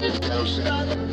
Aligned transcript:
Good 0.00 1.05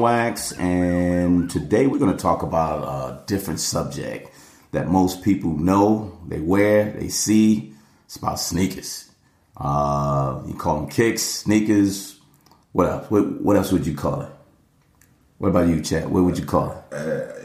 Wax, 0.00 0.52
and 0.52 1.50
today 1.50 1.86
we're 1.86 1.98
going 1.98 2.16
to 2.16 2.20
talk 2.20 2.42
about 2.42 2.82
a 2.84 3.26
different 3.26 3.60
subject 3.60 4.30
that 4.72 4.88
most 4.88 5.22
people 5.22 5.56
know, 5.56 6.18
they 6.26 6.40
wear, 6.40 6.92
they 6.92 7.08
see. 7.08 7.74
It's 8.06 8.16
about 8.16 8.40
sneakers. 8.40 9.10
Uh, 9.56 10.42
you 10.46 10.54
call 10.54 10.80
them 10.80 10.88
kicks, 10.88 11.22
sneakers. 11.22 12.18
What 12.72 12.88
else? 12.88 13.10
What, 13.10 13.42
what 13.42 13.56
else 13.56 13.72
would 13.72 13.86
you 13.86 13.94
call 13.94 14.22
it? 14.22 14.32
What 15.38 15.48
about 15.48 15.68
you, 15.68 15.80
Chad? 15.80 16.08
What 16.08 16.24
would 16.24 16.38
you 16.38 16.46
call 16.46 16.70
it? 16.90 17.36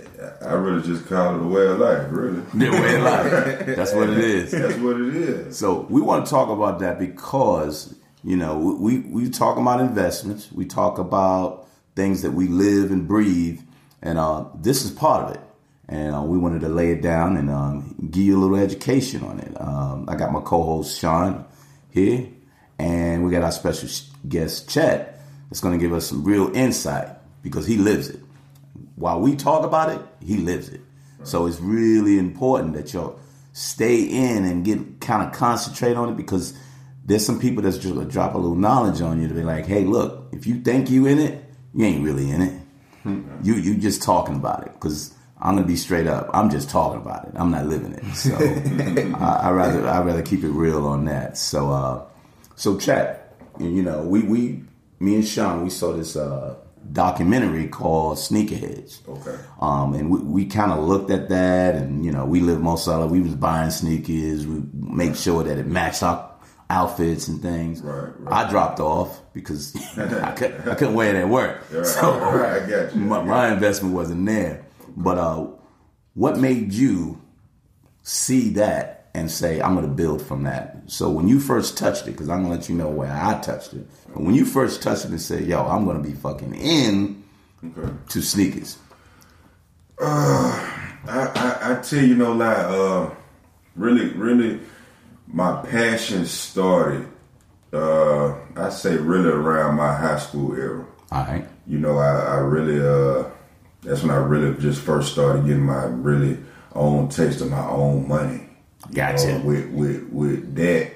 I 0.42 0.54
really 0.54 0.82
just 0.82 1.08
call 1.08 1.36
it 1.36 1.42
a 1.42 1.48
way 1.48 1.66
of 1.68 1.80
life, 1.80 2.08
really. 2.10 2.42
The 2.54 2.70
way 2.70 2.96
of 2.96 3.04
life. 3.04 3.76
That's 3.76 3.94
what 3.94 4.10
it 4.10 4.20
is. 4.20 4.52
That's 4.54 4.78
what 4.78 5.00
it 5.02 5.16
is. 5.16 5.58
So 5.58 5.82
we 5.90 6.02
want 6.02 6.26
to 6.26 6.30
talk 6.30 6.50
about 6.50 6.80
that 6.80 7.00
because 7.00 7.96
you 8.24 8.38
know 8.38 8.58
we 8.58 9.00
we 9.00 9.30
talk 9.30 9.58
about 9.58 9.82
investments, 9.82 10.52
we 10.52 10.66
talk 10.66 10.98
about 11.00 11.65
things 11.96 12.22
that 12.22 12.32
we 12.32 12.48
live 12.48 12.92
and 12.92 13.08
breathe, 13.08 13.62
and 14.02 14.18
uh, 14.18 14.46
this 14.56 14.84
is 14.84 14.92
part 14.92 15.26
of 15.26 15.36
it. 15.36 15.42
And 15.88 16.16
uh, 16.16 16.22
we 16.22 16.38
wanted 16.38 16.62
to 16.62 16.70
lay 16.70 16.92
it 16.92 17.02
down 17.02 17.38
and 17.38 17.50
um, 17.50 17.96
give 18.10 18.24
you 18.24 18.38
a 18.38 18.42
little 18.42 18.58
education 18.58 19.24
on 19.24 19.40
it. 19.40 19.60
Um, 19.62 20.10
I 20.10 20.16
got 20.16 20.32
my 20.32 20.42
co-host 20.42 21.00
Sean 21.00 21.46
here, 21.92 22.28
and 22.80 23.24
we 23.24 23.32
got 23.32 23.44
our 23.44 23.52
special 23.52 23.88
guest 24.28 24.68
Chet 24.68 25.22
that's 25.50 25.62
going 25.62 25.78
to 25.78 25.84
give 25.84 25.94
us 25.94 26.08
some 26.08 26.24
real 26.24 26.56
insight 26.56 27.10
because 27.44 27.68
he 27.68 27.78
lives 27.78 28.10
it. 28.10 28.20
While 28.96 29.20
we 29.20 29.36
talk 29.36 29.64
about 29.64 29.90
it, 29.90 30.02
he 30.26 30.38
lives 30.38 30.70
it. 30.70 30.82
So 31.24 31.46
it's 31.46 31.60
really 31.60 32.18
important 32.18 32.74
that 32.74 32.94
y'all 32.94 33.20
stay 33.54 34.02
in 34.02 34.44
and 34.46 34.66
get 34.66 35.00
kind 35.00 35.26
of 35.26 35.34
concentrate 35.34 35.96
on 35.96 36.10
it 36.10 36.18
because 36.18 36.58
there's 37.06 37.26
some 37.26 37.40
people 37.40 37.64
that's 37.64 37.78
just 37.78 37.94
gonna 37.94 38.08
drop 38.08 38.34
a 38.34 38.38
little 38.38 38.56
knowledge 38.56 39.02
on 39.02 39.22
you 39.22 39.28
to 39.28 39.34
be 39.34 39.44
like, 39.44 39.66
hey, 39.66 39.84
look, 39.84 40.28
if 40.32 40.48
you 40.48 40.62
think 40.62 40.90
you 40.90 41.06
in 41.06 41.20
it, 41.20 41.45
you 41.76 41.86
ain't 41.86 42.04
really 42.04 42.32
in 42.32 42.42
it. 42.42 42.62
You 43.44 43.56
you 43.56 43.76
just 43.78 44.02
talking 44.02 44.36
about 44.36 44.66
it 44.66 44.74
because 44.74 45.14
I'm 45.40 45.56
gonna 45.56 45.68
be 45.68 45.76
straight 45.76 46.08
up. 46.08 46.30
I'm 46.34 46.50
just 46.50 46.70
talking 46.70 47.02
about 47.02 47.28
it. 47.28 47.34
I'm 47.36 47.52
not 47.52 47.68
living 47.68 47.94
it. 47.94 48.16
So 48.16 48.34
I, 49.20 49.48
I 49.48 49.52
rather 49.52 49.88
I 49.88 50.02
rather 50.02 50.24
keep 50.24 50.44
it 50.44 50.50
real 50.50 50.88
on 50.88 51.06
that. 51.06 51.38
So 51.38 51.70
uh, 51.70 52.06
so 52.56 52.80
chat. 52.80 53.36
You 53.60 53.84
know, 53.84 54.02
we 54.02 54.22
we 54.24 54.64
me 55.00 55.16
and 55.16 55.28
Sean 55.28 55.64
we 55.64 55.70
saw 55.70 55.94
this 55.94 56.16
uh, 56.16 56.56
documentary 56.92 57.68
called 57.68 58.18
Sneakerheads. 58.18 59.08
Okay. 59.08 59.38
Um, 59.62 59.94
and 59.94 60.10
we, 60.10 60.20
we 60.20 60.46
kind 60.46 60.72
of 60.72 60.80
looked 60.80 61.12
at 61.12 61.30
that, 61.30 61.76
and 61.76 62.04
you 62.04 62.12
know, 62.12 62.26
we 62.26 62.40
live 62.40 62.62
most 62.62 62.88
of 62.88 63.12
we 63.12 63.22
was 63.22 63.36
buying 63.36 63.70
sneakers. 63.70 64.48
We 64.48 64.64
make 64.74 65.16
sure 65.16 65.44
that 65.44 65.58
it 65.58 65.68
matched 65.68 66.04
our 66.04 66.35
outfits 66.70 67.28
and 67.28 67.42
things. 67.42 67.82
Right, 67.82 68.12
right. 68.20 68.48
I 68.48 68.50
dropped 68.50 68.80
off 68.80 69.22
because 69.34 69.76
I, 69.98 70.32
could, 70.32 70.68
I 70.68 70.76
couldn't 70.76 70.96
wear 70.96 71.16
it 71.16 71.20
at 71.20 71.30
work. 71.30 71.62
Right, 71.72 71.86
so 71.86 72.20
right, 72.20 72.64
I 72.64 72.70
got 72.70 72.96
you. 72.96 73.02
My, 73.02 73.22
my 73.24 73.54
investment 73.54 73.94
wasn't 73.94 74.26
there. 74.26 74.66
But 74.98 75.18
uh, 75.18 75.48
what 76.14 76.38
made 76.38 76.72
you 76.74 77.22
see 78.04 78.50
that 78.52 79.10
and 79.14 79.30
say, 79.32 79.62
I'm 79.62 79.76
going 79.76 79.88
to 79.88 79.94
build 79.94 80.22
from 80.22 80.44
that? 80.44 80.78
So 80.88 81.10
when 81.10 81.28
you 81.28 81.40
first 81.40 81.78
touched 81.78 82.08
it, 82.08 82.12
because 82.12 82.30
I'm 82.30 82.40
going 82.44 82.52
to 82.54 82.60
let 82.60 82.70
you 82.70 82.76
know 82.76 82.90
where 82.90 83.12
I 83.12 83.40
touched 83.42 83.74
it. 83.74 83.86
But 84.14 84.24
when 84.24 84.36
you 84.36 84.46
first 84.46 84.82
touched 84.82 85.06
it 85.06 85.12
and 85.12 85.22
said, 85.22 85.46
yo, 85.46 85.66
I'm 85.66 85.86
going 85.86 86.02
to 86.02 86.08
be 86.08 86.16
fucking 86.16 86.54
in 86.56 87.24
Okay. 87.64 87.92
to 88.10 88.22
sneakers. 88.22 88.78
I, 90.02 91.02
I, 91.08 91.58
I 91.62 91.82
tell 91.82 92.04
you 92.04 92.16
no 92.16 92.32
lie. 92.34 92.54
Uh, 92.54 93.14
really, 93.76 94.10
really, 94.10 94.60
my 95.36 95.62
passion 95.64 96.26
started. 96.26 97.06
Uh, 97.74 98.36
I 98.56 98.70
say 98.70 98.96
really 98.96 99.30
around 99.30 99.76
my 99.76 99.94
high 99.94 100.18
school 100.18 100.56
era. 100.56 100.86
All 101.12 101.26
right. 101.26 101.46
You 101.68 101.78
know, 101.78 101.98
I, 101.98 102.36
I 102.36 102.36
really. 102.38 102.80
Uh, 102.80 103.30
that's 103.82 104.02
when 104.02 104.12
I 104.12 104.16
really 104.16 104.58
just 104.60 104.82
first 104.82 105.12
started 105.12 105.46
getting 105.46 105.66
my 105.66 105.84
really 105.84 106.40
own 106.74 107.10
taste 107.10 107.42
of 107.42 107.52
my 107.52 107.68
own 107.68 108.08
money. 108.08 108.48
You 108.90 108.96
Gotcha. 108.96 109.40
know, 109.40 109.46
with 109.46 109.70
with 109.72 110.04
with 110.10 110.56
that, 110.56 110.94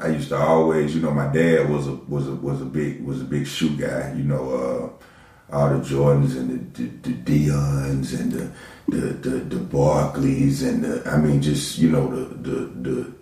I 0.00 0.08
used 0.08 0.30
to 0.30 0.36
always, 0.36 0.94
you 0.94 1.00
know, 1.00 1.12
my 1.12 1.32
dad 1.32 1.70
was 1.70 1.86
a 1.86 1.92
was 1.92 2.26
a 2.26 2.34
was 2.34 2.60
a 2.60 2.64
big 2.64 3.04
was 3.04 3.20
a 3.22 3.24
big 3.24 3.46
shoe 3.46 3.76
guy. 3.76 4.12
You 4.16 4.24
know, 4.24 4.50
uh, 5.50 5.56
all 5.56 5.70
the 5.70 5.76
Jordans 5.76 6.36
and 6.36 6.74
the 6.74 6.82
the, 6.82 7.12
the 7.12 7.46
Deion's 7.46 8.14
and 8.14 8.32
the 8.32 8.50
the 8.88 9.06
the, 9.12 9.30
the 9.38 9.56
Barkleys 9.56 10.68
and 10.68 10.82
the 10.82 11.08
I 11.08 11.18
mean, 11.18 11.40
just 11.40 11.78
you 11.78 11.88
know 11.88 12.08
the 12.10 12.34
the 12.34 12.90
the 12.90 13.15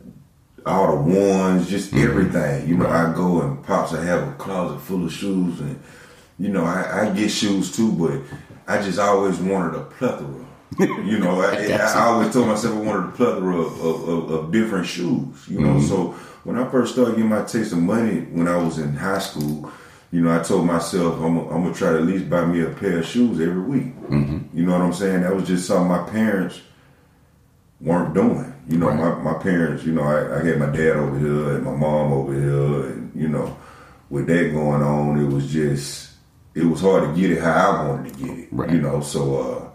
all 0.67 0.97
the 0.97 1.19
ones, 1.19 1.69
just 1.69 1.93
mm-hmm. 1.93 2.09
everything. 2.09 2.69
You 2.69 2.77
know, 2.77 2.89
I 2.89 3.13
go 3.13 3.43
and 3.43 3.63
pops. 3.63 3.93
I 3.93 4.05
have 4.05 4.29
a 4.29 4.33
closet 4.33 4.81
full 4.81 5.05
of 5.05 5.13
shoes, 5.13 5.61
and 5.61 5.81
you 6.39 6.49
know, 6.49 6.65
I, 6.65 7.07
I 7.07 7.13
get 7.13 7.31
shoes 7.31 7.75
too, 7.75 7.93
but 7.93 8.21
I 8.67 8.83
just 8.83 8.99
always 8.99 9.39
wanted 9.39 9.79
a 9.79 9.85
plethora. 9.85 10.41
You 10.81 11.21
know, 11.21 11.41
I, 11.41 11.55
I, 11.55 11.77
I 11.77 12.07
always 12.07 12.33
told 12.33 12.49
myself 12.49 12.75
I 12.75 12.81
wanted 12.81 13.09
a 13.11 13.13
plethora 13.13 13.61
of, 13.61 13.81
of, 13.81 14.09
of, 14.09 14.31
of 14.31 14.53
different 14.53 14.87
shoes. 14.87 15.47
You 15.49 15.61
know, 15.61 15.75
mm-hmm. 15.75 15.87
so 15.87 16.09
when 16.43 16.59
I 16.59 16.69
first 16.69 16.95
started 16.95 17.13
getting 17.13 17.29
my 17.29 17.45
taste 17.45 17.73
of 17.73 17.79
money 17.79 18.23
when 18.23 18.49
I 18.49 18.57
was 18.57 18.79
in 18.79 18.95
high 18.95 19.21
school, 19.21 19.71
you 20.11 20.21
know, 20.21 20.37
I 20.37 20.43
told 20.43 20.67
myself 20.67 21.21
I'm, 21.21 21.39
I'm 21.39 21.63
gonna 21.63 21.75
try 21.75 21.93
to 21.93 21.99
at 21.99 22.05
least 22.05 22.29
buy 22.29 22.45
me 22.45 22.63
a 22.63 22.71
pair 22.71 22.99
of 22.99 23.07
shoes 23.07 23.41
every 23.41 23.63
week. 23.63 24.01
Mm-hmm. 24.09 24.57
You 24.57 24.67
know 24.67 24.73
what 24.73 24.81
I'm 24.81 24.93
saying? 24.93 25.23
That 25.23 25.35
was 25.35 25.47
just 25.47 25.67
something 25.67 25.89
my 25.89 26.09
parents 26.11 26.61
weren't 27.81 28.15
doing. 28.15 28.53
You 28.69 28.79
know, 28.79 28.93
my, 28.93 29.15
my 29.33 29.35
parents, 29.43 29.85
you 29.85 29.93
know, 29.93 30.03
I, 30.03 30.41
I 30.41 30.45
had 30.45 30.59
my 30.59 30.67
dad 30.67 30.97
over 30.97 31.19
here 31.19 31.57
and 31.57 31.65
my 31.65 31.77
mom 31.77 32.13
over 32.13 32.33
here, 32.33 32.91
and 32.93 33.13
you 33.15 33.29
know, 33.29 33.57
with 34.09 34.27
that 34.29 34.53
going 34.53 34.83
on, 34.83 35.19
it 35.19 35.27
was 35.27 35.53
just 35.53 36.13
it 36.55 36.65
was 36.65 36.81
hard 36.81 37.03
to 37.05 37.21
get 37.21 37.31
it 37.31 37.43
how 37.43 37.71
I 37.71 37.89
wanted 37.89 38.15
to 38.15 38.25
get 38.25 38.39
it. 38.39 38.49
Right. 38.53 38.71
You 38.71 38.81
know, 38.81 39.01
so 39.01 39.71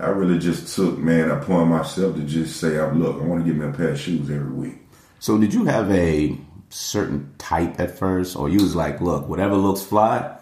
uh, 0.00 0.04
I 0.04 0.08
really 0.08 0.38
just 0.38 0.74
took 0.74 0.98
man 0.98 1.30
upon 1.30 1.68
myself 1.68 2.16
to 2.16 2.22
just 2.22 2.58
say, 2.58 2.78
"I'm 2.78 3.00
look, 3.00 3.22
I 3.22 3.24
want 3.24 3.44
to 3.44 3.50
get 3.50 3.60
me 3.60 3.68
a 3.68 3.72
pair 3.72 3.90
of 3.90 4.00
shoes 4.00 4.30
every 4.30 4.52
week." 4.52 4.78
So 5.20 5.38
did 5.38 5.54
you 5.54 5.64
have 5.66 5.90
a 5.90 6.36
certain 6.70 7.32
type 7.38 7.78
at 7.78 7.96
first, 7.96 8.36
or 8.36 8.48
you 8.48 8.60
was 8.60 8.74
like, 8.74 9.00
look, 9.00 9.28
whatever 9.28 9.54
looks 9.54 9.82
fly, 9.82 10.36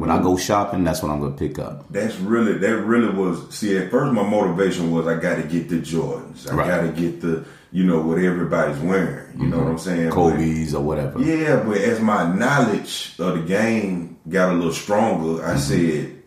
when 0.00 0.10
I 0.10 0.20
go 0.22 0.38
shopping, 0.38 0.82
that's 0.82 1.02
what 1.02 1.12
I'm 1.12 1.20
gonna 1.20 1.36
pick 1.36 1.58
up. 1.58 1.84
That's 1.92 2.16
really 2.16 2.54
that 2.54 2.76
really 2.78 3.10
was 3.10 3.54
see 3.54 3.76
at 3.76 3.90
first 3.90 4.14
my 4.14 4.22
motivation 4.22 4.90
was 4.90 5.06
I 5.06 5.20
gotta 5.20 5.42
get 5.42 5.68
the 5.68 5.76
Jordans. 5.76 6.50
I 6.50 6.54
Right. 6.54 6.66
gotta 6.66 6.88
get 6.88 7.20
the 7.20 7.44
you 7.70 7.84
know 7.84 8.00
what 8.00 8.16
everybody's 8.18 8.78
wearing. 8.78 9.26
You 9.38 9.48
know 9.48 9.56
mm-hmm. 9.58 9.64
what 9.64 9.70
I'm 9.72 9.78
saying? 9.78 10.08
But- 10.08 10.14
Kobe's 10.14 10.74
or 10.74 10.82
whatever. 10.82 11.20
Yeah, 11.20 11.62
but 11.62 11.76
as 11.76 12.00
my 12.00 12.34
knowledge 12.34 13.14
of 13.18 13.34
the 13.34 13.42
game 13.42 14.16
got 14.26 14.52
a 14.52 14.54
little 14.54 14.72
stronger, 14.72 15.44
I 15.44 15.50
mm-hmm. 15.50 15.58
said 15.58 16.22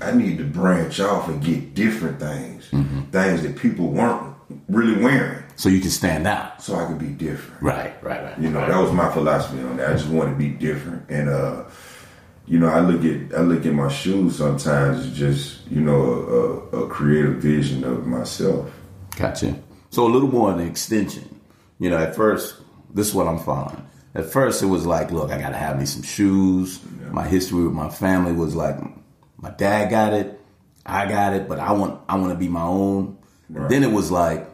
I 0.00 0.12
need 0.12 0.38
to 0.38 0.44
branch 0.44 1.00
off 1.00 1.28
and 1.28 1.42
get 1.42 1.74
different 1.74 2.20
things, 2.20 2.68
mm-hmm. 2.70 3.10
things 3.10 3.42
that 3.42 3.56
people 3.56 3.88
weren't 3.88 4.34
really 4.68 5.02
wearing, 5.02 5.42
So 5.56 5.68
you 5.68 5.80
can 5.80 5.90
stand 5.90 6.26
out. 6.26 6.62
so 6.62 6.76
I 6.76 6.86
could 6.86 6.98
be 6.98 7.08
different. 7.08 7.60
Right, 7.62 7.94
right, 8.02 8.22
right. 8.22 8.38
You 8.38 8.50
know, 8.50 8.60
that 8.60 8.80
was 8.80 8.92
my 8.92 9.10
philosophy 9.10 9.60
on 9.60 9.78
that. 9.78 9.90
I 9.90 9.92
just 9.94 10.08
want 10.08 10.30
to 10.30 10.36
be 10.36 10.48
different, 10.48 11.08
and 11.08 11.28
uh, 11.28 11.64
you 12.46 12.58
know, 12.58 12.68
I 12.68 12.80
look 12.80 13.04
at 13.04 13.38
I 13.38 13.42
look 13.42 13.64
at 13.64 13.72
my 13.72 13.88
shoes 13.88 14.36
sometimes 14.36 15.06
as 15.06 15.16
just 15.16 15.66
you 15.70 15.80
know 15.80 16.02
a, 16.72 16.76
a, 16.76 16.84
a 16.84 16.88
creative 16.88 17.36
vision 17.36 17.84
of 17.84 18.06
myself. 18.06 18.70
Gotcha. 19.16 19.56
So 19.90 20.06
a 20.06 20.10
little 20.10 20.28
more 20.28 20.50
on 20.50 20.58
the 20.58 20.64
extension. 20.64 21.40
You 21.78 21.90
know, 21.90 21.98
at 21.98 22.14
first, 22.14 22.56
this 22.92 23.08
is 23.08 23.14
what 23.14 23.26
I'm 23.26 23.38
following. 23.38 23.86
At 24.14 24.26
first, 24.26 24.62
it 24.62 24.66
was 24.66 24.86
like, 24.86 25.10
look, 25.10 25.30
I 25.30 25.38
gotta 25.40 25.56
have 25.56 25.78
me 25.78 25.86
some 25.86 26.02
shoes. 26.02 26.80
My 27.10 27.26
history 27.26 27.64
with 27.64 27.72
my 27.72 27.88
family 27.88 28.32
was 28.32 28.54
like, 28.54 28.76
my 29.36 29.50
dad 29.50 29.90
got 29.90 30.12
it. 30.12 30.40
I 30.86 31.06
got 31.06 31.32
it, 31.32 31.48
but 31.48 31.58
I 31.58 31.72
want 31.72 32.00
I 32.08 32.16
want 32.16 32.32
to 32.32 32.38
be 32.38 32.48
my 32.48 32.62
own. 32.62 33.18
Then 33.48 33.82
it 33.82 33.92
was 33.92 34.10
like, 34.10 34.48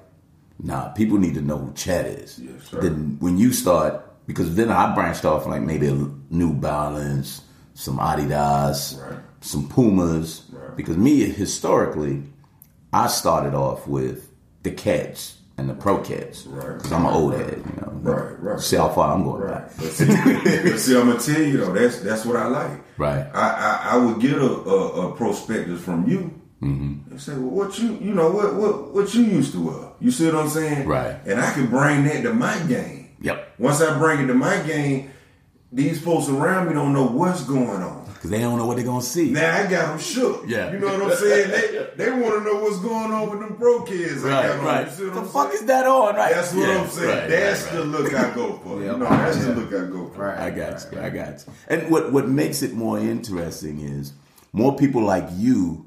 nah, 0.58 0.88
people 0.90 1.18
need 1.18 1.34
to 1.34 1.40
know 1.40 1.58
who 1.58 1.72
Chad 1.72 2.06
is. 2.06 2.38
Yes. 2.38 2.68
Then 2.70 3.16
when 3.20 3.38
you 3.38 3.52
start, 3.52 4.04
because 4.26 4.54
then 4.54 4.70
I 4.70 4.94
branched 4.94 5.24
off 5.24 5.46
like 5.46 5.62
maybe 5.62 5.86
a 5.88 5.94
New 6.30 6.52
Balance, 6.52 7.42
some 7.80 7.98
Adidas, 7.98 9.00
Right. 9.02 9.18
some 9.40 9.68
Pumas. 9.68 10.42
Right. 10.52 10.76
Because 10.76 10.96
me 10.96 11.24
historically, 11.30 12.22
I 12.92 13.06
started 13.08 13.54
off 13.54 13.86
with 13.86 14.28
the 14.62 14.70
Keds 14.70 15.34
and 15.56 15.68
the 15.70 15.74
Pro 15.74 15.98
Keds. 15.98 16.44
Right. 16.46 16.76
Because 16.76 16.92
I'm 16.92 17.06
an 17.06 17.14
old 17.14 17.34
head, 17.34 17.62
you 17.64 17.80
know. 17.80 17.92
Right, 18.02 18.42
right. 18.42 18.60
See 18.60 18.76
how 18.76 18.88
far 18.88 19.14
I'm 19.14 19.24
going 19.24 19.42
Right. 19.42 19.64
But 19.78 19.90
see, 19.92 20.06
but 20.06 20.78
see, 20.78 20.98
I'm 20.98 21.06
gonna 21.08 21.18
tell 21.20 21.40
you 21.42 21.56
though, 21.58 21.72
that's 21.72 22.00
that's 22.00 22.24
what 22.26 22.36
I 22.36 22.46
like. 22.48 22.80
Right. 22.98 23.26
I 23.34 23.46
I, 23.68 23.94
I 23.94 23.96
would 23.96 24.20
get 24.20 24.36
a, 24.36 24.44
a, 24.46 25.08
a 25.12 25.16
prospectus 25.16 25.80
from 25.82 26.08
you 26.08 26.34
Mm-hmm. 26.62 27.10
and 27.12 27.18
say, 27.18 27.32
well, 27.32 27.48
what 27.60 27.78
you 27.78 27.96
you 28.02 28.12
know 28.12 28.30
what 28.30 28.54
what 28.54 28.92
what 28.92 29.14
you 29.14 29.22
used 29.22 29.52
to 29.52 29.60
wear. 29.66 29.88
You 29.98 30.10
see 30.10 30.26
what 30.26 30.34
I'm 30.34 30.50
saying? 30.50 30.86
Right. 30.86 31.16
And 31.26 31.40
I 31.40 31.50
can 31.54 31.68
bring 31.68 32.04
that 32.04 32.20
to 32.24 32.34
my 32.34 32.58
game. 32.68 33.08
Yep. 33.22 33.54
Once 33.58 33.80
I 33.80 33.96
bring 33.98 34.20
it 34.20 34.26
to 34.26 34.34
my 34.34 34.58
game, 34.60 35.10
these 35.72 36.00
folks 36.02 36.28
around 36.28 36.68
me 36.68 36.74
don't 36.74 36.92
know 36.92 37.06
what's 37.06 37.42
going 37.44 37.68
on. 37.82 38.00
Because 38.14 38.30
they 38.30 38.40
don't 38.40 38.58
know 38.58 38.66
what 38.66 38.76
they're 38.76 38.84
going 38.84 39.00
to 39.00 39.06
see. 39.06 39.30
Now 39.30 39.56
I 39.56 39.66
got 39.66 39.88
them 39.88 39.98
shook. 39.98 40.44
Yeah. 40.46 40.70
You 40.72 40.78
know 40.78 40.88
what 40.98 41.12
I'm 41.12 41.16
saying? 41.16 41.50
They 41.50 41.86
they 42.04 42.10
want 42.10 42.34
to 42.34 42.40
know 42.44 42.60
what's 42.62 42.78
going 42.80 43.10
on 43.12 43.30
with 43.30 43.40
them 43.40 43.56
Pro 43.56 43.80
Keds. 43.84 44.18
I 44.26 44.28
got 44.28 44.42
Right, 44.44 44.50
on. 44.58 44.64
right. 44.64 44.86
You 44.86 44.92
see 44.92 45.04
what 45.04 45.14
The 45.14 45.20
I'm 45.20 45.28
fuck 45.28 45.48
saying? 45.52 45.60
is 45.62 45.66
that 45.68 45.86
on, 45.86 46.16
right? 46.16 46.34
That's 46.34 46.52
what 46.54 46.68
Yeah, 46.68 46.80
I'm 46.82 46.88
saying. 46.90 47.08
right, 47.18 47.28
that's 47.30 47.62
right, 47.64 47.72
the 47.72 47.78
right. 47.78 47.86
look 47.88 48.14
I 48.14 48.34
go 48.34 48.52
for. 48.62 48.82
Yep. 48.82 48.92
You 48.92 48.98
know, 48.98 49.08
that's 49.08 49.36
Yeah. 49.38 49.42
the 49.44 49.54
look 49.54 49.68
I 49.68 49.86
go 49.90 50.08
for. 50.14 50.20
Right. 50.26 50.38
I 50.38 50.50
got 50.50 50.92
you. 50.92 51.00
I 51.00 51.08
got 51.08 51.46
you. 51.46 51.52
And 51.68 51.90
what 51.90 52.12
what 52.12 52.28
makes 52.28 52.62
it 52.62 52.74
more 52.74 52.98
interesting 52.98 53.80
is 53.80 54.12
more 54.52 54.76
people 54.76 55.02
like 55.02 55.26
you. 55.32 55.86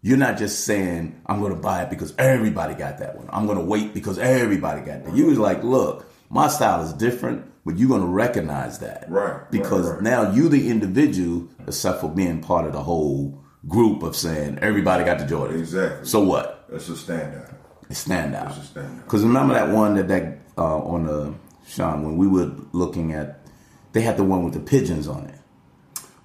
You're 0.00 0.16
not 0.18 0.38
just 0.38 0.64
saying 0.64 1.20
I'm 1.26 1.40
going 1.40 1.52
to 1.52 1.60
buy 1.60 1.82
it 1.82 1.90
because 1.90 2.14
everybody 2.16 2.74
got 2.74 2.98
that 2.98 3.16
one. 3.18 3.28
I'm 3.30 3.44
going 3.44 3.58
to 3.58 3.64
wait 3.64 3.92
because 3.92 4.18
everybody 4.18 4.80
got 4.80 5.04
that. 5.04 5.14
You 5.14 5.26
was 5.26 5.38
like, 5.38 5.62
look, 5.64 6.06
my 6.30 6.46
style 6.48 6.82
is 6.84 6.92
different, 6.92 7.44
but 7.66 7.76
you're 7.76 7.88
going 7.88 8.00
to 8.00 8.06
recognize 8.06 8.78
that, 8.78 9.04
Right, 9.10 9.32
right, 9.32 9.50
Because 9.50 9.90
right. 9.90 10.00
now 10.00 10.32
you, 10.32 10.48
the 10.48 10.70
individual, 10.70 11.48
except 11.66 12.00
for 12.00 12.08
being 12.08 12.40
part 12.40 12.64
of 12.64 12.72
the 12.72 12.82
whole 12.82 13.42
group 13.68 14.02
of 14.04 14.14
saying 14.16 14.58
everybody 14.62 15.04
got 15.04 15.18
the 15.18 15.26
Jordan. 15.26 15.58
Exactly. 15.58 16.06
So 16.06 16.20
what? 16.22 16.64
That's 16.70 16.88
a 16.88 16.92
standout. 16.92 17.52
stand 17.90 18.34
out. 18.34 18.54
That's 18.54 18.70
a 18.70 18.78
standout. 18.78 19.02
Because 19.04 19.22
remember 19.24 19.54
that 19.54 19.68
one 19.70 19.96
that 19.96 20.08
that 20.08 20.38
uh, 20.56 20.78
on 20.78 21.04
the 21.06 21.34
Sean 21.66 22.04
when 22.04 22.16
we 22.16 22.26
were 22.28 22.52
looking 22.72 23.12
at, 23.12 23.40
they 23.92 24.00
had 24.00 24.16
the 24.16 24.24
one 24.24 24.44
with 24.44 24.54
the 24.54 24.60
pigeons 24.60 25.08
on 25.08 25.26
it. 25.26 25.34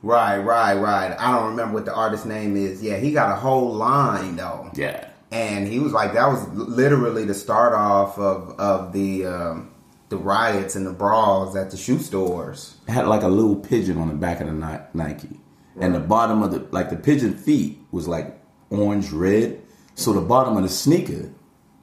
Right, 0.03 0.37
right, 0.37 0.75
right. 0.75 1.15
I 1.19 1.31
don't 1.37 1.49
remember 1.51 1.73
what 1.75 1.85
the 1.85 1.94
artist 1.94 2.25
name 2.25 2.55
is. 2.55 2.81
Yeah, 2.83 2.97
he 2.97 3.11
got 3.11 3.31
a 3.31 3.35
whole 3.35 3.73
line 3.73 4.35
though. 4.35 4.69
Yeah, 4.75 5.07
and 5.31 5.67
he 5.67 5.79
was 5.79 5.91
like 5.94 6.13
that 6.13 6.27
was 6.27 6.47
literally 6.49 7.25
the 7.25 7.33
start 7.35 7.73
off 7.73 8.17
of 8.17 8.59
of 8.59 8.94
the 8.94 9.25
um, 9.25 9.70
the 10.11 10.17
riots 10.17 10.75
and 10.75 10.85
the 10.85 10.91
brawls 10.93 11.55
at 11.55 11.71
the 11.71 11.77
shoe 11.77 11.97
stores. 11.97 12.75
it 12.87 12.91
had 12.91 13.07
like 13.07 13.23
a 13.23 13.27
little 13.29 13.55
pigeon 13.55 13.97
on 13.97 14.09
the 14.09 14.13
back 14.13 14.41
of 14.41 14.47
the 14.47 14.53
Ni- 14.53 14.85
Nike, 14.93 15.39
and 15.79 15.95
the 15.95 15.99
bottom 15.99 16.43
of 16.43 16.51
the 16.51 16.59
like 16.71 16.89
the 16.91 16.95
pigeon 16.97 17.33
feet 17.35 17.79
was 17.91 18.07
like 18.07 18.39
orange 18.69 19.09
red. 19.11 19.61
So 19.95 20.13
the 20.13 20.21
bottom 20.21 20.55
of 20.57 20.63
the 20.63 20.69
sneaker 20.69 21.31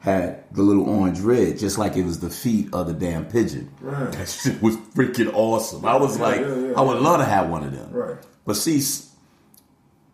had 0.01 0.45
the 0.53 0.63
little 0.63 0.89
orange 0.89 1.21
red, 1.21 1.59
just 1.59 1.77
like 1.79 1.97
it 1.97 2.05
was 2.05 2.21
the 2.21 2.31
feet 2.31 2.69
of 2.73 2.87
the 2.87 2.93
damn 2.93 3.25
pigeon. 3.27 3.71
Right. 3.81 4.13
That 4.13 4.29
shit 4.29 4.61
was 4.63 4.77
freaking 4.95 5.33
awesome. 5.35 5.85
I 5.85 5.97
was 5.97 6.17
Yeah, 6.19 6.23
like, 6.23 6.41
yeah, 6.41 6.55
yeah, 6.69 6.73
I 6.77 6.83
would 6.83 7.01
love 7.01 7.19
to 7.19 7.25
have 7.25 7.49
one 7.51 7.65
of 7.65 7.73
them. 7.73 7.91
Right. 7.93 8.17
But 8.47 8.55
see, 8.57 8.81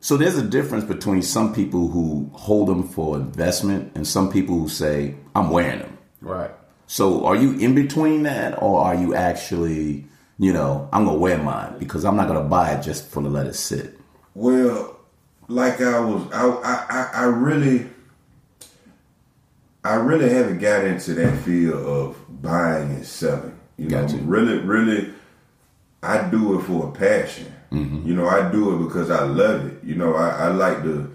so 0.00 0.16
there's 0.16 0.36
a 0.38 0.42
difference 0.42 0.84
between 0.84 1.22
some 1.22 1.54
people 1.54 1.88
who 1.88 2.30
hold 2.32 2.68
them 2.68 2.86
for 2.88 3.16
investment 3.16 3.92
and 3.94 4.06
some 4.06 4.30
people 4.30 4.58
who 4.58 4.68
say, 4.68 5.16
I'm 5.34 5.50
wearing 5.50 5.80
them. 5.80 5.98
Right. 6.20 6.50
So 6.94 7.26
are 7.26 7.34
you 7.34 7.58
in 7.58 7.74
between 7.74 8.22
that 8.22 8.62
or 8.62 8.80
are 8.80 8.94
you 8.94 9.16
actually, 9.16 10.04
you 10.38 10.52
know, 10.52 10.88
I'm 10.92 11.06
going 11.06 11.16
to 11.16 11.20
wear 11.20 11.38
mine 11.38 11.76
because 11.80 12.04
I'm 12.04 12.14
not 12.14 12.28
going 12.28 12.40
to 12.40 12.48
buy 12.48 12.70
it 12.70 12.84
just 12.84 13.08
for 13.08 13.20
to 13.20 13.28
let 13.28 13.48
it 13.48 13.54
sit? 13.54 13.98
Well, 14.36 15.00
like 15.48 15.80
I 15.80 15.98
was, 15.98 16.22
I, 16.32 16.46
I, 16.46 17.10
I- 17.22 17.24
really, 17.24 17.90
I 19.82 19.94
really 19.96 20.30
haven't 20.30 20.60
got 20.60 20.84
into 20.84 21.14
that 21.14 21.36
field 21.42 21.84
of 21.84 22.16
buying 22.40 22.90
and 22.90 23.04
selling. 23.04 23.58
You 23.76 23.88
know, 23.88 24.02
Gotcha. 24.02 24.18
really, 24.18 24.58
really, 24.58 25.12
I 26.00 26.30
do 26.30 26.60
it 26.60 26.62
for 26.62 26.90
a 26.90 26.92
passion. 26.92 27.52
Mm-hmm. 27.72 28.06
You 28.06 28.14
know, 28.14 28.28
I 28.28 28.52
do 28.52 28.72
it 28.76 28.86
because 28.86 29.10
I 29.10 29.24
love 29.24 29.66
it. 29.66 29.82
You 29.82 29.96
know, 29.96 30.14
I, 30.14 30.28
I 30.28 30.48
like 30.50 30.84
to, 30.84 31.12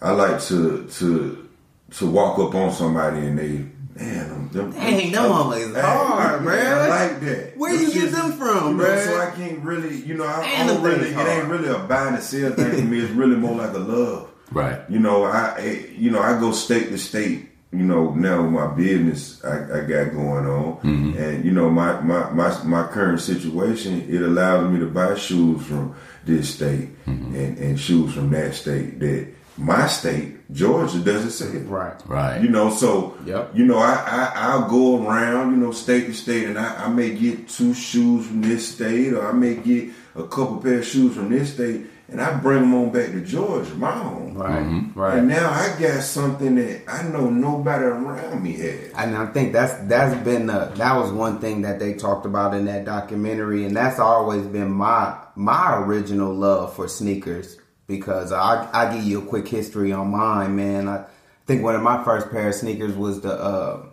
I 0.00 0.12
like 0.12 0.40
to 0.42 0.86
to 0.86 1.48
to 1.90 2.06
walk 2.08 2.38
up 2.38 2.54
on 2.54 2.70
somebody 2.70 3.18
and 3.26 3.36
they, 3.36 3.64
man, 3.98 4.28
them, 4.28 4.48
them, 4.50 4.70
Dang, 4.72 5.12
them 5.12 5.24
motherfuckers 5.24 5.74
Hey, 5.74 5.80
hard, 5.80 6.42
I, 6.42 6.44
bruh. 6.44 6.66
I 6.66 6.88
like 6.88 7.20
that. 7.20 7.56
Where 7.56 7.76
do 7.76 7.84
you 7.84 7.92
get 7.92 8.12
them 8.12 8.32
from, 8.32 8.78
you 8.78 8.84
know. 8.84 9.04
So 9.04 9.20
I 9.20 9.30
can't 9.32 9.60
really, 9.60 9.96
you 10.02 10.14
know, 10.14 10.24
I, 10.24 10.42
I 10.42 10.66
don't 10.66 10.82
really. 10.82 11.10
things 11.10 11.20
It 11.20 11.26
ain't 11.26 11.48
really 11.48 11.68
a 11.68 11.78
buying 11.78 12.14
and 12.14 12.22
sell 12.22 12.52
thing 12.52 12.70
for 12.70 12.82
me. 12.82 13.00
It's 13.00 13.12
really 13.12 13.36
more 13.36 13.56
like 13.56 13.74
a 13.74 13.78
love. 13.78 14.30
Right. 14.50 14.80
You 14.88 14.98
know, 14.98 15.24
I, 15.24 15.86
you 15.96 16.10
know, 16.10 16.20
I 16.20 16.38
go 16.40 16.52
state 16.52 16.88
to 16.90 16.98
state. 16.98 17.46
You 17.70 17.84
know, 17.84 18.14
now 18.14 18.42
with 18.42 18.52
my 18.52 18.68
business 18.68 19.44
I, 19.44 19.80
I 19.80 19.80
got 19.82 20.14
going 20.14 20.46
on, 20.46 20.76
mm-hmm. 20.76 21.18
and 21.18 21.44
you 21.44 21.52
know, 21.52 21.68
my, 21.68 22.00
my 22.00 22.30
my 22.30 22.64
my 22.64 22.86
current 22.86 23.20
situation, 23.20 24.08
it 24.08 24.22
allows 24.22 24.72
me 24.72 24.80
to 24.80 24.86
buy 24.86 25.16
shoes 25.16 25.66
from 25.66 25.94
this 26.24 26.54
state 26.54 26.96
mm-hmm. 27.04 27.34
and, 27.34 27.58
and 27.58 27.78
shoes 27.78 28.14
from 28.14 28.30
that 28.30 28.54
state. 28.54 28.98
That 29.00 29.34
my 29.58 29.86
state, 29.88 30.50
Georgia, 30.52 31.00
doesn't 31.00 31.32
say. 31.32 31.58
it. 31.58 31.66
Right. 31.66 31.94
Right. 32.06 32.40
You 32.40 32.48
know, 32.48 32.70
so 32.70 33.16
Yep. 33.26 33.50
you 33.54 33.66
know, 33.66 33.78
I, 33.78 33.94
I 34.06 34.32
I'll 34.34 34.68
go 34.68 35.04
around, 35.04 35.50
you 35.50 35.56
know, 35.56 35.72
state 35.72 36.06
to 36.06 36.14
state, 36.14 36.44
and 36.48 36.58
I, 36.58 36.84
I 36.84 36.88
may 36.88 37.10
get 37.10 37.48
two 37.48 37.74
shoes 37.74 38.26
from 38.26 38.40
this 38.42 38.68
state, 38.74 39.12
or 39.12 39.28
I 39.28 39.32
may 39.32 39.54
get 39.56 39.90
a 40.14 40.22
couple 40.22 40.58
pair 40.58 40.78
of 40.78 40.86
shoes 40.86 41.14
from 41.16 41.30
this 41.30 41.52
state, 41.54 41.86
and 42.08 42.20
I 42.20 42.34
bring 42.38 42.60
them 42.62 42.74
on 42.74 42.90
back 42.90 43.10
to 43.12 43.20
Georgia, 43.20 43.74
my 43.74 43.90
home. 43.92 44.34
Right. 44.38 44.62
Mm-hmm. 44.62 44.98
Right. 44.98 45.18
And 45.18 45.28
now 45.28 45.50
I 45.50 45.76
got 45.80 46.02
something 46.04 46.54
that 46.54 46.82
I 46.88 47.02
know 47.02 47.28
nobody 47.28 47.84
around 47.84 48.42
me 48.42 48.52
had. 48.52 48.92
And 48.96 49.16
I 49.16 49.26
think 49.26 49.52
that's 49.52 49.74
that's 49.88 50.14
been 50.24 50.46
the, 50.46 50.70
that 50.76 50.96
was 50.96 51.10
one 51.10 51.40
thing 51.40 51.62
that 51.62 51.80
they 51.80 51.94
talked 51.94 52.24
about 52.26 52.54
in 52.54 52.64
that 52.66 52.84
documentary, 52.84 53.64
and 53.64 53.74
that's 53.76 53.98
always 53.98 54.46
been 54.46 54.70
my 54.70 55.18
my 55.34 55.76
original 55.82 56.32
love 56.32 56.74
for 56.76 56.86
sneakers. 56.86 57.58
Because 57.88 58.30
I 58.30 58.68
I 58.72 58.94
give 58.94 59.04
you 59.04 59.18
a 59.20 59.26
quick 59.26 59.48
history 59.48 59.90
on 59.92 60.12
mine, 60.12 60.54
man. 60.54 60.88
I 60.88 61.06
think 61.46 61.64
one 61.64 61.74
of 61.74 61.82
my 61.82 62.04
first 62.04 62.30
pair 62.30 62.48
of 62.48 62.54
sneakers 62.54 62.94
was 62.94 63.22
the 63.22 63.32
uh, 63.32 63.86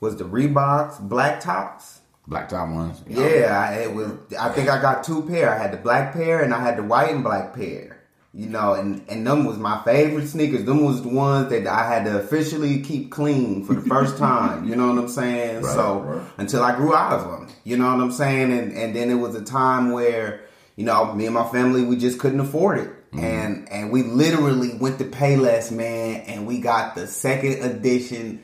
was 0.00 0.16
the 0.16 0.24
Reeboks 0.24 1.00
black 1.00 1.40
tops. 1.40 2.00
Black 2.26 2.50
top 2.50 2.68
ones. 2.68 3.02
Yeah, 3.08 3.68
I, 3.70 3.84
it 3.84 3.94
was. 3.94 4.12
I 4.38 4.50
think 4.50 4.68
I 4.68 4.80
got 4.80 5.02
two 5.02 5.22
pair. 5.22 5.50
I 5.50 5.56
had 5.56 5.72
the 5.72 5.78
black 5.78 6.12
pair 6.12 6.42
and 6.42 6.52
I 6.52 6.60
had 6.60 6.76
the 6.76 6.82
white 6.82 7.10
and 7.10 7.24
black 7.24 7.54
pair. 7.54 8.02
You 8.34 8.46
know, 8.46 8.74
and 8.74 9.02
and 9.08 9.26
them 9.26 9.46
was 9.46 9.56
my 9.56 9.82
favorite 9.82 10.28
sneakers. 10.28 10.64
Them 10.64 10.84
was 10.84 11.02
the 11.02 11.08
ones 11.08 11.48
that 11.48 11.66
I 11.66 11.88
had 11.88 12.04
to 12.04 12.18
officially 12.18 12.82
keep 12.82 13.10
clean 13.10 13.64
for 13.64 13.74
the 13.74 13.88
first 13.88 14.18
time. 14.28 14.68
You 14.68 14.76
know 14.76 14.88
what 14.88 14.98
I'm 14.98 15.08
saying? 15.08 15.62
Right, 15.62 15.74
so 15.74 16.00
right. 16.00 16.26
until 16.36 16.62
I 16.62 16.76
grew 16.76 16.94
out 16.94 17.12
of 17.14 17.30
them, 17.30 17.48
you 17.64 17.78
know 17.78 17.86
what 17.86 18.02
I'm 18.02 18.12
saying? 18.12 18.52
And 18.52 18.72
and 18.72 18.94
then 18.94 19.10
it 19.10 19.14
was 19.14 19.34
a 19.34 19.42
time 19.42 19.90
where 19.92 20.42
you 20.76 20.84
know 20.84 21.14
me 21.14 21.24
and 21.24 21.34
my 21.34 21.48
family 21.48 21.82
we 21.82 21.96
just 21.96 22.18
couldn't 22.18 22.40
afford 22.40 22.78
it. 22.78 22.90
And 23.12 23.68
and 23.70 23.90
we 23.90 24.02
literally 24.02 24.74
went 24.74 24.98
to 24.98 25.04
Payless, 25.04 25.70
man, 25.72 26.20
and 26.22 26.46
we 26.46 26.60
got 26.60 26.94
the 26.94 27.06
second 27.06 27.62
edition 27.62 28.42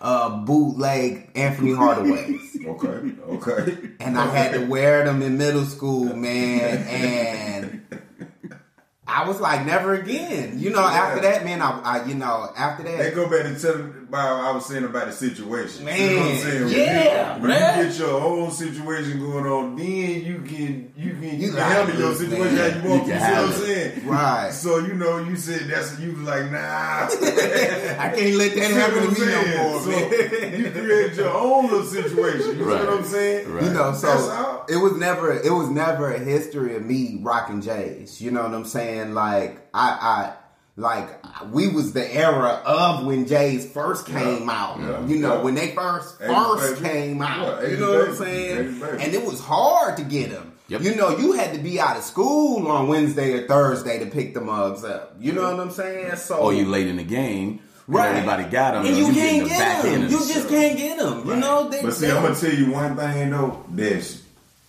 uh 0.00 0.44
bootleg 0.44 1.30
Anthony 1.34 1.70
Hardaways 1.72 2.66
Okay, 2.66 3.12
okay. 3.28 3.78
and 4.00 4.18
I 4.18 4.26
had 4.26 4.52
to 4.52 4.66
wear 4.66 5.04
them 5.04 5.22
in 5.22 5.38
middle 5.38 5.64
school, 5.64 6.14
man. 6.16 6.78
And 6.88 7.86
I 9.08 9.26
was 9.28 9.40
like, 9.40 9.64
never 9.64 9.94
again. 9.94 10.58
You 10.58 10.70
know, 10.70 10.80
after 10.84 11.20
that, 11.22 11.44
man, 11.44 11.62
I, 11.62 11.80
I 11.80 12.04
you 12.06 12.14
know, 12.14 12.52
after 12.56 12.82
that, 12.82 12.98
They 12.98 13.10
go 13.12 13.30
back 13.30 13.46
and 13.46 13.58
tell 13.60 13.74
them 13.74 14.05
I 14.14 14.52
was 14.52 14.66
saying 14.66 14.84
about 14.84 15.06
the 15.06 15.12
situation. 15.12 15.84
Man, 15.84 16.00
you 16.00 16.16
know 16.16 16.22
what 16.22 16.30
I'm 16.30 16.36
saying? 16.38 16.64
When 16.64 16.72
yeah, 16.72 17.36
you, 17.36 17.42
when 17.42 17.50
you 17.50 17.88
get 17.90 17.98
your 17.98 18.20
own 18.20 18.50
situation 18.50 19.18
going 19.20 19.46
on, 19.46 19.76
then 19.76 19.86
you 20.24 20.42
can 20.46 20.92
you 20.96 21.12
can 21.14 21.22
you, 21.22 21.30
You 21.30 21.48
can 21.48 21.56
like 21.58 21.72
handle 21.72 21.98
your 21.98 22.14
situation 22.14 22.54
man. 22.56 22.70
how 22.70 22.76
you 22.82 22.88
want. 22.90 23.06
You 23.06 23.12
You, 23.14 23.18
can 23.18 23.20
see 23.20 23.32
what 23.32 23.38
I'm 23.38 23.50
handle 23.50 23.62
it. 23.62 23.66
saying? 23.94 24.06
Right. 24.06 24.50
So 24.52 24.78
you 24.78 24.94
know, 24.94 25.18
you 25.18 25.36
said 25.36 25.68
that's 25.68 25.98
you 26.00 26.12
was 26.12 26.20
like 26.22 26.50
nah. 26.52 27.08
I 27.10 28.12
can't 28.14 28.36
let 28.36 28.54
that 28.54 28.70
happen 28.70 29.14
to 29.14 29.20
me 29.20 29.26
no 29.26 29.70
more, 29.72 29.80
saying? 29.82 30.10
man. 30.10 30.30
So 30.52 30.56
you 30.56 30.70
create 30.70 31.14
your 31.14 31.30
own 31.34 31.64
little 31.70 31.84
situation. 31.84 32.58
You 32.58 32.64
Right. 32.64 32.80
see 32.80 32.86
what 32.86 32.98
I'm 32.98 33.04
saying? 33.04 33.52
Right. 33.52 33.64
You 33.64 33.70
know, 33.70 33.90
That's 33.90 34.00
so 34.00 34.08
all. 34.30 34.66
it 34.68 34.76
was 34.76 34.92
never 34.96 35.32
it 35.32 35.50
was 35.52 35.68
never 35.68 36.12
a 36.12 36.18
history 36.18 36.76
of 36.76 36.84
me 36.84 37.18
rocking 37.22 37.60
J's. 37.60 38.20
You 38.20 38.30
know 38.30 38.42
what 38.42 38.54
I'm 38.54 38.64
saying? 38.64 39.14
Like 39.14 39.66
I 39.74 39.88
I 39.90 40.32
like 40.76 41.08
we 41.52 41.68
was 41.68 41.92
the 41.92 42.14
era 42.14 42.60
of 42.64 43.06
when 43.06 43.26
J's 43.26 43.70
first 43.70 44.06
came 44.06 44.50
out. 44.50 44.78
yeah, 44.78 45.06
you 45.06 45.16
know, 45.16 45.36
yeah. 45.36 45.42
when 45.42 45.54
they 45.54 45.74
first 45.74 46.18
first 46.18 46.82
came 46.82 47.22
out. 47.22 47.62
Yeah, 47.62 47.68
you 47.70 47.76
know 47.78 47.92
what 47.98 48.08
I'm 48.10 48.14
saying? 48.16 48.82
And 48.82 49.14
it 49.14 49.24
was 49.24 49.40
hard 49.40 49.96
to 49.96 50.04
get 50.04 50.30
them. 50.30 50.52
Yep. 50.68 50.82
You 50.82 50.94
know, 50.96 51.16
you 51.16 51.32
had 51.32 51.54
to 51.54 51.60
be 51.60 51.78
out 51.78 51.96
of 51.96 52.02
school 52.02 52.66
on 52.66 52.88
Wednesday 52.88 53.32
or 53.34 53.46
Thursday 53.46 54.00
to 54.00 54.06
pick 54.06 54.34
the 54.34 54.40
mugs 54.40 54.84
up. 54.84 55.14
You 55.20 55.32
know 55.32 55.42
what 55.42 55.60
I'm 55.60 55.70
saying? 55.70 56.16
So 56.16 56.38
Or 56.38 56.52
you 56.52 56.66
late 56.66 56.88
in 56.88 56.96
the 56.96 57.04
game. 57.04 57.60
Right. 57.86 58.08
And 58.08 58.16
everybody 58.16 58.50
got 58.50 58.72
them. 58.74 58.84
and 58.84 58.96
you, 58.96 59.14
getting 59.14 59.46
can't 59.46 59.48
get 59.48 59.58
back 59.60 59.82
them. 59.84 60.02
You 60.02 60.08
the 60.08 60.10
just 60.10 60.32
show. 60.34 60.48
can't 60.48 60.76
get 60.76 60.98
them. 60.98 61.24
You 61.24 61.36
know, 61.36 61.68
they, 61.68 61.82
But 61.82 61.94
see, 61.94 62.06
they- 62.06 62.12
I'm 62.12 62.22
gonna 62.24 62.34
tell 62.34 62.52
you 62.52 62.72
one 62.72 62.96
thing 62.96 63.30
though. 63.30 63.64
That's 63.70 64.22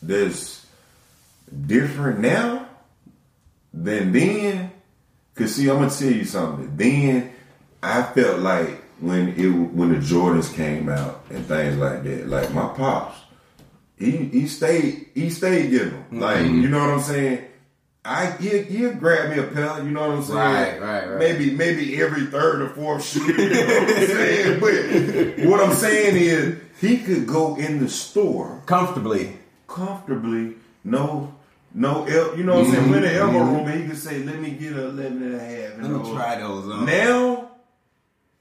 that's 0.04 0.66
different 1.66 2.20
now 2.20 2.68
than 3.74 4.12
then. 4.12 4.72
Cause 5.38 5.56
see, 5.56 5.70
I'm 5.70 5.78
gonna 5.78 5.92
tell 5.92 6.12
you 6.12 6.26
something. 6.26 6.76
Then 6.76 7.32
I 7.84 8.02
felt 8.02 8.40
like 8.40 8.70
when 9.00 9.30
it 9.30 9.48
when 9.50 9.90
the 9.90 10.00
Jordans 10.00 10.52
came 10.54 10.90
out 10.90 11.26
and 11.30 11.46
things 11.46 11.78
like 11.78 12.04
that, 12.04 12.28
like 12.28 12.52
my 12.54 12.68
pops, 12.70 13.20
he 13.98 14.12
he 14.12 14.48
stayed 14.48 15.10
he 15.14 15.30
stayed 15.30 15.70
getting 15.70 15.92
them. 15.92 16.20
Like 16.20 16.38
mm-hmm. 16.38 16.62
you 16.62 16.70
know 16.70 16.80
what 16.80 16.90
I'm 16.90 17.02
saying. 17.02 17.44
I 18.04 18.32
he 18.32 18.64
he'll 18.64 18.94
grab 18.94 19.30
me 19.30 19.38
a 19.38 19.44
pair, 19.44 19.84
you 19.84 19.92
know 19.92 20.08
what 20.08 20.18
I'm 20.18 20.24
saying? 20.24 20.38
Right, 20.38 20.82
right, 20.82 21.10
right. 21.10 21.20
Maybe 21.20 21.52
maybe 21.52 22.02
every 22.02 22.26
third 22.28 22.62
or 22.62 22.70
fourth 22.70 23.06
shoe, 23.06 23.20
you 23.28 23.50
know 23.50 23.80
what 23.80 23.98
I'm 23.98 24.08
saying? 24.08 24.60
But 24.60 25.46
what 25.50 25.60
I'm 25.60 25.76
saying 25.76 26.16
is 26.16 26.58
he 26.80 26.98
could 27.00 27.28
go 27.28 27.58
in 27.58 27.80
the 27.80 27.90
store 27.90 28.64
comfortably. 28.66 29.38
comfortably, 29.68 30.56
no 30.84 31.37
no 31.74 32.06
el- 32.06 32.38
you 32.38 32.44
know 32.44 32.56
what 32.56 32.68
I'm 32.68 32.74
saying, 32.74 32.94
in 32.94 33.02
the 33.02 33.14
elbow 33.16 33.40
mm-hmm. 33.40 33.56
room 33.56 33.68
and 33.68 33.82
he 33.82 33.88
could 33.88 33.98
say, 33.98 34.24
Let 34.24 34.40
me 34.40 34.52
get 34.52 34.74
a 34.74 34.90
eleven 34.90 35.24
and 35.24 35.36
a 35.36 35.40
half. 35.40 35.50
and 35.50 35.56
a 35.56 35.62
half. 35.62 35.74
And 35.80 35.94
Let 35.94 36.06
me 36.06 36.14
try 36.14 36.36
those 36.40 36.70
on. 36.70 36.86
Now 36.86 37.48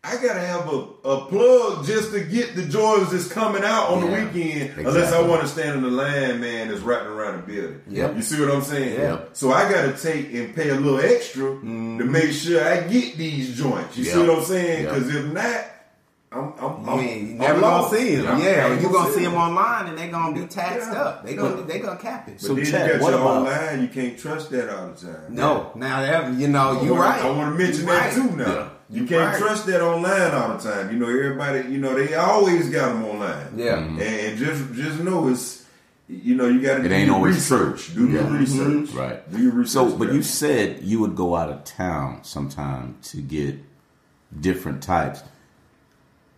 I 0.06 0.22
gotta 0.22 0.40
have 0.40 0.72
a, 0.72 1.08
a 1.08 1.26
plug 1.26 1.84
just 1.84 2.12
to 2.12 2.20
get 2.20 2.54
the 2.54 2.62
Jordans 2.62 3.10
that's 3.10 3.26
coming 3.26 3.64
out 3.64 3.90
on 3.90 4.04
Yeah, 4.04 4.20
the 4.20 4.26
weekend, 4.26 4.78
unless 4.86 5.12
I 5.12 5.20
want 5.20 5.42
to 5.42 5.48
stand 5.48 5.78
in 5.78 5.82
the 5.82 5.90
line, 5.90 6.40
man, 6.40 6.68
that's 6.68 6.80
wrapping 6.80 7.08
around 7.08 7.38
the 7.38 7.52
building. 7.52 7.82
Yep. 7.88 8.14
You 8.14 8.22
see 8.22 8.40
what 8.40 8.54
I'm 8.54 8.62
saying? 8.62 9.00
Yep. 9.00 9.30
So 9.32 9.50
I 9.50 9.70
gotta 9.70 10.00
take 10.00 10.32
and 10.32 10.54
pay 10.54 10.68
a 10.68 10.76
little 10.76 11.00
extra 11.00 11.42
to 11.42 11.56
mm-hmm. 11.56 12.12
make 12.12 12.30
sure 12.30 12.64
I 12.64 12.86
get 12.86 13.16
these 13.16 13.58
joints. 13.58 13.96
You 13.96 14.04
see 14.04 14.18
what 14.18 14.30
I'm 14.30 14.44
saying? 14.44 14.84
Yep. 14.84 14.94
Because 14.94 15.14
if 15.14 15.32
not, 15.32 15.64
I'm, 16.36 16.52
I'm, 16.58 16.84
You 16.84 16.90
I'm, 16.92 16.98
ain't 17.00 17.22
you 17.22 17.32
I'm 17.32 17.38
never 17.38 17.60
gonna 17.60 17.88
see 17.96 18.14
them. 18.16 18.38
Yeah, 18.38 18.44
Yeah, 18.44 18.72
ain't 18.72 18.82
you 18.82 18.92
gonna 18.92 19.12
see 19.12 19.22
them. 19.22 19.32
them 19.32 19.40
online 19.40 19.86
and 19.88 19.98
they 19.98 20.08
gonna 20.08 20.34
be 20.40 20.46
taxed 20.46 20.88
Yeah. 20.92 21.00
up. 21.02 21.24
They 21.24 21.34
gonna 21.34 21.62
they 21.62 21.78
gonna 21.78 21.98
cap 21.98 22.28
it. 22.28 22.32
But 22.32 22.40
So 22.40 22.54
then 22.54 22.64
Chad, 22.64 22.86
you 22.86 22.92
got 22.94 23.02
what 23.02 23.10
your 23.10 23.20
about- 23.20 23.36
online, 23.36 23.82
you 23.82 23.88
can't 23.88 24.18
trust 24.18 24.50
that 24.50 24.68
all 24.76 24.88
the 24.88 25.06
time. 25.06 25.16
no, 25.30 25.72
now 25.74 26.00
that 26.02 26.32
you 26.34 26.48
know 26.48 26.82
you 26.82 26.92
wanna- 26.92 27.02
right. 27.02 27.24
I 27.24 27.30
want 27.30 27.52
to 27.56 27.58
mention 27.64 27.80
You 27.82 27.86
that 27.92 28.16
right. 28.16 28.30
too 28.30 28.36
now. 28.36 28.44
Yeah. 28.54 28.68
You 28.88 29.04
can't 29.06 29.32
Right. 29.32 29.38
trust 29.42 29.66
that 29.66 29.82
online 29.82 30.30
all 30.32 30.56
the 30.56 30.62
time. 30.62 30.92
You 30.92 30.98
know, 30.98 31.08
everybody, 31.08 31.68
you 31.72 31.78
know, 31.78 31.94
they 31.96 32.14
always 32.14 32.68
got 32.70 32.90
them 32.92 33.04
online. 33.04 33.48
Yeah. 33.56 33.78
And, 33.78 33.98
mm-hmm. 33.98 34.00
and 34.00 34.38
just 34.38 34.74
just 34.74 35.00
know 35.00 35.26
it's, 35.28 35.64
you 36.08 36.36
know, 36.36 36.46
you 36.46 36.60
got 36.62 36.76
to 36.76 36.84
It 36.84 36.88
do 36.88 36.94
ain't 36.94 37.06
your 37.06 37.16
always 37.16 37.34
research. 37.34 37.92
Do 37.96 38.06
your 38.08 38.22
Yeah. 38.22 38.38
research. 38.38 38.66
Mm-hmm. 38.90 38.96
Right. 38.98 39.32
Do 39.32 39.42
your 39.42 39.52
research. 39.54 39.72
So, 39.90 39.96
but 39.96 40.12
you 40.12 40.22
said 40.22 40.82
you 40.82 41.00
would 41.00 41.16
go 41.16 41.34
out 41.34 41.48
of 41.50 41.64
town 41.64 42.20
sometime 42.22 42.94
to 43.10 43.16
get 43.16 43.56
different 44.40 44.82
types. 44.84 45.22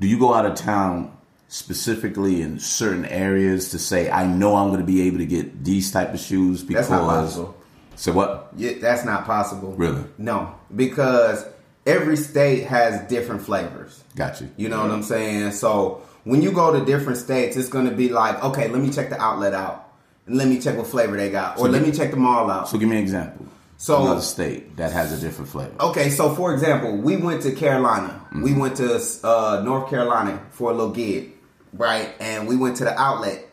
Do 0.01 0.07
you 0.07 0.19
go 0.19 0.35
out 0.35 0.47
of 0.47 0.55
town 0.55 1.17
specifically 1.49 2.43
in 2.43 2.59
certain 2.59 3.05
areas 3.07 3.71
to 3.71 3.79
say, 3.79 4.11
I 4.11 4.27
know 4.27 4.57
I'm 4.57 4.69
going 4.69 4.81
to 4.81 4.87
be 4.87 5.03
able 5.03 5.19
to 5.19 5.27
get 5.27 5.65
these 5.65 5.91
type 5.91 6.15
of 6.15 6.21
shoes 6.21 6.63
because. 6.63 6.89
That's 6.89 7.01
not 7.01 7.09
possible. 7.09 7.57
So 7.97 8.13
what? 8.13 8.51
Yeah, 8.57 8.75
that's 8.81 9.05
not 9.05 9.25
possible. 9.25 9.73
Really? 9.73 10.05
No, 10.19 10.55
because 10.75 11.45
every 11.85 12.17
state 12.17 12.65
has 12.65 13.01
different 13.09 13.43
flavors. 13.43 14.05
Got 14.15 14.41
you. 14.41 14.51
You 14.57 14.69
know 14.69 14.81
what 14.83 14.93
I'm 14.93 15.03
saying? 15.03 15.53
So 15.53 16.03
when 16.23 16.43
you 16.43 16.53
go 16.53 16.79
to 16.79 16.85
different 16.85 17.19
states, 17.19 17.57
it's 17.57 17.69
going 17.69 17.89
to 17.89 17.97
be 17.97 18.09
like, 18.09 18.43
okay, 18.45 18.69
let 18.69 18.81
me 18.81 18.91
check 18.91 19.09
the 19.09 19.21
outlet 19.21 19.53
out, 19.53 19.91
and 20.27 20.37
let 20.37 20.47
me 20.47 20.61
check 20.61 20.77
what 20.77 20.87
flavor 20.87 21.17
they 21.17 21.31
got, 21.31 21.57
or 21.57 21.67
So 21.67 21.71
let 21.73 21.83
me 21.83 21.91
check 21.91 22.13
the 22.13 22.19
mall 22.19 22.49
out. 22.51 22.69
So 22.69 22.79
give 22.79 22.89
me 22.89 22.99
an 22.99 23.03
example. 23.03 23.47
So- 23.81 24.03
another 24.03 24.21
state 24.21 24.77
that 24.77 24.93
has 24.93 25.13
a 25.13 25.21
different 25.25 25.51
flavor. 25.51 25.73
Okay, 25.81 26.11
so 26.11 26.35
for 26.35 26.53
example, 26.53 26.97
we 26.97 27.17
went 27.17 27.43
to 27.43 27.53
Carolina. 27.53 28.27
We 28.35 28.53
went 28.53 28.77
to 28.77 29.01
uh, 29.25 29.63
North 29.65 29.89
Carolina 29.89 30.43
for 30.51 30.71
a 30.71 30.75
little 30.75 30.91
gig, 30.93 31.33
right? 31.73 32.13
And 32.21 32.47
we 32.49 32.57
went 32.57 32.77
to 32.79 32.85
the 32.85 32.99
outlet. 33.01 33.47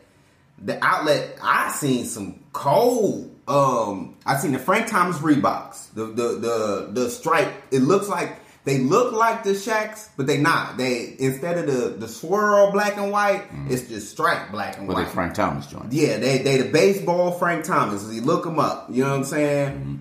The 0.62 0.82
outlet, 0.84 1.38
I 1.42 1.70
seen 1.70 2.04
some 2.06 2.40
cold. 2.52 3.32
Um, 3.48 4.16
I 4.26 4.36
seen 4.36 4.52
the 4.52 4.58
Frank 4.58 4.88
Thomas 4.88 5.18
Reeboks, 5.18 5.94
the 5.94 6.06
the 6.06 6.28
the 6.40 6.88
the 6.92 7.10
stripe. 7.10 7.52
It 7.70 7.80
looks 7.80 8.08
like 8.08 8.32
they 8.64 8.78
look 8.78 9.12
like 9.12 9.44
the 9.44 9.50
Shaqs, 9.50 10.08
but 10.16 10.26
they 10.26 10.38
not. 10.38 10.76
They 10.76 11.14
instead 11.20 11.56
of 11.58 11.66
the 11.66 11.88
the 11.90 12.08
swirl 12.08 12.72
black 12.72 12.96
and 12.96 13.12
white, 13.12 13.44
it's 13.68 13.86
just 13.88 14.10
stripe 14.10 14.50
black 14.50 14.76
and 14.78 14.88
Well, 14.88 14.96
white. 14.96 15.06
they 15.06 15.12
Frank 15.12 15.34
Thomas 15.34 15.66
joint. 15.68 15.92
Yeah, 15.92 16.16
they 16.18 16.38
they 16.38 16.56
the 16.58 16.70
baseball 16.72 17.30
Frank 17.32 17.64
Thomas. 17.64 18.10
You 18.12 18.22
look 18.22 18.42
them 18.44 18.58
up. 18.58 18.88
You 18.90 19.04
know 19.04 19.10
what 19.10 19.18
I'm 19.18 19.24
saying? 19.24 19.72
Mm-hmm. 19.78 19.94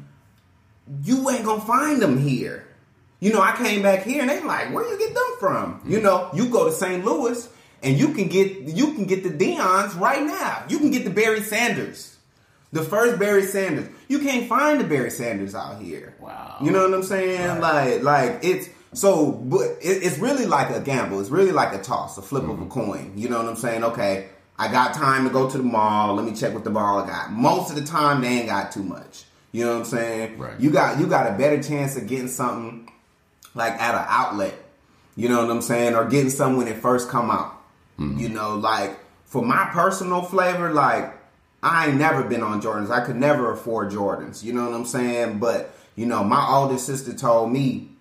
You 1.04 1.30
ain't 1.30 1.46
gonna 1.46 1.62
find 1.62 2.02
them 2.02 2.18
here. 2.18 2.68
You 3.20 3.34
know, 3.34 3.42
I 3.42 3.56
came 3.56 3.82
back 3.82 4.04
here 4.04 4.22
and 4.22 4.30
they 4.30 4.42
like, 4.44 4.74
where 4.74 4.88
you 4.88 4.98
get 5.00 5.14
them 5.14 5.36
from? 5.40 5.80
Mm-hmm. 5.80 5.92
You 5.92 6.02
know, 6.02 6.30
you 6.34 6.48
go 6.50 6.66
to 6.66 6.72
St. 6.72 7.04
Louis 7.04 7.50
and 7.82 7.98
you 7.98 8.14
can 8.14 8.28
get 8.28 8.52
you 8.62 8.94
can 8.94 9.06
get 9.06 9.24
the 9.24 9.30
Deion's 9.30 9.96
right 9.96 10.24
now. 10.24 10.64
You 10.70 10.80
can 10.80 10.92
get 10.92 11.04
the 11.04 11.10
Barry 11.10 11.42
Sanders, 11.42 12.18
the 12.72 12.84
first 12.84 13.20
Barry 13.20 13.44
Sanders. 13.44 13.88
You 14.08 14.20
can't 14.20 14.48
find 14.48 14.80
the 14.80 14.84
Barry 14.84 15.12
Sanders 15.12 15.56
out 15.56 15.82
here. 15.82 16.16
Wow. 16.20 16.58
You 16.62 16.72
know 16.72 16.84
what 16.84 16.94
I'm 16.94 17.04
saying? 17.04 17.60
Like 17.60 18.04
like 18.04 18.40
it's 18.44 18.70
so, 18.94 19.32
but 19.32 19.64
it, 19.82 20.04
it's 20.04 20.18
really 20.18 20.46
like 20.46 20.70
a 20.70 20.80
gamble. 20.80 21.20
It's 21.20 21.30
really 21.30 21.52
like 21.52 21.74
a 21.74 21.82
toss, 21.82 22.18
a 22.18 22.22
flip 22.22 22.44
of 22.44 22.62
a 22.62 22.66
coin. 22.68 23.14
You 23.16 23.30
know 23.30 23.38
what 23.38 23.48
I'm 23.48 23.56
saying? 23.56 23.84
Okay, 23.84 24.30
I 24.58 24.72
got 24.72 24.94
time 24.94 25.26
to 25.26 25.30
go 25.30 25.50
to 25.50 25.58
the 25.58 25.64
mall. 25.64 26.16
Let 26.16 26.26
me 26.26 26.34
check 26.34 26.54
what 26.54 26.64
the 26.64 26.70
mall 26.70 27.00
I 27.00 27.08
got. 27.08 27.32
Most 27.32 27.70
of 27.70 27.76
the 27.76 27.84
time, 27.84 28.22
they 28.22 28.30
ain't 28.30 28.48
got 28.48 28.72
too 28.72 28.84
much. 28.84 29.26
You 29.56 29.64
know 29.64 29.72
what 29.72 29.80
I'm 29.80 29.86
saying? 29.86 30.38
Right. 30.38 30.60
You 30.60 30.70
got 30.70 31.00
you 31.00 31.08
got 31.08 31.32
a 31.32 31.38
better 31.38 31.64
chance 31.64 31.96
of 31.96 32.08
getting 32.08 32.28
something 32.28 32.92
like 33.54 33.72
at 33.72 33.96
an 33.96 34.06
outlet. 34.10 34.54
You 35.16 35.30
know 35.30 35.42
what 35.42 35.50
I'm 35.50 35.62
saying? 35.62 35.96
Or 35.96 36.10
getting 36.10 36.30
something 36.30 36.58
when 36.58 36.68
it 36.68 36.82
first 36.82 37.08
come 37.08 37.32
out. 37.32 37.54
Mm-hmm. 37.98 38.20
You 38.20 38.28
know, 38.28 38.58
like 38.58 39.00
for 39.24 39.42
my 39.42 39.70
personal 39.72 40.24
flavor, 40.24 40.74
like 40.74 41.14
I 41.64 41.88
ain't 41.88 41.96
never 41.96 42.26
been 42.26 42.44
on 42.44 42.62
Jordans. 42.62 42.90
I 42.90 43.06
could 43.06 43.16
never 43.16 43.54
afford 43.54 43.92
Jordans. 43.92 44.44
You 44.44 44.52
know 44.52 44.66
what 44.66 44.76
I'm 44.76 44.86
saying? 44.86 45.40
But 45.40 45.74
you 45.96 46.06
know, 46.06 46.22
my 46.22 46.46
older 46.50 46.78
sister 46.78 47.14
told 47.14 47.50
me, 47.50 47.92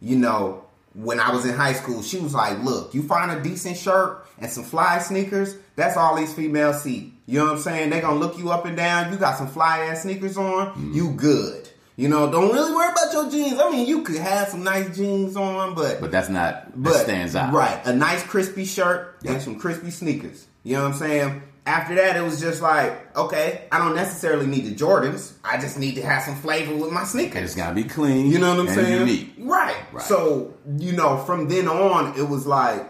you 0.00 0.14
know, 0.14 0.62
when 0.94 1.18
I 1.18 1.32
was 1.32 1.44
in 1.44 1.54
high 1.56 1.72
school, 1.72 2.02
she 2.02 2.20
was 2.20 2.32
like, 2.32 2.62
"Look, 2.62 2.94
you 2.94 3.02
find 3.02 3.32
a 3.32 3.42
decent 3.42 3.76
shirt 3.76 4.24
and 4.38 4.48
some 4.48 4.62
fly 4.62 5.00
sneakers. 5.00 5.56
That's 5.74 5.96
all 5.96 6.14
these 6.14 6.32
females 6.32 6.80
see. 6.80 7.11
You 7.26 7.38
know 7.38 7.46
what 7.46 7.54
I'm 7.54 7.60
saying? 7.60 7.90
They're 7.90 8.00
gonna 8.00 8.18
look 8.18 8.36
you 8.38 8.50
up 8.50 8.64
and 8.66 8.76
down. 8.76 9.12
You 9.12 9.18
got 9.18 9.36
some 9.38 9.46
fly 9.48 9.80
ass 9.86 10.02
sneakers 10.02 10.36
on, 10.36 10.74
mm. 10.74 10.94
you 10.94 11.10
good. 11.12 11.68
You 11.96 12.08
know, 12.08 12.30
don't 12.32 12.52
really 12.52 12.72
worry 12.74 12.90
about 12.90 13.12
your 13.12 13.30
jeans. 13.30 13.60
I 13.60 13.70
mean, 13.70 13.86
you 13.86 14.02
could 14.02 14.16
have 14.16 14.48
some 14.48 14.64
nice 14.64 14.96
jeans 14.96 15.36
on, 15.36 15.74
but 15.74 16.00
But 16.00 16.10
that's 16.10 16.28
not 16.28 16.72
but 16.82 16.94
that 16.94 17.04
stands 17.04 17.36
out. 17.36 17.52
Right. 17.52 17.80
A 17.86 17.92
nice 17.92 18.22
crispy 18.24 18.64
shirt 18.64 19.16
Yeah. 19.22 19.32
and 19.32 19.42
some 19.42 19.58
crispy 19.58 19.90
sneakers. 19.90 20.46
You 20.64 20.76
know 20.76 20.82
what 20.84 20.92
I'm 20.92 20.98
saying? 20.98 21.42
After 21.64 21.94
that, 21.94 22.16
it 22.16 22.22
was 22.22 22.40
just 22.40 22.60
like, 22.60 23.14
okay, 23.16 23.66
I 23.70 23.78
don't 23.78 23.94
necessarily 23.94 24.46
need 24.46 24.64
the 24.64 24.74
Jordans. 24.74 25.32
I 25.44 25.60
just 25.60 25.78
need 25.78 25.94
to 25.94 26.02
have 26.02 26.22
some 26.22 26.34
flavor 26.34 26.74
with 26.74 26.90
my 26.90 27.00
And 27.00 27.08
sneakers. 27.08 27.42
it's 27.44 27.54
gotta 27.54 27.74
be 27.74 27.84
clean. 27.84 28.26
You 28.26 28.38
know 28.40 28.50
what 28.50 28.60
I'm 28.60 28.66
and 28.66 28.74
saying? 28.74 29.00
Unique. 29.00 29.34
Right. 29.38 29.76
Right. 29.92 30.02
So, 30.04 30.54
you 30.78 30.92
know, 30.92 31.18
from 31.18 31.46
then 31.48 31.68
on, 31.68 32.18
it 32.18 32.28
was 32.28 32.46
like, 32.46 32.84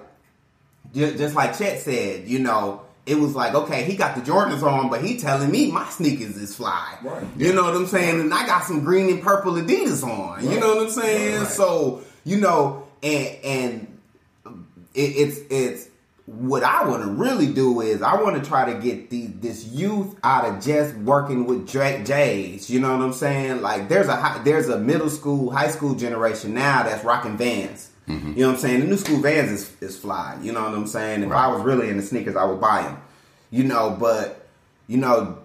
just 0.94 1.34
like 1.34 1.58
Chet 1.58 1.80
said, 1.80 2.28
you 2.28 2.38
know, 2.38 2.82
it 3.04 3.16
was 3.16 3.34
like, 3.34 3.54
okay, 3.54 3.84
he 3.84 3.96
got 3.96 4.14
the 4.14 4.22
Jordans 4.22 4.62
on, 4.62 4.88
but 4.88 5.02
he 5.04 5.18
telling 5.18 5.50
me 5.50 5.70
my 5.70 5.88
sneakers 5.88 6.36
is 6.36 6.54
fly. 6.54 6.98
Right. 7.02 7.26
You 7.36 7.52
know 7.52 7.64
what 7.64 7.74
I'm 7.74 7.86
saying? 7.86 8.20
And 8.20 8.32
I 8.32 8.46
got 8.46 8.64
some 8.64 8.84
green 8.84 9.10
and 9.10 9.22
purple 9.22 9.54
Adidas 9.54 10.04
on. 10.04 10.48
You 10.48 10.60
know 10.60 10.76
what 10.76 10.84
I'm 10.84 10.90
saying? 10.90 11.32
Right, 11.32 11.42
right. 11.42 11.52
So, 11.52 12.02
you 12.24 12.36
know, 12.38 12.86
and 13.02 13.36
and 13.44 13.98
it, 14.94 15.00
it's 15.00 15.38
it's 15.50 15.88
what 16.26 16.62
I 16.62 16.88
want 16.88 17.02
to 17.02 17.10
really 17.10 17.52
do 17.52 17.80
is 17.80 18.00
I 18.00 18.14
want 18.22 18.42
to 18.42 18.48
try 18.48 18.72
to 18.72 18.78
get 18.78 19.10
the 19.10 19.26
this 19.26 19.66
youth 19.66 20.14
out 20.22 20.44
of 20.44 20.64
just 20.64 20.94
working 20.96 21.46
with 21.46 21.68
Drake 21.68 22.04
J's. 22.04 22.70
You 22.70 22.78
know 22.78 22.96
what 22.96 23.04
I'm 23.04 23.12
saying? 23.12 23.62
Like 23.62 23.88
there's 23.88 24.06
a 24.06 24.14
high, 24.14 24.42
there's 24.44 24.68
a 24.68 24.78
middle 24.78 25.10
school, 25.10 25.50
high 25.50 25.68
school 25.68 25.96
generation 25.96 26.54
now 26.54 26.84
that's 26.84 27.04
rocking 27.04 27.36
Vans. 27.36 27.90
Mm-hmm. 28.08 28.32
You 28.32 28.40
know 28.40 28.46
what 28.48 28.54
I'm 28.54 28.60
saying? 28.60 28.80
The 28.80 28.86
new 28.86 28.96
school 28.96 29.18
Vans 29.20 29.50
is 29.50 29.76
is 29.80 29.96
fly. 29.96 30.36
You 30.42 30.52
know 30.52 30.62
what 30.64 30.74
I'm 30.74 30.86
saying? 30.86 31.22
If 31.22 31.30
Right. 31.30 31.44
I 31.44 31.48
was 31.54 31.62
really 31.62 31.88
into 31.88 32.02
sneakers, 32.02 32.36
I 32.36 32.44
would 32.44 32.60
buy 32.60 32.82
them. 32.82 32.98
You 33.50 33.64
know, 33.64 33.96
but 33.98 34.46
you 34.88 34.96
know, 34.98 35.38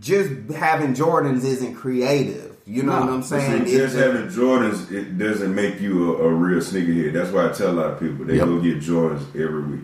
just 0.00 0.30
having 0.54 0.94
Jordans 0.94 1.44
isn't 1.44 1.74
creative. 1.74 2.56
You 2.66 2.84
know 2.84 2.92
No. 2.92 3.00
what 3.00 3.10
I'm 3.10 3.22
saying? 3.24 3.66
see, 3.66 3.72
just 3.76 3.96
having 3.96 4.28
Jordans, 4.28 4.90
it 4.92 5.18
doesn't 5.18 5.52
make 5.54 5.80
you 5.80 6.14
a, 6.16 6.28
a 6.28 6.32
real 6.32 6.60
sneakerhead. 6.60 7.12
That's 7.14 7.30
why 7.30 7.48
I 7.48 7.52
tell 7.52 7.70
a 7.70 7.72
lot 7.72 7.90
of 7.92 8.00
people 8.00 8.24
they 8.26 8.36
Yep. 8.36 8.46
go 8.46 8.60
get 8.60 8.78
Jordans 8.80 9.22
every 9.34 9.62
week. 9.62 9.80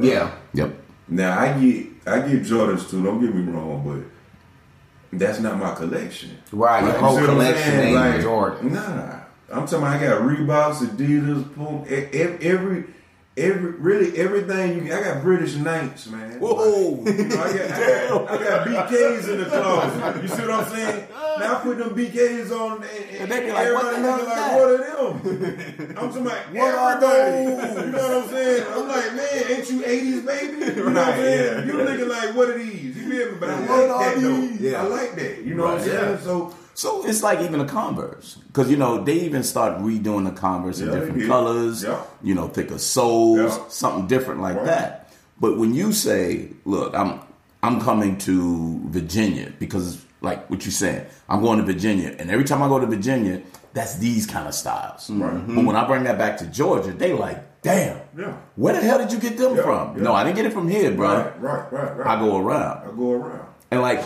yeah. 0.00 0.30
Yep. 0.54 0.74
Now 1.08 1.38
I 1.38 1.52
get 1.60 1.86
I 2.06 2.18
get 2.20 2.42
Jordans 2.42 2.90
too. 2.90 3.02
Don't 3.04 3.20
get 3.20 3.34
me 3.34 3.50
wrong, 3.52 3.82
but 3.86 5.18
that's 5.18 5.38
not 5.38 5.58
my 5.58 5.74
collection. 5.74 6.30
Right, 6.50 6.82
your 6.82 6.92
whole 6.94 7.10
see 7.16 7.20
what 7.20 7.30
I'm 7.30 7.36
collection 7.36 7.74
ain't 7.80 8.22
Jordan. 8.22 8.72
Nah, 8.72 9.20
I'm 9.54 9.66
talking. 9.66 9.78
About 9.78 9.96
I 9.96 10.04
got 10.04 10.22
Reeboks, 10.22 10.86
Adidas, 10.86 11.54
Puma, 11.54 11.84
every 11.88 12.84
every 13.36 13.72
really 13.72 14.16
everything 14.16 14.86
you 14.86 14.94
I 14.94 15.02
got 15.02 15.22
British 15.22 15.54
Knights, 15.56 16.06
man. 16.08 16.38
Whoa. 16.40 17.02
You 17.04 17.12
know, 17.24 17.42
I, 17.42 17.52
got, 17.56 17.70
I, 17.70 18.08
got, 18.08 18.30
I 18.30 18.44
got 18.44 18.66
BKs 18.90 19.28
in 19.28 19.38
the 19.38 19.46
closet. 19.46 20.22
You 20.22 20.28
see 20.28 20.42
what 20.42 20.50
I'm 20.50 20.66
saying? 20.70 21.08
Now 21.10 21.56
I 21.56 21.60
put 21.62 21.78
them 21.78 21.90
BKs 21.96 22.52
on 22.52 22.76
and, 22.76 22.84
and, 22.84 23.16
And 23.22 23.32
they 23.32 23.40
be 23.40 23.52
like, 23.52 23.74
what 23.74 23.86
everybody 23.86 24.22
is 24.22 24.28
like, 24.28 24.52
what 24.52 24.68
are 24.70 24.78
them? 24.78 25.96
I'm 25.98 26.08
talking 26.08 26.26
about 26.26 26.52
What 26.52 26.74
are 26.74 26.92
everybody. 26.92 27.74
those? 27.74 27.86
You 27.86 27.92
know 27.92 27.98
what 27.98 28.24
I'm 28.24 28.30
saying? 28.30 28.66
I'm 28.72 28.88
like, 28.88 29.14
man, 29.14 29.50
ain't 29.50 29.70
you 29.70 29.80
80s 29.80 30.26
baby? 30.26 30.64
You 30.64 30.74
know 30.76 30.84
what 30.84 30.96
I'm 30.96 31.14
saying? 31.20 31.68
yeah. 31.68 31.72
You 31.72 31.82
looking 31.82 32.08
like, 32.08 32.36
what 32.36 32.48
are 32.50 32.58
these? 32.58 32.96
You 32.96 33.10
feel 33.10 33.32
me? 33.32 33.38
But 33.40 33.50
I 33.50 33.58
like 33.58 33.88
that 34.14 34.20
though. 34.20 34.40
these? 34.40 34.60
Yeah. 34.60 34.82
I 34.82 34.86
like 34.86 35.14
that. 35.16 35.42
You 35.42 35.54
know 35.54 35.64
what 35.64 35.78
I'm 35.78 35.84
saying? 35.84 36.10
Yeah. 36.10 36.18
So 36.20 36.54
So 36.74 37.06
it's 37.06 37.22
like 37.22 37.40
even 37.40 37.60
the 37.60 37.64
Converse, 37.66 38.36
because 38.48 38.70
you 38.70 38.76
know 38.76 39.02
they 39.02 39.14
even 39.20 39.42
start 39.44 39.78
redoing 39.78 40.24
the 40.24 40.32
Converse 40.32 40.80
in 40.80 40.86
Yeah, 40.88 40.94
they 40.94 41.00
different 41.00 41.26
colors, 41.28 41.84
Yeah. 41.84 42.00
you 42.22 42.34
know, 42.34 42.48
thicker 42.48 42.78
soles, 42.78 43.38
Yeah. 43.56 43.64
something 43.68 44.06
different 44.08 44.40
like 44.42 44.56
Right. 44.56 44.66
that. 44.66 45.12
But 45.40 45.56
when 45.58 45.72
you 45.74 45.92
say, 45.92 46.48
"Look, 46.64 46.94
I'm 46.94 47.20
I'm 47.62 47.80
coming 47.80 48.18
to 48.18 48.80
Virginia," 48.88 49.50
because 49.58 49.98
like 50.20 50.48
what 50.50 50.64
you 50.66 50.70
said, 50.72 51.08
I'm 51.28 51.40
going 51.42 51.58
to 51.58 51.64
Virginia, 51.64 52.14
and 52.18 52.30
every 52.30 52.44
time 52.44 52.62
I 52.62 52.68
go 52.68 52.78
to 52.80 52.86
Virginia, 52.86 53.40
that's 53.72 53.94
these 53.96 54.26
kind 54.26 54.46
of 54.48 54.54
styles. 54.54 55.08
Right. 55.10 55.46
But 55.46 55.64
when 55.64 55.76
I 55.76 55.86
bring 55.86 56.04
that 56.04 56.18
back 56.18 56.38
to 56.38 56.46
Georgia, 56.46 56.92
they 56.92 57.12
like, 57.12 57.62
"Damn, 57.62 57.98
Yeah. 58.18 58.32
where 58.56 58.74
the 58.74 58.80
hell 58.80 58.98
did 58.98 59.12
you 59.12 59.18
get 59.18 59.38
them 59.38 59.56
Yeah, 59.56 59.62
from?" 59.62 59.96
yeah. 59.96 60.02
No, 60.02 60.12
I 60.12 60.24
didn't 60.24 60.36
get 60.36 60.46
it 60.46 60.52
from 60.52 60.68
here, 60.68 60.90
bro. 60.90 61.08
right, 61.08 61.40
right, 61.40 61.72
right, 61.72 61.96
right. 61.98 62.06
I 62.06 62.18
go 62.20 62.36
around. 62.38 62.80
I 62.88 62.96
go 62.96 63.12
around. 63.12 63.46
And 63.70 63.80
like 63.80 64.02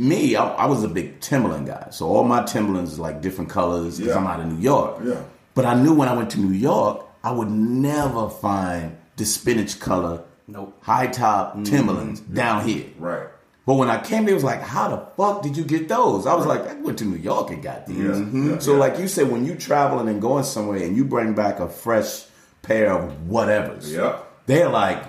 me, 0.00 0.34
I, 0.36 0.44
I 0.64 0.66
was 0.66 0.82
a 0.82 0.88
big 0.88 1.20
Timberland 1.20 1.66
guy. 1.66 1.88
So 1.90 2.06
all 2.08 2.24
my 2.24 2.42
Timberlands 2.44 2.92
is 2.94 2.98
like 2.98 3.20
different 3.20 3.50
colors 3.50 3.98
because 3.98 4.14
Yeah. 4.14 4.20
I'm 4.20 4.26
out 4.26 4.40
of 4.40 4.46
New 4.46 4.58
York. 4.60 5.00
Yeah. 5.04 5.22
But 5.54 5.64
I 5.66 5.74
knew 5.74 5.94
when 5.94 6.08
I 6.08 6.14
went 6.16 6.30
to 6.30 6.40
New 6.40 6.54
York, 6.54 7.04
I 7.22 7.30
would 7.32 7.50
never 7.50 8.28
find 8.30 8.96
the 9.16 9.24
spinach 9.26 9.78
color, 9.78 10.22
Nope. 10.48 10.76
high 10.82 11.08
top 11.08 11.62
Timberlands 11.64 12.20
down 12.20 12.64
here. 12.66 12.86
Right. 12.98 13.26
But 13.66 13.74
when 13.74 13.90
I 13.90 14.00
came 14.02 14.24
there, 14.24 14.32
it 14.32 14.34
was 14.34 14.42
like, 14.44 14.62
how 14.62 14.88
the 14.88 14.98
fuck 15.16 15.42
did 15.42 15.56
you 15.56 15.64
get 15.64 15.88
those? 15.88 16.26
I 16.26 16.34
was 16.34 16.46
like, 16.46 16.66
I 16.66 16.74
went 16.76 16.98
to 17.00 17.04
New 17.04 17.18
York 17.18 17.50
and 17.50 17.62
got 17.62 17.86
these. 17.86 17.98
Yeah, 17.98 18.04
Mhm. 18.12 18.50
yeah, 18.52 18.58
so 18.58 18.74
like 18.76 18.98
you 18.98 19.06
said, 19.06 19.30
when 19.30 19.44
you 19.44 19.54
traveling 19.54 20.08
and 20.08 20.20
going 20.20 20.44
somewhere 20.44 20.82
and 20.82 20.96
you 20.96 21.04
bring 21.04 21.34
back 21.34 21.60
a 21.60 21.68
fresh 21.68 22.24
pair 22.62 22.90
of 22.92 23.12
whatevers, 23.28 23.92
Yep. 23.92 24.24
they're 24.46 24.70
like, 24.70 25.02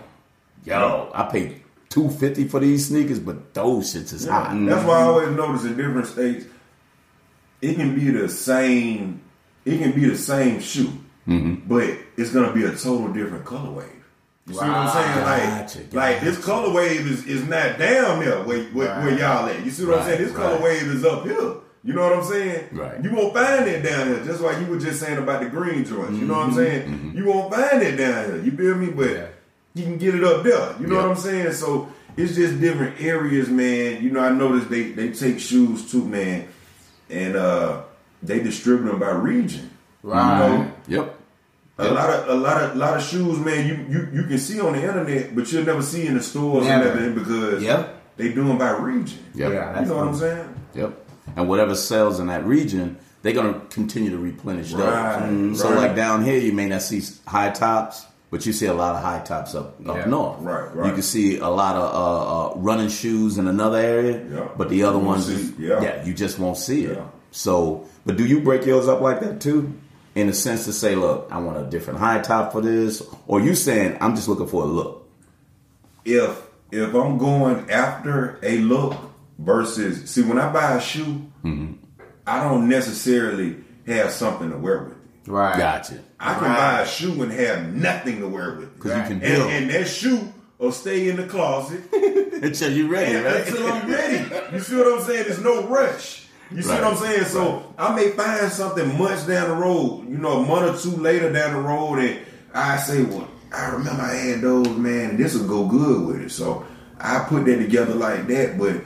yo, 0.66 1.10
I 1.14 1.24
paid 1.24 1.61
two 1.92 2.10
fifty 2.10 2.48
for 2.48 2.60
these 2.60 2.88
sneakers, 2.88 3.20
but 3.20 3.54
those 3.54 3.94
shits 3.94 4.12
is 4.14 4.26
hot. 4.28 4.50
That's 4.66 4.84
why 4.88 5.00
I 5.00 5.04
always 5.04 5.30
notice 5.30 5.64
in 5.66 5.78
different 5.78 6.08
states, 6.08 6.46
it 7.62 7.76
can 7.76 7.94
be 7.94 8.10
the 8.10 8.28
same. 8.28 9.22
It 9.66 9.78
can 9.78 9.92
be 9.92 10.06
the 10.10 10.18
same 10.18 10.60
shoe, 10.60 10.92
Mm-hmm. 11.28 11.68
but 11.68 11.88
it's 12.18 12.32
gonna 12.32 12.52
be 12.52 12.64
a 12.64 12.72
total 12.72 13.10
different 13.14 13.46
colorway. 13.46 13.88
You 14.48 14.54
see 14.56 14.60
what 14.60 14.70
I'm 14.70 14.90
saying? 14.90 15.26
Like, 15.26 15.68
Gotcha, 15.68 15.96
like 15.96 16.22
this 16.22 16.38
colorway 16.40 16.88
is, 16.96 17.26
is 17.28 17.48
not 17.48 17.78
down 17.78 18.22
there 18.22 18.42
where, 18.44 18.64
where, 18.74 19.00
where 19.02 19.18
y'all 19.20 19.46
at. 19.48 19.64
You 19.64 19.70
see 19.70 19.86
what 19.86 20.00
I'm 20.00 20.06
saying? 20.06 20.24
This 20.24 20.36
color 20.36 20.56
right. 20.56 20.64
wave 20.64 20.82
is 20.88 21.06
up 21.06 21.24
here. 21.26 21.54
You 21.84 21.94
know 21.94 22.02
what 22.02 22.14
I'm 22.18 22.24
saying? 22.24 22.70
Right. 22.72 23.04
You 23.04 23.12
won't 23.16 23.34
find 23.36 23.68
it 23.68 23.82
down 23.84 24.08
here. 24.08 24.24
Just 24.26 24.42
like 24.42 24.60
you 24.60 24.66
were 24.66 24.80
just 24.80 25.00
saying 25.00 25.20
about 25.20 25.42
the 25.44 25.50
green 25.50 25.86
joints. 25.86 26.14
You 26.20 26.26
know 26.26 26.34
what 26.36 26.48
I'm 26.48 26.50
Mm-hmm. 26.52 26.58
saying? 26.58 27.14
You 27.16 27.26
won't 27.26 27.54
find 27.54 27.82
it 27.84 27.96
down 27.98 28.26
here. 28.26 28.38
You 28.44 28.52
feel 28.52 28.76
me? 28.76 28.88
But 28.90 29.10
Yeah. 29.12 29.28
You 29.74 29.84
can 29.84 29.98
get 29.98 30.16
it 30.16 30.24
up 30.24 30.44
there. 30.44 30.76
You 30.80 30.88
know 30.88 30.96
Yeah. 30.96 31.02
what 31.08 31.12
I'm 31.12 31.18
saying? 31.18 31.54
So 31.54 31.88
it's 32.18 32.36
just 32.36 32.60
different 32.60 33.00
areas, 33.02 33.50
man. 33.50 34.04
You 34.04 34.10
know, 34.12 34.20
I 34.20 34.30
noticed 34.32 34.70
they 34.70 34.92
they 34.92 35.12
take 35.12 35.40
shoes 35.40 35.90
too, 35.92 36.04
man, 36.06 36.48
and 37.10 37.36
uh 37.36 37.82
they 38.24 38.40
distribute 38.40 38.90
them 38.90 39.00
by 39.00 39.12
region. 39.12 39.70
Right. 40.04 40.48
You 40.88 40.98
know, 40.98 41.04
Yep. 41.04 41.16
a 41.80 41.92
lot 41.94 42.10
of 42.10 42.30
a 42.30 42.36
lot 42.36 42.64
of 42.64 42.76
lot 42.76 42.98
of 42.98 43.04
shoes, 43.04 43.40
man. 43.40 43.68
You 43.68 43.76
you 44.00 44.08
you 44.14 44.24
can 44.28 44.38
see 44.40 44.60
on 44.60 44.74
the 44.74 44.82
internet, 44.84 45.36
but 45.36 45.52
you'll 45.52 45.66
never 45.66 45.82
see 45.82 46.06
in 46.06 46.16
the 46.16 46.24
stores 46.24 46.66
Never. 46.66 46.90
and 46.90 47.00
everything 47.00 47.14
because 47.24 47.64
Yep. 47.64 47.96
they 48.18 48.30
do 48.30 48.44
them 48.48 48.58
by 48.58 48.72
region. 48.72 49.20
Yep. 49.36 49.52
Yeah, 49.54 49.70
You 49.70 49.76
that's 49.76 49.88
know 49.90 49.96
what 49.98 50.08
I'm 50.08 50.16
saying? 50.16 50.46
Yep. 50.76 50.98
And 51.38 51.48
whatever 51.48 51.76
sells 51.76 52.20
in 52.20 52.28
that 52.28 52.46
region, 52.46 52.98
they're 53.24 53.34
gonna 53.34 53.62
continue 53.70 54.10
to 54.12 54.18
replenish 54.18 54.72
those. 54.74 54.82
Right, 54.82 55.22
Mhm. 55.24 55.56
So 55.56 55.70
like 55.74 55.96
down 55.96 56.26
here, 56.26 56.38
you 56.40 56.52
may 56.52 56.68
not 56.68 56.82
see 56.82 57.02
high 57.26 57.52
tops, 57.52 58.06
but 58.32 58.46
you 58.46 58.54
see 58.54 58.66
a 58.66 58.74
lot 58.74 58.96
of 58.96 59.04
high 59.04 59.20
tops 59.20 59.54
up 59.54 59.76
up 59.88 59.98
Yeah. 59.98 60.06
north. 60.06 60.40
Right, 60.42 60.76
right. 60.76 60.88
You 60.88 60.94
can 60.94 61.04
see 61.04 61.38
a 61.38 61.50
lot 61.50 61.76
of 61.76 61.94
uh, 61.94 62.52
uh, 62.52 62.54
running 62.56 62.90
shoes 62.90 63.38
in 63.38 63.48
another 63.48 63.78
area, 63.78 64.24
Yeah. 64.34 64.48
but 64.58 64.70
the 64.70 64.84
other 64.84 64.98
ones, 64.98 65.26
see- 65.28 65.34
is, 65.34 65.54
yeah. 65.60 66.04
you 66.06 66.14
just 66.14 66.40
won't 66.40 66.58
see 66.58 66.86
it. 66.86 66.98
Yeah. 66.98 67.04
So, 67.32 67.86
but 68.06 68.18
do 68.18 68.26
you 68.26 68.42
break 68.42 68.66
yours 68.66 68.88
up 68.88 69.02
like 69.02 69.20
that 69.20 69.40
too? 69.42 69.74
In 70.16 70.28
a 70.28 70.34
sense 70.34 70.66
to 70.66 70.74
say, 70.74 70.96
look, 70.96 71.30
I 71.32 71.38
want 71.40 71.58
a 71.58 71.70
different 71.70 72.00
high 72.00 72.20
top 72.20 72.52
for 72.52 72.60
this, 72.62 73.02
or 73.28 73.40
you 73.40 73.54
saying 73.56 73.98
I'm 74.02 74.16
just 74.16 74.28
looking 74.28 74.48
for 74.48 74.64
a 74.64 74.68
look. 74.68 75.08
If 76.06 76.42
if 76.72 76.94
I'm 76.96 77.18
going 77.18 77.70
after 77.70 78.40
a 78.44 78.58
look 78.60 78.96
versus 79.40 80.10
see 80.10 80.22
when 80.24 80.38
I 80.40 80.52
buy 80.52 80.76
a 80.76 80.82
shoe, 80.82 81.28
Mm-hmm. 81.44 81.74
I 82.28 82.44
don't 82.44 82.70
necessarily 82.70 83.58
have 83.88 84.12
something 84.12 84.52
to 84.52 84.58
wear 84.58 84.84
with 84.84 84.92
it. 84.92 84.98
Right. 85.28 85.58
Gotcha. 85.58 86.00
I 86.20 86.34
can 86.36 86.44
Right. 86.44 86.58
buy 86.58 86.82
a 86.82 86.88
shoe 86.88 87.22
and 87.22 87.32
have 87.32 87.74
nothing 87.74 88.20
to 88.22 88.28
wear 88.28 88.52
with 88.56 88.64
it. 88.64 88.76
Because 88.76 88.96
you 88.98 89.04
can 89.04 89.12
And, 89.14 89.22
build 89.22 89.52
and 89.52 89.70
that 89.70 89.88
shoe 89.88 90.34
will 90.58 90.72
stay 90.72 91.10
in 91.10 91.18
the 91.18 91.24
closet 91.24 91.82
until 92.42 92.72
you're 92.72 92.90
ready, 92.90 93.16
right? 93.16 93.48
until 93.48 93.68
I'm 93.68 93.90
ready. 93.92 94.26
You 94.54 94.60
see 94.60 94.76
what 94.76 94.88
I'm 94.88 95.02
saying? 95.06 95.26
There's 95.28 95.42
no 95.42 95.68
rush. 95.68 96.26
You 96.52 96.62
see 96.62 96.70
Right. 96.70 96.82
what 96.84 96.92
I'm 96.94 96.98
saying? 96.98 97.26
So 97.26 97.74
I 97.78 97.96
may 97.96 98.10
find 98.10 98.52
something 98.52 98.98
months 98.98 99.26
down 99.26 99.50
the 99.50 99.56
road, 99.56 100.06
you 100.10 100.18
know, 100.18 100.42
a 100.42 100.46
month 100.46 100.86
or 100.86 100.90
two 100.92 100.98
later 100.98 101.32
down 101.32 101.54
the 101.54 101.62
road, 101.62 102.00
and 102.00 102.20
I 102.54 102.78
say, 102.78 103.04
well, 103.04 103.28
I 103.54 103.70
remember 103.70 104.02
I 104.02 104.14
had 104.16 104.42
those, 104.42 104.68
man, 104.70 105.12
and 105.12 105.20
this 105.20 105.36
will 105.36 105.48
go 105.48 105.66
good 105.66 106.06
with 106.08 106.22
it. 106.22 106.32
So 106.32 106.66
I 107.00 107.20
put 107.28 107.46
that 107.46 107.58
together 107.58 107.94
like 107.94 108.28
that, 108.28 108.58
but 108.60 108.82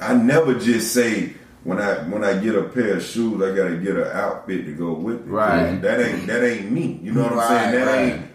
I 0.00 0.14
never 0.14 0.54
just 0.54 0.92
say 0.92 1.34
when 1.64 1.78
I 1.80 1.94
when 2.08 2.24
I 2.24 2.38
get 2.38 2.54
a 2.54 2.62
pair 2.64 2.94
of 2.96 3.02
shoes, 3.02 3.42
I 3.42 3.54
gotta 3.54 3.76
get 3.76 3.96
an 3.96 4.08
outfit 4.12 4.64
to 4.66 4.72
go 4.72 4.92
with 4.92 5.20
it. 5.20 5.26
Right. 5.30 5.80
That 5.82 6.00
ain't 6.00 6.26
that 6.26 6.42
ain't 6.42 6.70
me. 6.70 7.00
You 7.02 7.12
know 7.12 7.22
what 7.24 7.32
I'm 7.32 7.38
Right, 7.38 7.48
saying? 7.48 7.72
That 7.74 7.86
right. 7.86 8.12
ain't 8.14 8.26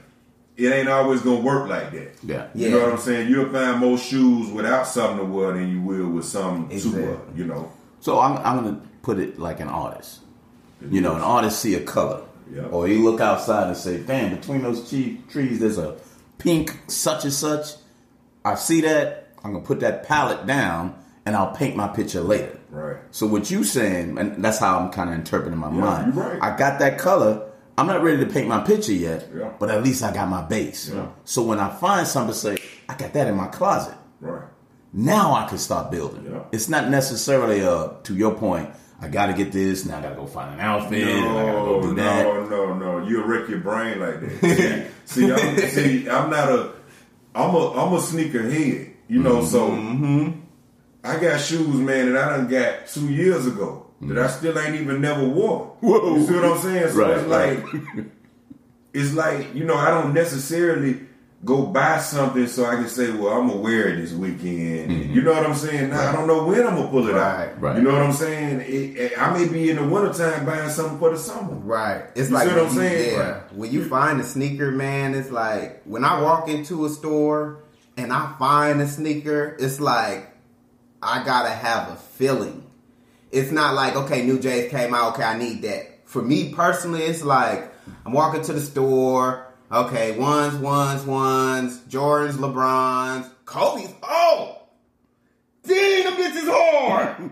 it 0.57 0.71
ain't 0.71 0.88
always 0.89 1.21
gonna 1.21 1.41
work 1.41 1.67
like 1.69 1.91
that. 1.91 2.11
Yeah. 2.23 2.47
You 2.55 2.67
Yeah. 2.67 2.75
know 2.75 2.83
what 2.85 2.93
I'm 2.93 2.99
saying? 2.99 3.29
You'll 3.29 3.49
find 3.51 3.79
more 3.79 3.97
shoes 3.97 4.49
without 4.51 4.88
something 4.88 5.17
to 5.19 5.25
wear 5.25 5.53
than 5.53 5.69
you 5.69 5.81
will 5.81 6.07
with 6.09 6.25
something 6.25 6.71
Exactly. 6.71 7.01
to 7.01 7.07
wear. 7.07 7.17
You 7.35 7.45
know. 7.45 7.71
So 7.99 8.19
I'm, 8.19 8.38
I'm 8.45 8.63
going 8.63 8.75
to 8.75 8.81
put 9.01 9.17
it 9.19 9.39
like 9.39 9.59
an 9.59 9.67
artist. 9.67 10.19
You 10.91 11.01
know, 11.01 11.15
an 11.15 11.21
artist 11.21 11.59
see 11.59 11.73
a 11.73 11.81
color. 11.81 12.21
Yeah. 12.53 12.65
Or 12.65 12.85
he 12.88 12.97
look 12.97 13.19
outside 13.19 13.67
and 13.67 13.75
say, 13.75 13.97
damn, 13.97 14.35
between 14.35 14.61
those 14.61 14.88
che- 14.88 15.17
trees, 15.29 15.59
there's 15.59 15.79
a 15.79 15.95
pink 16.38 16.77
such 16.88 17.23
and 17.23 17.33
such. 17.33 17.69
I 18.45 18.53
see 18.55 18.81
that. 18.81 19.29
I'm 19.43 19.53
going 19.53 19.63
to 19.63 19.67
put 19.67 19.79
that 19.79 20.03
palette 20.03 20.45
down 20.45 20.93
and 21.25 21.35
I'll 21.35 21.51
paint 21.55 21.75
my 21.75 21.88
picture 21.88 22.21
later. 22.21 22.59
Right. 22.75 22.97
So 23.11 23.25
what 23.27 23.49
you 23.49 23.63
saying, 23.63 24.17
and 24.17 24.43
that's 24.43 24.59
how 24.59 24.79
I'm 24.79 24.91
kind 24.91 25.09
of 25.09 25.15
interpreting 25.15 25.57
my 25.57 25.69
mind. 25.69 26.15
right. 26.15 26.38
I 26.41 26.57
got 26.57 26.79
that 26.79 26.97
color. 26.97 27.51
I'm 27.77 27.88
not 27.88 28.03
ready 28.03 28.23
to 28.23 28.31
paint 28.31 28.47
my 28.47 28.61
picture 28.61 28.93
yet, 28.93 29.29
Yeah. 29.35 29.51
but 29.59 29.69
at 29.69 29.83
least 29.83 30.03
I 30.03 30.13
got 30.13 30.29
my 30.29 30.41
base. 30.41 30.89
Yeah. 30.93 31.07
So 31.25 31.41
when 31.43 31.59
I 31.59 31.69
find 31.69 32.05
something, 32.07 32.33
say, 32.33 32.57
I 32.88 32.95
got 32.95 33.13
that 33.13 33.27
in 33.27 33.35
my 33.35 33.47
closet 33.47 33.95
Right. 34.21 34.43
now 34.93 35.33
I 35.33 35.45
can 35.47 35.57
start 35.57 35.91
building. 35.91 36.25
Yeah. 36.31 36.43
It's 36.51 36.69
not 36.69 36.89
necessarily 36.89 37.61
uh 37.65 37.89
to 38.03 38.13
your 38.15 38.33
point. 38.35 38.69
I 39.01 39.09
got 39.09 39.25
to 39.27 39.33
get 39.33 39.51
this. 39.51 39.85
Now 39.85 39.97
I 39.97 40.01
got 40.01 40.09
to 40.11 40.15
go 40.15 40.25
find 40.25 40.53
an 40.53 40.59
outfit. 40.61 41.05
and 41.05 41.25
I 41.38 41.45
got 41.45 41.51
to 41.51 41.65
go 41.65 41.81
No, 41.81 41.93
that. 41.95 42.23
no, 42.23 42.43
no, 42.45 42.73
no. 42.99 43.07
You'll 43.07 43.27
wreck 43.27 43.49
your 43.49 43.59
brain 43.59 43.99
like 43.99 44.19
that. 44.21 44.88
see, 45.05 45.31
I'm, 45.31 45.57
see, 45.69 46.09
I'm 46.09 46.29
not 46.29 46.49
a, 46.49 46.71
I'm 47.35 47.53
a, 47.53 47.71
I'm 47.73 47.93
a 47.93 48.01
sneaker 48.01 48.49
head. 48.49 48.91
You 49.09 49.21
know, 49.21 49.43
so 49.43 49.69
Mm-hmm. 49.69 50.39
I 51.05 51.19
got 51.19 51.39
shoes, 51.39 51.75
man, 51.75 52.13
that 52.13 52.23
I 52.29 52.37
done 52.37 52.47
got 52.47 52.87
two 52.87 53.07
years 53.13 53.45
ago 53.47 53.85
that 54.01 54.17
I 54.17 54.27
mm. 54.27 54.29
still 54.29 54.57
ain't 54.59 54.75
even 54.75 55.01
never 55.01 55.27
wore. 55.27 55.77
Whoa. 55.79 56.17
You 56.17 56.25
see 56.25 56.33
what 56.35 56.45
I'm 56.45 56.57
saying? 56.59 56.89
So 56.89 57.01
Right, 57.01 57.17
it's 57.17 57.27
like, 57.27 58.05
it's 58.93 59.13
like 59.13 59.53
you 59.55 59.63
know, 59.63 59.75
I 59.75 59.89
don't 59.91 60.13
necessarily 60.13 60.99
go 61.43 61.63
buy 61.67 61.99
something 61.99 62.47
so 62.47 62.65
I 62.65 62.75
can 62.75 62.87
say, 62.87 63.11
well, 63.11 63.33
I'm 63.33 63.47
gonna 63.47 63.59
wear 63.59 63.89
it 63.89 63.97
this 63.97 64.13
weekend. 64.13 64.89
Mm-hmm. 64.89 65.13
You 65.13 65.21
know 65.21 65.33
what 65.33 65.45
I'm 65.45 65.53
saying? 65.53 65.89
Now 65.91 66.09
I 66.09 66.11
don't 66.11 66.25
know 66.27 66.43
when 66.45 66.65
I'm 66.65 66.75
gonna 66.75 66.87
pull 66.87 67.07
it 67.07 67.13
Right, 67.13 67.49
out. 67.49 67.61
right. 67.61 67.75
You 67.77 67.83
know 67.83 67.93
what 67.93 68.01
I'm 68.01 68.13
saying? 68.13 68.61
It, 68.61 68.65
it- 68.97 69.21
I 69.21 69.31
may 69.37 69.47
be 69.47 69.69
in 69.69 69.75
the 69.75 69.83
wintertime 69.87 70.45
buying 70.45 70.69
something 70.69 70.97
for 70.97 71.11
the 71.11 71.17
summer. 71.19 71.53
Right. 71.53 72.03
It's 72.15 72.29
You 72.29 72.35
like 72.35 72.47
see 72.49 72.55
what 72.55 72.63
I'm 72.63 72.69
you- 72.73 72.79
saying? 72.79 73.15
Yeah. 73.19 73.41
When 73.53 73.71
you 73.71 73.85
find 73.87 74.19
a 74.19 74.23
sneaker, 74.23 74.71
man, 74.71 75.13
it's 75.13 75.29
like 75.29 75.83
when 75.85 76.03
I 76.03 76.19
walk 76.21 76.49
into 76.49 76.85
a 76.85 76.89
store 76.89 77.59
and 77.97 78.11
I 78.11 78.33
find 78.39 78.81
a 78.81 78.87
sneaker, 78.87 79.55
it's 79.59 79.79
like 79.79 80.29
I 81.05 81.23
gotta 81.23 81.49
have 81.49 81.89
a 81.89 81.95
feeling. 81.95 82.63
It's 83.31 83.51
not 83.51 83.75
like 83.75 83.95
okay, 83.95 84.25
new 84.25 84.39
J's 84.39 84.71
came 84.71 84.93
out. 84.93 85.13
Okay, 85.13 85.23
I 85.23 85.37
need 85.37 85.61
that. 85.61 86.07
For 86.07 86.21
me 86.21 86.53
personally, 86.53 87.03
it's 87.03 87.23
like 87.23 87.71
I'm 88.05 88.11
walking 88.11 88.41
to 88.43 88.53
the 88.53 88.61
store. 88.61 89.47
Okay, 89.71 90.17
ones, 90.17 90.55
ones, 90.55 91.03
ones, 91.03 91.79
Jordans, 91.89 92.33
LeBrons, 92.33 93.29
Kobe's. 93.45 93.93
Oh, 94.03 94.61
dang, 95.63 96.03
them 96.03 96.13
bitches 96.13 96.47
hard. 96.47 97.31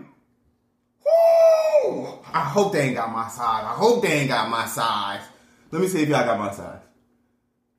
Woo! 1.04 2.18
I 2.32 2.40
hope 2.40 2.72
they 2.72 2.82
ain't 2.82 2.96
got 2.96 3.12
my 3.12 3.28
size. 3.28 3.64
I 3.64 3.74
hope 3.74 4.02
they 4.02 4.12
ain't 4.12 4.28
got 4.28 4.50
my 4.50 4.66
size. 4.66 5.22
Let 5.70 5.80
me 5.80 5.88
see 5.88 6.02
if 6.02 6.08
y'all 6.08 6.24
got 6.24 6.38
my 6.38 6.52
size. 6.52 6.80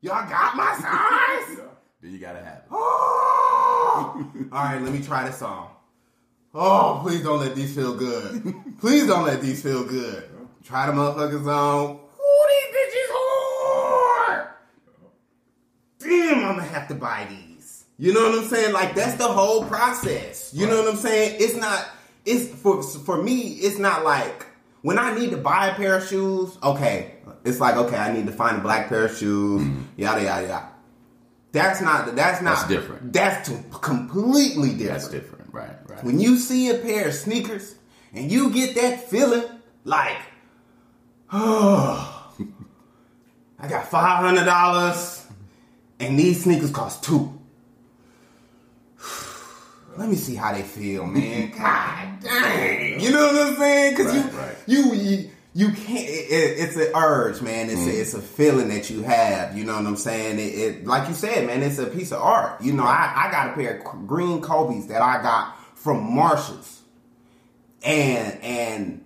Y'all 0.01 0.29
got 0.29 0.55
my 0.55 0.75
size? 0.79 1.59
Then 2.01 2.13
you 2.13 2.19
gotta 2.19 2.37
have 2.37 2.57
it. 2.57 2.65
Oh! 2.69 4.31
All 4.51 4.63
right, 4.63 4.79
let 4.79 4.93
me 4.93 5.01
try 5.01 5.25
this 5.25 5.39
song. 5.39 5.74
Oh, 6.57 6.99
please 7.03 7.21
don't 7.21 7.41
let 7.41 7.53
these 7.53 7.75
feel 7.75 7.93
good. 7.93 8.55
Please 8.79 9.07
don't 9.07 9.25
let 9.25 9.41
these 9.41 9.61
feel 9.61 9.83
good. 9.83 10.23
Try 10.63 10.85
the 10.85 10.93
motherfuckers 10.93 11.45
on. 11.47 11.95
Ooh, 11.95 12.45
these 12.49 12.75
bitches 12.75 13.09
hard. 13.11 14.47
Damn, 15.99 16.45
I'm 16.45 16.55
gonna 16.55 16.63
have 16.63 16.87
to 16.87 16.95
buy 16.95 17.27
these. 17.29 17.83
You 17.97 18.13
know 18.13 18.29
what 18.29 18.39
I'm 18.39 18.45
saying? 18.45 18.71
Like 18.73 18.95
that's 18.95 19.15
the 19.15 19.27
whole 19.27 19.65
process. 19.65 20.53
You 20.53 20.67
know 20.67 20.81
what 20.81 20.93
I'm 20.93 20.97
saying? 20.97 21.37
It's 21.41 21.55
not. 21.55 21.89
It's 22.25 22.47
for 22.61 22.81
for 22.81 23.21
me. 23.21 23.41
It's 23.55 23.77
not 23.77 24.05
like 24.05 24.45
when 24.81 24.97
I 24.97 25.13
need 25.13 25.31
to 25.31 25.37
buy 25.37 25.67
a 25.67 25.75
pair 25.75 25.97
of 25.97 26.07
shoes. 26.07 26.57
Okay, 26.63 27.15
it's 27.43 27.59
like 27.59 27.75
okay, 27.75 27.97
I 27.97 28.13
need 28.13 28.27
to 28.27 28.33
find 28.33 28.57
a 28.57 28.61
black 28.61 28.87
pair 28.87 29.05
of 29.05 29.17
shoes. 29.17 29.61
Mm-hmm. 29.61 29.81
Yada 29.97 30.23
yada 30.23 30.47
yada. 30.47 30.69
That's 31.51 31.81
not. 31.81 32.15
That's 32.15 32.41
not. 32.41 32.55
That's 32.55 32.67
different. 32.67 33.13
That's 33.13 33.49
completely 33.81 34.69
different. 34.69 34.91
That's 34.91 35.07
different, 35.09 35.53
right? 35.53 35.84
Right. 35.95 36.03
When 36.03 36.19
you 36.19 36.37
see 36.37 36.69
a 36.69 36.75
pair 36.75 37.07
of 37.07 37.13
sneakers 37.13 37.75
and 38.13 38.31
you 38.31 38.51
get 38.51 38.75
that 38.75 39.09
feeling 39.09 39.43
like, 39.83 40.17
oh, 41.31 42.33
I 43.59 43.67
got 43.67 43.87
five 43.89 44.23
hundred 44.23 44.45
dollars 44.45 45.25
and 45.99 46.19
these 46.19 46.43
sneakers 46.43 46.71
cost 46.71 47.03
two. 47.03 47.31
Let 49.97 50.09
me 50.09 50.15
see 50.15 50.35
how 50.35 50.53
they 50.53 50.63
feel, 50.63 51.05
man. 51.05 51.51
God 51.57 52.19
dang, 52.21 52.99
you 52.99 53.11
know 53.11 53.27
what 53.27 53.47
I'm 53.47 53.55
saying? 53.55 53.95
Because 53.95 54.13
Right, 54.13 54.57
you, 54.67 54.83
right. 54.83 54.93
you, 54.93 54.93
you, 54.93 55.29
you 55.53 55.67
can't. 55.71 56.05
It, 56.09 56.31
it- 56.31 56.59
it's 56.59 56.75
an 56.75 56.91
urge, 56.95 57.41
man. 57.41 57.69
It's 57.69 57.75
a, 57.75 57.89
mm-hmm. 57.89 58.01
it's 58.01 58.13
a 58.13 58.21
feeling 58.21 58.67
that 58.69 58.89
you 58.89 59.03
have. 59.03 59.57
You 59.57 59.63
know 59.63 59.75
what 59.75 59.85
I'm 59.85 59.95
saying? 59.95 60.37
It, 60.39 60.41
it, 60.41 60.85
like 60.85 61.07
you 61.07 61.13
said, 61.13 61.47
man. 61.47 61.63
It's 61.63 61.77
a 61.79 61.85
piece 61.85 62.11
of 62.11 62.21
art. 62.21 62.61
You 62.61 62.73
know, 62.73 62.83
I, 62.83 63.13
I 63.27 63.31
got 63.31 63.51
a 63.51 63.53
pair 63.53 63.77
of 63.77 64.05
green 64.07 64.41
Kobe's 64.41 64.87
that 64.87 65.01
I 65.01 65.21
got 65.21 65.55
from 65.85 66.03
Marshalls, 66.15 66.81
and 67.83 68.41
and 68.41 69.05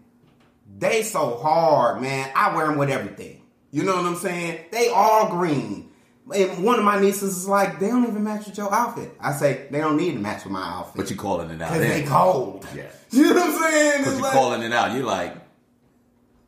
they 0.77 1.03
so 1.03 1.35
hard, 1.37 2.01
man. 2.01 2.31
I 2.33 2.55
wear 2.55 2.67
them 2.67 2.77
with 2.77 2.89
everything. 2.89 3.41
You 3.69 3.83
know 3.83 3.97
what 3.97 4.05
I'm 4.05 4.15
saying? 4.15 4.61
They 4.71 4.87
all 4.87 5.29
green. 5.29 5.91
And 6.33 6.63
one 6.63 6.79
of 6.79 6.85
my 6.85 6.99
nieces 6.99 7.35
is 7.37 7.47
like, 7.49 7.79
they 7.79 7.87
don't 7.87 8.07
even 8.07 8.23
match 8.23 8.45
with 8.45 8.57
your 8.57 8.73
outfit. 8.73 9.11
I 9.19 9.33
say 9.33 9.67
they 9.71 9.79
don't 9.79 9.97
need 9.97 10.13
to 10.13 10.19
match 10.19 10.43
with 10.45 10.53
my 10.53 10.61
outfit 10.63 10.95
but 10.95 11.09
you 11.09 11.17
calling 11.17 11.49
it 11.49 11.61
out. 11.61 11.73
because 11.73 11.87
they 11.87 12.03
cold. 12.03 12.65
Yeah. 12.73 12.83
You 13.11 13.33
know 13.33 13.41
what 13.41 13.43
I'm 13.43 13.71
saying? 13.71 13.97
Because 13.99 14.13
you're 14.13 14.23
like- 14.23 14.33
calling 14.33 14.61
it 14.61 14.71
out. 14.71 14.93
You're 14.95 15.03
like, 15.03 15.35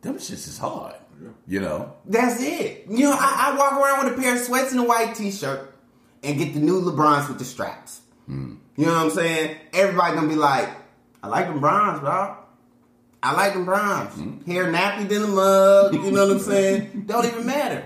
them 0.01 0.15
shits 0.17 0.47
is 0.47 0.59
hard. 0.59 0.95
You 1.47 1.59
know? 1.59 1.93
That's 2.05 2.39
it. 2.41 2.85
You 2.87 3.05
know, 3.09 3.17
I, 3.19 3.51
I 3.51 3.57
walk 3.57 3.73
around 3.73 4.05
with 4.05 4.17
a 4.17 4.21
pair 4.21 4.35
of 4.35 4.41
sweats 4.41 4.71
and 4.71 4.79
a 4.79 4.83
white 4.83 5.15
t-shirt 5.15 5.73
and 6.23 6.37
get 6.37 6.53
the 6.53 6.59
new 6.59 6.79
LeBrons 6.81 7.27
with 7.27 7.39
the 7.39 7.45
straps. 7.45 8.01
Hmm. 8.31 8.55
You 8.77 8.85
know 8.85 8.93
what 8.93 9.03
I'm 9.05 9.09
saying? 9.11 9.57
Everybody 9.73 10.15
gonna 10.15 10.27
be 10.29 10.35
like, 10.35 10.69
I 11.21 11.27
like 11.27 11.47
them 11.47 11.59
bronze, 11.59 11.99
bro. 11.99 12.37
I 13.21 13.33
like 13.33 13.53
them 13.53 13.65
bronze. 13.65 14.13
Hmm. 14.15 14.39
Hair 14.49 14.71
nappy 14.71 15.01
in 15.11 15.21
the 15.21 15.27
mug. 15.27 15.93
You 15.93 16.11
know 16.11 16.27
what 16.27 16.37
I'm 16.37 16.39
saying? 16.39 17.03
Don't 17.07 17.25
even 17.25 17.45
matter. 17.45 17.83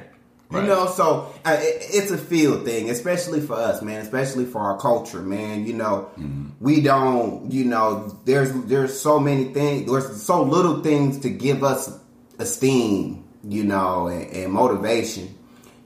You 0.51 0.61
know, 0.61 0.85
so 0.87 1.33
uh, 1.43 1.57
it, 1.59 1.83
it's 1.89 2.11
a 2.11 2.17
feel 2.17 2.63
thing, 2.63 2.89
especially 2.91 3.41
for 3.41 3.55
us, 3.55 3.81
man. 3.81 3.99
Especially 4.01 4.45
for 4.45 4.61
our 4.61 4.77
culture, 4.77 5.21
man. 5.21 5.65
You 5.65 5.73
know, 5.73 6.09
Mm-hmm. 6.17 6.49
we 6.61 6.81
don't. 6.81 7.51
You 7.51 7.65
know, 7.65 8.15
there's 8.25 8.53
there's 8.65 8.97
so 8.97 9.19
many 9.19 9.45
things. 9.45 9.91
There's 9.91 10.21
so 10.21 10.43
little 10.43 10.81
things 10.81 11.17
to 11.21 11.29
give 11.29 11.63
us 11.63 11.99
esteem, 12.39 13.25
you 13.43 13.63
know, 13.63 14.07
and, 14.07 14.31
and 14.31 14.53
motivation. 14.53 15.35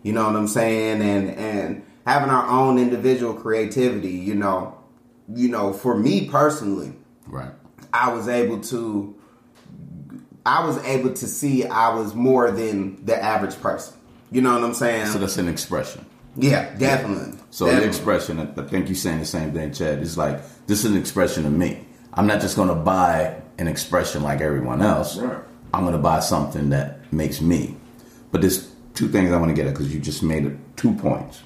You 0.04 0.14
know 0.14 0.26
what 0.26 0.36
I'm 0.36 0.48
saying? 0.48 1.02
And 1.02 1.30
and 1.32 1.86
having 2.06 2.30
our 2.30 2.48
own 2.48 2.78
individual 2.80 3.34
creativity. 3.34 4.12
You 4.12 4.36
know, 4.36 4.78
you 5.34 5.50
know, 5.50 5.74
for 5.74 5.96
me 5.98 6.28
personally, 6.30 6.94
Right. 7.28 7.52
I 7.94 8.12
was 8.14 8.28
able 8.28 8.60
to 8.62 9.16
I 10.46 10.66
was 10.66 10.78
able 10.86 11.14
to 11.14 11.28
see 11.28 11.66
I 11.66 11.94
was 11.94 12.16
more 12.16 12.50
than 12.52 13.04
the 13.06 13.22
average 13.22 13.60
person. 13.62 13.96
You 14.32 14.42
know 14.42 14.54
what 14.54 14.64
I'm 14.64 14.74
saying? 14.74 15.08
So 15.08 15.20
that's 15.20 15.38
an 15.38 15.48
expression. 15.48 16.06
yeah, 16.36 16.74
definitely. 16.78 17.38
So 17.52 17.66
the 17.66 17.72
Definitely. 17.72 17.90
expression, 17.90 18.40
I 18.40 18.62
think 18.68 18.88
you're 18.88 18.96
saying 18.96 19.20
the 19.20 19.26
same 19.26 19.52
thing, 19.54 19.74
Chad. 19.74 20.00
It's 20.00 20.18
like 20.18 20.40
this 20.68 20.86
is 20.86 20.92
an 20.92 20.98
expression 20.98 21.46
of 21.46 21.52
me. 21.54 21.86
I'm 22.14 22.28
not 22.28 22.42
just 22.42 22.56
going 22.56 22.70
to 22.70 22.76
buy 22.76 23.42
an 23.58 23.68
expression 23.68 24.22
like 24.24 24.40
everyone 24.42 24.82
else. 24.82 25.18
Right. 25.18 25.38
I'm 25.74 25.82
going 25.82 25.94
to 25.96 26.02
buy 26.02 26.20
something 26.22 26.70
that 26.70 27.12
makes 27.12 27.42
me. 27.42 27.76
But 28.32 28.42
there's 28.42 28.72
two 28.94 29.08
things 29.08 29.32
I 29.32 29.38
want 29.38 29.50
to 29.50 29.56
get 29.56 29.66
at 29.68 29.74
because 29.74 29.94
you 29.94 30.00
just 30.00 30.22
made 30.24 30.58
two 30.76 30.94
points. 30.94 31.42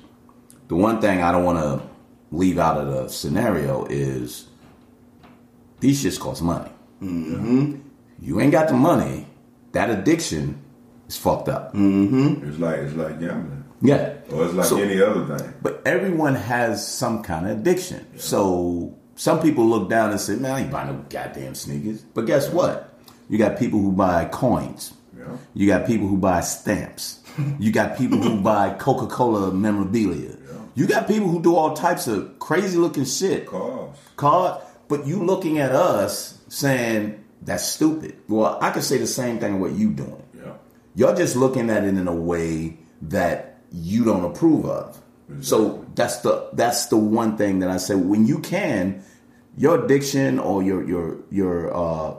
The 0.73 0.79
one 0.79 0.99
thing 0.99 1.21
I 1.21 1.31
don't 1.31 1.43
want 1.43 1.59
to 1.59 1.87
leave 2.35 2.57
out 2.57 2.79
of 2.79 2.87
the 2.87 3.07
scenario 3.07 3.85
is 3.91 4.47
these 5.81 6.03
shits 6.03 6.19
cost 6.19 6.41
money. 6.41 6.71
Mm-hmm. 6.99 7.75
You 8.19 8.41
ain't 8.41 8.51
got 8.51 8.69
the 8.69 8.73
money. 8.73 9.27
That 9.73 9.91
addiction 9.91 10.59
is 11.07 11.15
fucked 11.15 11.47
up. 11.47 11.73
It's 11.75 12.57
like 12.57 12.79
it's 12.79 12.95
like 12.95 13.19
gambling, 13.19 13.65
Yeah. 13.83 14.13
or 14.31 14.45
it's 14.45 14.55
like 14.55 14.65
So- 14.65 14.79
any 14.79 14.99
other 14.99 15.37
thing. 15.37 15.53
But 15.61 15.83
everyone 15.85 16.33
has 16.33 16.87
some 16.87 17.21
kind 17.21 17.45
of 17.47 17.59
addiction. 17.59 18.07
So 18.17 18.95
some 19.15 19.41
people 19.41 19.67
look 19.67 19.91
down 19.91 20.09
and 20.09 20.19
say, 20.19 20.37
man, 20.37 20.53
I 20.55 20.61
ain't 20.61 20.71
buying 20.71 20.87
no 20.91 21.05
goddamn 21.07 21.53
sneakers. 21.53 22.01
But 22.01 22.25
guess 22.25 22.49
what? 22.49 22.97
You 23.29 23.37
got 23.37 23.59
people 23.59 23.77
who 23.79 23.91
buy 23.91 24.25
coins. 24.25 24.91
Yeah. 25.15 25.37
You 25.53 25.67
got 25.67 25.85
people 25.85 26.07
who 26.07 26.17
buy 26.17 26.41
stamps. 26.41 27.19
You 27.59 27.71
got 27.71 27.97
people 27.97 28.19
who 28.19 28.41
buy 28.41 28.75
Coca 28.77 29.07
Cola 29.07 29.51
memorabilia. 29.51 30.37
You 30.75 30.87
got 30.87 31.07
people 31.07 31.27
who 31.29 31.41
do 31.41 31.55
all 31.55 31.75
types 31.75 32.07
of 32.07 32.39
crazy 32.39 32.77
looking 32.77 33.05
shit. 33.05 33.45
Cause 33.45 33.95
Card, 34.15 34.61
but 34.87 35.05
you 35.05 35.23
looking 35.23 35.59
at 35.59 35.71
us 35.71 36.39
saying 36.47 37.23
that's 37.41 37.65
stupid. 37.65 38.17
Well, 38.27 38.57
I 38.61 38.71
could 38.71 38.83
say 38.83 38.97
the 38.97 39.07
same 39.07 39.39
thing 39.39 39.59
what 39.59 39.73
you 39.73 39.91
doing. 39.91 40.23
yeah, 40.35 40.53
You're 40.95 41.15
just 41.15 41.35
looking 41.35 41.69
at 41.69 41.83
it 41.83 41.95
in 41.95 42.07
a 42.07 42.15
way 42.15 42.77
that 43.03 43.59
you 43.71 44.03
don't 44.05 44.23
approve 44.23 44.65
of. 44.65 44.99
So 45.41 45.83
that's 45.95 46.17
the 46.17 46.49
that's 46.53 46.87
the 46.87 46.97
one 46.97 47.37
thing 47.37 47.59
that 47.59 47.69
I 47.69 47.77
say 47.77 47.95
when 47.95 48.27
you 48.27 48.37
can, 48.39 49.03
your 49.57 49.83
addiction 49.83 50.37
or 50.37 50.61
your 50.61 50.87
your 50.87 51.17
your 51.31 51.75
uh, 51.75 52.13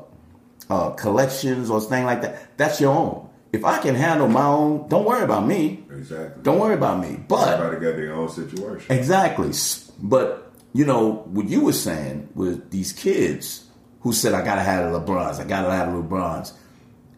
uh, 0.69 0.91
collections 0.91 1.71
or 1.71 1.81
thing 1.81 2.05
like 2.05 2.23
that, 2.23 2.57
that's 2.57 2.81
your 2.81 2.93
own. 2.93 3.24
If 3.55 3.65
I 3.65 3.79
can 3.79 3.95
handle 3.95 4.27
my 4.27 4.45
own, 4.45 4.89
don't 4.89 5.05
worry 5.05 5.23
about 5.23 5.47
me. 5.47 5.85
exactly. 5.89 6.43
Don't 6.43 6.59
worry 6.59 6.75
about 6.75 6.99
me. 6.99 7.21
But 7.29 7.61
Everybody 7.61 7.87
got 7.87 7.97
their 7.97 8.13
own 8.13 8.29
situation. 8.29 8.91
Exactly. 8.91 9.53
But, 10.03 10.53
you 10.73 10.85
know, 10.85 11.23
what 11.27 11.49
you 11.49 11.61
were 11.61 11.73
saying 11.73 12.31
with 12.35 12.73
these 12.73 12.93
kids 12.93 13.65
who 14.01 14.13
said, 14.13 14.35
I 14.35 14.45
gotta 14.45 14.63
have 14.63 14.91
the 14.91 14.99
LeBrons, 14.99 15.39
I 15.39 15.45
gotta 15.45 15.71
have 15.71 15.93
the 15.93 16.03
LeBrons. 16.03 16.53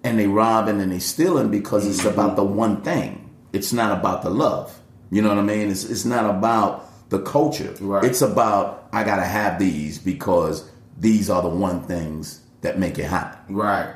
And 0.04 0.18
they 0.18 0.26
robbing 0.26 0.82
and 0.82 0.92
they 0.92 0.98
stealing 0.98 1.50
because 1.50 1.86
it's 1.86 2.00
mm-hmm. 2.00 2.08
about 2.08 2.36
the 2.36 2.44
one 2.44 2.82
thing. 2.82 3.34
It's 3.54 3.72
not 3.72 3.98
about 3.98 4.20
the 4.20 4.28
love. 4.28 4.78
You 5.10 5.22
know 5.22 5.30
what 5.30 5.38
I 5.38 5.42
mean? 5.42 5.70
It's, 5.70 5.84
it's 5.84 6.04
not 6.04 6.28
about 6.28 7.08
the 7.08 7.20
culture. 7.22 7.74
Right. 7.80 8.04
It's 8.04 8.20
about, 8.20 8.90
I 8.92 9.04
gotta 9.04 9.24
have 9.24 9.58
these 9.58 9.98
because 9.98 10.70
these 10.98 11.30
are 11.30 11.40
the 11.40 11.48
one 11.48 11.82
things 11.84 12.42
that 12.60 12.78
make 12.78 12.98
it 12.98 13.06
hot. 13.06 13.42
Right. 13.48 13.94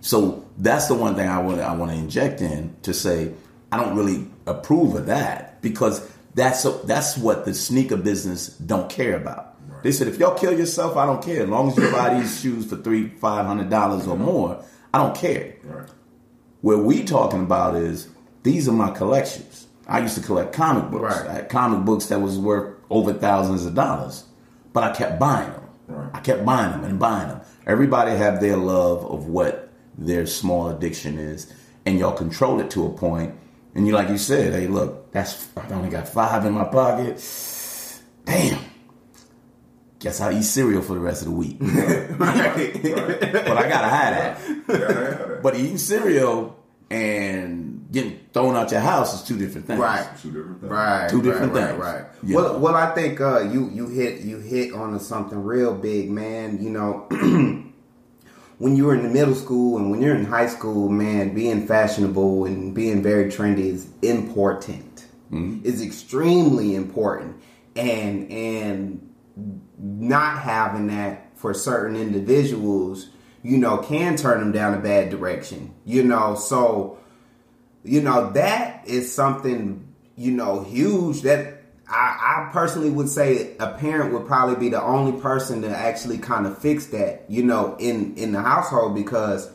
So 0.00 0.49
that's 0.60 0.88
the 0.88 0.94
one 0.94 1.14
thing 1.14 1.28
I 1.28 1.40
want 1.40 1.60
I 1.60 1.74
want 1.74 1.90
to 1.90 1.96
inject 1.96 2.40
in 2.40 2.76
to 2.82 2.94
say 2.94 3.32
I 3.72 3.82
don't 3.82 3.96
really 3.96 4.26
approve 4.46 4.94
of 4.94 5.06
that 5.06 5.60
because 5.62 6.08
that's 6.34 6.62
that's 6.84 7.16
what 7.16 7.44
the 7.44 7.54
sneaker 7.54 7.96
business 7.96 8.48
don't 8.48 8.90
care 8.90 9.16
about. 9.16 9.46
They 9.82 9.92
said 9.92 10.08
if 10.08 10.18
y'all 10.18 10.36
kill 10.38 10.56
yourself, 10.56 10.96
I 10.96 11.06
don't 11.06 11.22
care. 11.22 11.42
As 11.42 11.48
long 11.48 11.70
as 11.70 11.76
you 11.76 11.90
buy 11.90 12.18
these 12.18 12.40
shoes 12.40 12.66
for 12.66 12.76
three 12.76 13.08
five 13.08 13.46
hundred 13.46 13.70
dollars 13.70 14.06
or 14.06 14.14
mm-hmm. 14.14 14.24
more, 14.24 14.64
I 14.92 14.98
don't 14.98 15.16
care. 15.16 15.56
Right. 15.64 15.88
What 16.60 16.80
we 16.80 17.04
talking 17.04 17.42
about 17.42 17.76
is 17.76 18.08
these 18.42 18.68
are 18.68 18.72
my 18.72 18.90
collections. 18.90 19.66
I 19.86 20.00
used 20.00 20.16
to 20.16 20.22
collect 20.22 20.52
comic 20.52 20.90
books. 20.90 21.16
Right. 21.16 21.26
I 21.26 21.32
had 21.32 21.48
comic 21.48 21.84
books 21.84 22.06
that 22.06 22.20
was 22.20 22.38
worth 22.38 22.76
over 22.90 23.14
thousands 23.14 23.64
of 23.64 23.74
dollars, 23.74 24.24
but 24.72 24.84
I 24.84 24.92
kept 24.94 25.18
buying 25.18 25.50
them. 25.50 25.64
Right. 25.88 26.10
I 26.14 26.20
kept 26.20 26.44
buying 26.44 26.72
them 26.72 26.84
and 26.84 26.98
buying 26.98 27.28
them. 27.28 27.40
Everybody 27.66 28.12
have 28.12 28.40
their 28.40 28.56
love 28.56 29.04
of 29.06 29.26
what 29.26 29.69
their 30.00 30.26
small 30.26 30.70
addiction 30.70 31.18
is, 31.18 31.52
and 31.86 31.98
y'all 31.98 32.16
control 32.16 32.58
it 32.60 32.70
to 32.70 32.86
a 32.86 32.90
point. 32.90 33.34
And 33.74 33.86
you, 33.86 33.92
like 33.92 34.08
you 34.08 34.18
said, 34.18 34.52
hey, 34.52 34.66
look, 34.66 35.12
that's 35.12 35.48
I 35.56 35.68
only 35.72 35.90
got 35.90 36.08
five 36.08 36.44
in 36.44 36.54
my 36.54 36.64
pocket. 36.64 37.22
Damn. 38.24 38.64
Guess 40.00 40.20
I'll 40.20 40.36
eat 40.36 40.42
cereal 40.42 40.82
for 40.82 40.94
the 40.94 41.00
rest 41.00 41.22
of 41.22 41.28
the 41.28 41.34
week. 41.34 41.58
Right. 41.60 42.82
but 42.82 43.56
I 43.56 43.68
gotta 43.68 43.88
have 43.88 44.14
that. 44.16 44.40
Yeah, 44.68 45.34
I. 45.36 45.40
But 45.42 45.56
eating 45.56 45.78
cereal 45.78 46.56
and 46.90 47.86
getting 47.92 48.18
thrown 48.32 48.56
out 48.56 48.70
your 48.70 48.80
house 48.80 49.14
is 49.14 49.22
two 49.26 49.38
different 49.38 49.66
things. 49.66 49.78
Right. 49.78 50.06
two 50.20 50.30
different 50.30 50.60
things. 50.60 50.72
Right. 50.72 51.10
Two 51.10 51.22
different 51.22 51.52
right, 51.52 51.68
things. 51.68 51.78
Right. 51.78 51.94
right. 52.00 52.10
Yeah. 52.22 52.36
Well, 52.36 52.58
well, 52.58 52.74
I 52.74 52.94
think 52.94 53.20
uh, 53.20 53.40
you 53.40 53.70
you 53.70 53.88
hit 53.88 54.22
you 54.22 54.38
hit 54.38 54.72
on 54.72 54.98
something 55.00 55.42
real 55.42 55.74
big, 55.74 56.10
man. 56.10 56.62
You 56.62 56.70
know, 56.70 57.06
when 58.60 58.76
you 58.76 58.84
were 58.84 58.94
in 58.94 59.02
the 59.02 59.08
middle 59.08 59.34
school 59.34 59.78
and 59.78 59.90
when 59.90 60.02
you're 60.02 60.14
in 60.14 60.26
high 60.26 60.46
school, 60.46 60.90
man, 60.90 61.34
being 61.34 61.66
fashionable 61.66 62.44
and 62.44 62.74
being 62.74 63.02
very 63.02 63.32
trendy 63.32 63.70
is 63.72 63.88
important. 64.02 65.06
Mm-hmm. 65.32 65.64
is 65.64 65.80
extremely 65.80 66.74
important, 66.74 67.40
and 67.76 68.30
and 68.32 69.14
not 69.78 70.40
having 70.40 70.88
that 70.88 71.30
for 71.36 71.54
certain 71.54 71.94
individuals, 71.94 73.10
you 73.44 73.56
know, 73.56 73.78
can 73.78 74.16
turn 74.16 74.40
them 74.40 74.50
down 74.50 74.74
a 74.74 74.80
bad 74.80 75.08
direction. 75.08 75.72
You 75.84 76.02
know, 76.02 76.34
so 76.34 76.98
you 77.84 78.02
know 78.02 78.32
that 78.32 78.86
is 78.86 79.14
something 79.14 79.86
you 80.16 80.32
know 80.32 80.64
huge 80.64 81.22
that 81.22 81.49
I, 81.90 82.46
I, 82.46 82.52
personally 82.52 82.90
would 82.90 83.08
say 83.08 83.56
a 83.58 83.72
parent 83.72 84.12
would 84.12 84.26
probably 84.26 84.54
be 84.54 84.68
the 84.68 84.80
only 84.80 85.20
person 85.20 85.62
to 85.62 85.68
actually 85.68 86.18
kind 86.18 86.46
of 86.46 86.56
fix 86.56 86.86
that, 86.86 87.24
you 87.28 87.42
know, 87.42 87.76
in 87.78 88.14
in 88.16 88.32
the 88.32 88.40
household 88.40 88.94
because, 88.94 89.50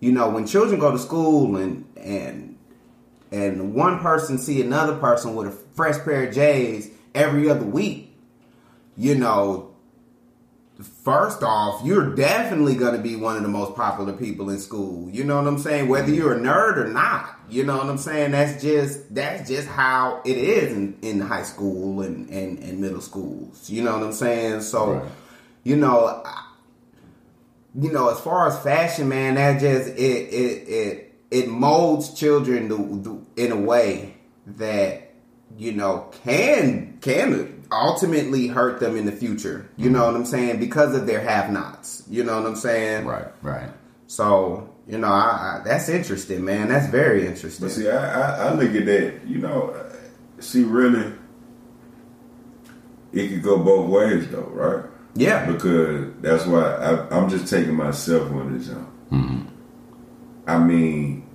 you 0.00 0.12
know, 0.12 0.28
when 0.28 0.46
children 0.46 0.78
go 0.78 0.90
to 0.90 0.98
school 0.98 1.56
and 1.56 1.86
and 1.96 2.58
and 3.30 3.74
one 3.74 4.00
person 4.00 4.36
see 4.36 4.60
another 4.60 4.96
person 4.98 5.34
with 5.34 5.48
a 5.48 5.50
fresh 5.50 5.98
pair 6.04 6.28
of 6.28 6.34
J's 6.34 6.90
every 7.14 7.48
other 7.48 7.64
week, 7.64 8.14
you 8.96 9.14
know, 9.14 9.71
first 11.02 11.42
off, 11.42 11.84
you're 11.84 12.14
definitely 12.14 12.74
going 12.74 12.96
to 12.96 13.02
be 13.02 13.16
one 13.16 13.36
of 13.36 13.42
the 13.42 13.48
most 13.48 13.74
popular 13.74 14.12
people 14.12 14.50
in 14.50 14.58
school. 14.58 15.10
You 15.10 15.24
know 15.24 15.36
what 15.36 15.46
I'm 15.46 15.58
saying? 15.58 15.88
Whether 15.88 16.08
mm-hmm. 16.08 16.14
you're 16.14 16.34
a 16.34 16.40
nerd 16.40 16.76
or 16.76 16.88
not. 16.88 17.36
You 17.48 17.64
know 17.64 17.76
what 17.76 17.86
I'm 17.86 17.98
saying? 17.98 18.30
That's 18.30 18.62
just 18.62 19.14
that's 19.14 19.48
just 19.48 19.68
how 19.68 20.22
it 20.24 20.38
is 20.38 20.72
in, 20.72 20.96
in 21.02 21.20
high 21.20 21.42
school 21.42 22.00
and, 22.00 22.28
and, 22.30 22.58
and 22.60 22.80
middle 22.80 23.02
schools. 23.02 23.68
You 23.68 23.82
know 23.82 23.92
what 23.92 24.02
I'm 24.02 24.12
saying? 24.12 24.62
So, 24.62 24.92
right. 24.94 25.10
you 25.62 25.76
know, 25.76 26.24
you 27.78 27.92
know, 27.92 28.08
as 28.08 28.20
far 28.20 28.48
as 28.48 28.58
fashion, 28.62 29.08
man, 29.08 29.34
that 29.34 29.60
just 29.60 29.88
it 29.88 29.98
it 29.98 30.68
it 30.68 31.14
it 31.30 31.48
molds 31.48 32.14
children 32.14 33.26
in 33.36 33.52
a 33.52 33.56
way 33.56 34.14
that 34.46 35.12
you 35.58 35.72
know 35.72 36.10
can 36.24 36.98
can 37.02 37.61
ultimately 37.72 38.46
hurt 38.46 38.80
them 38.80 38.96
in 38.96 39.06
the 39.06 39.12
future. 39.12 39.68
You 39.76 39.90
know 39.90 40.04
what 40.06 40.14
I'm 40.14 40.26
saying? 40.26 40.60
Because 40.60 40.94
of 40.94 41.06
their 41.06 41.20
have-nots. 41.20 42.04
You 42.08 42.24
know 42.24 42.36
what 42.36 42.46
I'm 42.46 42.56
saying? 42.56 43.06
Right, 43.06 43.28
right. 43.42 43.70
So 44.06 44.72
you 44.86 44.98
know, 44.98 45.08
I, 45.08 45.60
I, 45.60 45.62
that's 45.64 45.88
interesting, 45.88 46.44
man. 46.44 46.68
That's 46.68 46.88
very 46.88 47.26
interesting. 47.26 47.66
But 47.66 47.72
see, 47.72 47.88
I, 47.88 48.20
I, 48.20 48.48
I 48.48 48.54
look 48.54 48.74
at 48.74 48.86
that. 48.86 49.20
You 49.26 49.38
know, 49.38 49.90
see, 50.40 50.64
really, 50.64 51.12
it 53.12 53.28
could 53.28 53.42
go 53.42 53.58
both 53.58 53.88
ways, 53.88 54.28
though, 54.28 54.50
right? 54.52 54.84
Yeah. 55.14 55.46
Because 55.46 56.12
that's 56.20 56.46
why 56.46 56.62
I, 56.62 57.16
am 57.16 57.28
just 57.28 57.48
taking 57.48 57.74
myself 57.74 58.30
on 58.32 58.56
this 58.56 58.68
jump. 58.68 58.88
Mm-hmm. 59.10 59.48
I 60.46 60.58
mean, 60.58 61.26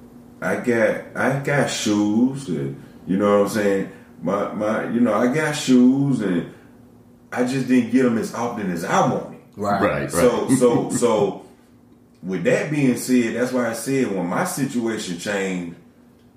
I 0.42 0.58
got 0.58 1.16
I 1.16 1.40
got 1.40 1.68
shoes, 1.70 2.50
and 2.50 2.84
you 3.06 3.18
know 3.18 3.40
what 3.40 3.48
I'm 3.48 3.54
saying 3.54 3.92
my 4.22 4.54
my 4.54 4.90
you 4.90 5.00
know 5.00 5.14
I 5.14 5.34
got 5.34 5.54
shoes 5.54 6.22
and 6.22 6.54
I 7.32 7.44
just 7.44 7.68
didn't 7.68 7.92
get 7.92 8.04
them 8.04 8.18
as 8.18 8.34
often 8.34 8.72
as 8.72 8.84
I 8.84 9.12
wanted. 9.12 9.40
Right. 9.56 9.82
Right. 9.82 10.12
So 10.12 10.50
so 10.56 10.90
so 10.90 11.46
with 12.24 12.44
that 12.46 12.72
being 12.72 12.98
said, 12.98 13.36
that's 13.36 13.52
why 13.52 13.70
I 13.70 13.74
said 13.74 14.12
when 14.16 14.28
my 14.28 14.46
situation 14.46 15.20
changed, 15.20 15.76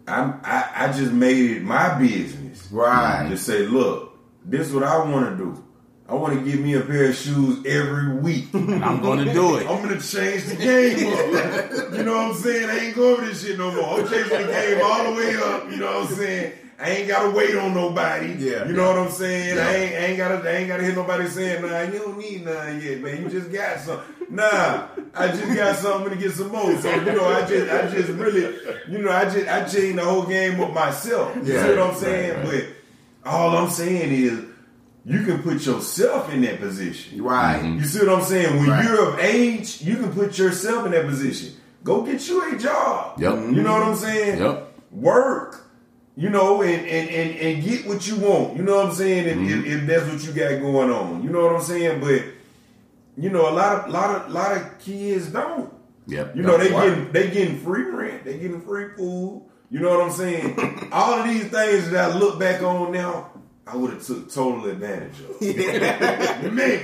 I 0.06 0.34
I, 0.42 0.70
I 0.86 0.92
just 0.92 1.12
made 1.12 1.50
it 1.50 1.62
my 1.62 1.98
business. 1.98 2.70
Right. 2.70 3.28
To 3.28 3.36
say, 3.36 3.66
look, 3.66 4.18
this 4.44 4.68
is 4.68 4.74
what 4.74 4.84
I 4.84 4.98
want 4.98 5.30
to 5.30 5.44
do. 5.44 5.64
I 6.10 6.14
want 6.14 6.36
to 6.36 6.44
get 6.44 6.58
me 6.58 6.74
a 6.74 6.80
pair 6.80 7.04
of 7.04 7.14
shoes 7.14 7.64
every 7.64 8.14
week. 8.16 8.46
I'm 8.54 9.00
going 9.00 9.24
to 9.24 9.32
do 9.32 9.58
it. 9.58 9.70
I'm 9.70 9.80
going 9.80 9.96
to 9.96 10.04
change 10.04 10.44
the 10.46 10.56
game 10.56 11.06
up. 11.06 11.92
you 11.92 12.02
know 12.02 12.14
what 12.14 12.30
I'm 12.30 12.34
saying? 12.34 12.68
I 12.68 12.78
ain't 12.86 12.96
going 12.96 13.20
with 13.20 13.30
this 13.30 13.44
shit 13.44 13.56
no 13.56 13.70
more. 13.70 14.00
I'm 14.00 14.08
changing 14.08 14.44
the 14.44 14.52
game 14.52 14.80
all 14.82 15.04
the 15.04 15.16
way 15.16 15.36
up. 15.36 15.70
You 15.70 15.76
know 15.76 16.00
what 16.00 16.10
I'm 16.10 16.16
saying? 16.16 16.52
I 16.80 16.90
ain't 16.92 17.08
gotta 17.08 17.30
wait 17.30 17.54
on 17.56 17.74
nobody. 17.74 18.32
Yeah. 18.38 18.66
You 18.66 18.72
know 18.72 18.88
what 18.88 18.98
I'm 18.98 19.10
saying? 19.10 19.56
Yeah. 19.56 19.68
I 19.68 19.74
ain't, 19.74 19.94
I 19.94 19.98
ain't 19.98 20.16
gotta 20.16 20.48
I 20.48 20.52
ain't 20.54 20.68
gotta 20.68 20.82
hear 20.82 20.94
nobody 20.94 21.28
saying, 21.28 21.62
nah, 21.62 21.82
you 21.82 21.98
don't 21.98 22.18
need 22.18 22.44
none 22.44 22.80
yet, 22.80 23.00
man. 23.02 23.22
You 23.22 23.28
just 23.28 23.52
got 23.52 23.80
some. 23.80 24.00
Nah, 24.30 24.88
I 25.14 25.28
just 25.28 25.54
got 25.54 25.76
something 25.76 26.10
to 26.10 26.16
get 26.16 26.32
some 26.32 26.48
more. 26.48 26.74
So, 26.78 26.94
you 26.94 27.12
know, 27.12 27.26
I 27.26 27.46
just 27.46 27.70
I 27.70 27.90
just 27.90 28.08
really, 28.10 28.58
you 28.88 28.98
know, 28.98 29.10
I 29.10 29.24
just 29.24 29.46
I 29.46 29.64
changed 29.64 29.98
the 29.98 30.04
whole 30.04 30.24
game 30.24 30.56
with 30.56 30.72
myself. 30.72 31.36
You 31.36 31.52
yeah. 31.52 31.62
see 31.62 31.68
what 31.70 31.78
I'm 31.80 31.94
saying? 31.96 32.30
Right, 32.30 32.44
right. 32.46 32.66
But 33.24 33.30
all 33.30 33.56
I'm 33.58 33.68
saying 33.68 34.12
is 34.12 34.44
you 35.04 35.24
can 35.24 35.42
put 35.42 35.66
yourself 35.66 36.32
in 36.32 36.40
that 36.42 36.60
position. 36.60 37.22
Right. 37.22 37.60
Mm-hmm. 37.60 37.78
You 37.80 37.84
see 37.84 38.06
what 38.06 38.18
I'm 38.20 38.24
saying? 38.24 38.58
When 38.58 38.70
right. 38.70 38.84
you're 38.84 39.12
of 39.12 39.18
age, 39.18 39.82
you 39.82 39.96
can 39.96 40.12
put 40.12 40.38
yourself 40.38 40.86
in 40.86 40.92
that 40.92 41.04
position. 41.06 41.54
Go 41.84 42.02
get 42.02 42.26
you 42.26 42.54
a 42.54 42.58
job. 42.58 43.20
Yep. 43.20 43.34
You 43.34 43.62
know 43.62 43.72
what 43.72 43.82
I'm 43.82 43.96
saying? 43.96 44.38
Yep. 44.38 44.72
Work 44.92 45.69
you 46.20 46.28
know, 46.28 46.61
and, 46.61 46.87
and, 46.87 47.09
and, 47.09 47.38
and 47.38 47.64
get 47.64 47.87
what 47.87 48.06
you 48.06 48.16
want. 48.16 48.54
You 48.54 48.62
know 48.62 48.76
what 48.76 48.88
I'm 48.88 48.92
saying? 48.92 49.26
If, 49.26 49.37
mm-hmm. 49.38 49.66
if, 49.66 49.80
if, 49.80 49.87
that's 49.87 50.06
what 50.06 50.22
you 50.22 50.33
got 50.33 50.61
going 50.61 50.90
on, 50.90 51.22
you 51.22 51.30
know 51.30 51.46
what 51.46 51.56
I'm 51.56 51.62
saying. 51.62 51.98
But 51.98 52.24
you 53.16 53.30
know, 53.30 53.48
a 53.48 53.54
lot 53.54 53.85
of 53.85 53.90
lot 53.90 54.16
of 54.16 54.30
lot 54.30 54.54
of 54.54 54.78
kids 54.80 55.28
don't. 55.28 55.72
Yep. 56.09 56.37
You 56.37 56.42
know, 56.42 56.59
they 56.59 56.68
getting 56.68 57.11
they 57.12 57.30
getting 57.30 57.59
free 57.61 57.85
rent, 57.85 58.24
they 58.24 58.38
getting 58.38 58.61
free 58.61 58.90
food. 58.98 59.46
You 59.70 59.80
know 59.80 59.96
what 59.96 60.04
I'm 60.04 60.12
saying? 60.12 60.88
All 60.92 61.20
of 61.20 61.24
these 61.24 61.48
things 61.48 61.90
that 61.90 62.11
I 62.11 62.14
look 62.14 62.38
back 62.38 62.62
on 62.62 62.92
now, 62.92 63.30
I 63.66 63.76
would 63.76 63.94
have 63.94 64.04
took 64.04 64.30
total 64.30 64.66
advantage 64.66 65.20
of. 65.20 65.40
Man, 66.52 66.80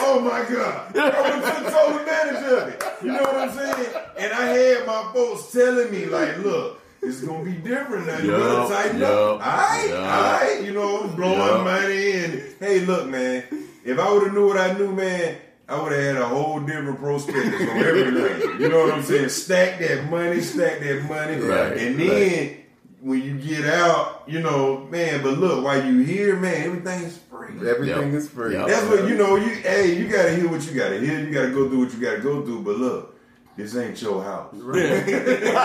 oh 0.00 0.20
my 0.20 0.44
God, 0.54 0.94
I 0.94 1.22
would 1.22 1.42
have 1.42 1.56
took 1.56 1.72
total 1.72 2.00
advantage 2.00 2.52
of 2.52 2.68
it. 2.68 2.84
You 3.02 3.12
know 3.12 3.22
what 3.22 3.34
I'm 3.34 3.50
saying? 3.50 3.94
And 4.18 4.30
I 4.30 4.44
had 4.44 4.86
my 4.86 5.10
folks 5.14 5.50
telling 5.52 5.90
me 5.90 6.04
like, 6.04 6.36
look 6.38 6.82
it's 7.02 7.20
gonna 7.20 7.44
be 7.44 7.52
different 7.52 8.06
now. 8.06 8.18
You 8.18 8.32
yep, 8.32 8.40
better 8.40 8.74
tighten 8.74 9.00
yep, 9.00 9.10
up. 9.10 9.18
All 9.18 9.38
right, 9.38 9.86
yep. 9.88 9.98
all 9.98 10.32
right. 10.32 10.62
You 10.64 10.72
know, 10.72 11.08
blowing 11.08 11.38
yep. 11.38 11.64
money 11.64 12.12
and 12.12 12.54
hey, 12.60 12.80
look, 12.80 13.08
man. 13.08 13.44
If 13.84 13.98
I 13.98 14.12
would 14.12 14.24
have 14.24 14.34
knew 14.34 14.46
what 14.46 14.58
I 14.58 14.76
knew, 14.76 14.92
man, 14.92 15.38
I 15.68 15.80
would 15.80 15.92
have 15.92 16.02
had 16.02 16.16
a 16.16 16.26
whole 16.26 16.60
different 16.60 16.98
prospectus 16.98 17.60
on 17.60 17.68
everything. 17.78 18.60
You 18.60 18.68
know 18.68 18.80
what 18.80 18.94
I'm 18.94 19.02
saying? 19.02 19.28
Stack 19.28 19.78
that 19.78 20.10
money, 20.10 20.40
stack 20.40 20.80
that 20.80 21.04
money, 21.04 21.40
right, 21.40 21.76
and 21.76 21.98
then. 21.98 22.08
Right. 22.08 22.54
When 23.00 23.22
you 23.22 23.38
get 23.38 23.64
out, 23.64 24.24
you 24.26 24.40
know, 24.40 24.78
man. 24.90 25.22
But 25.22 25.38
look, 25.38 25.64
while 25.64 25.86
you 25.86 26.00
here, 26.00 26.34
man, 26.34 26.64
everything 26.64 27.04
is 27.04 27.16
free. 27.16 27.54
Everything 27.64 28.12
is 28.12 28.28
free. 28.28 28.54
That's 28.54 28.86
what 28.88 29.08
you 29.08 29.14
know. 29.14 29.36
You 29.36 29.50
hey, 29.50 29.96
you 29.96 30.08
gotta 30.08 30.34
hear 30.34 30.48
what 30.48 30.66
you 30.66 30.76
gotta 30.76 30.98
hear. 30.98 31.20
You 31.20 31.32
gotta 31.32 31.50
go 31.50 31.68
through 31.68 31.84
what 31.84 31.94
you 31.94 32.00
gotta 32.00 32.18
go 32.18 32.44
through. 32.44 32.62
But 32.62 32.76
look, 32.78 33.17
this 33.58 33.74
ain't 33.74 34.00
your 34.00 34.22
house. 34.22 34.54
Right. 34.54 34.78
you 34.82 35.04
see 35.04 35.12
what 35.12 35.58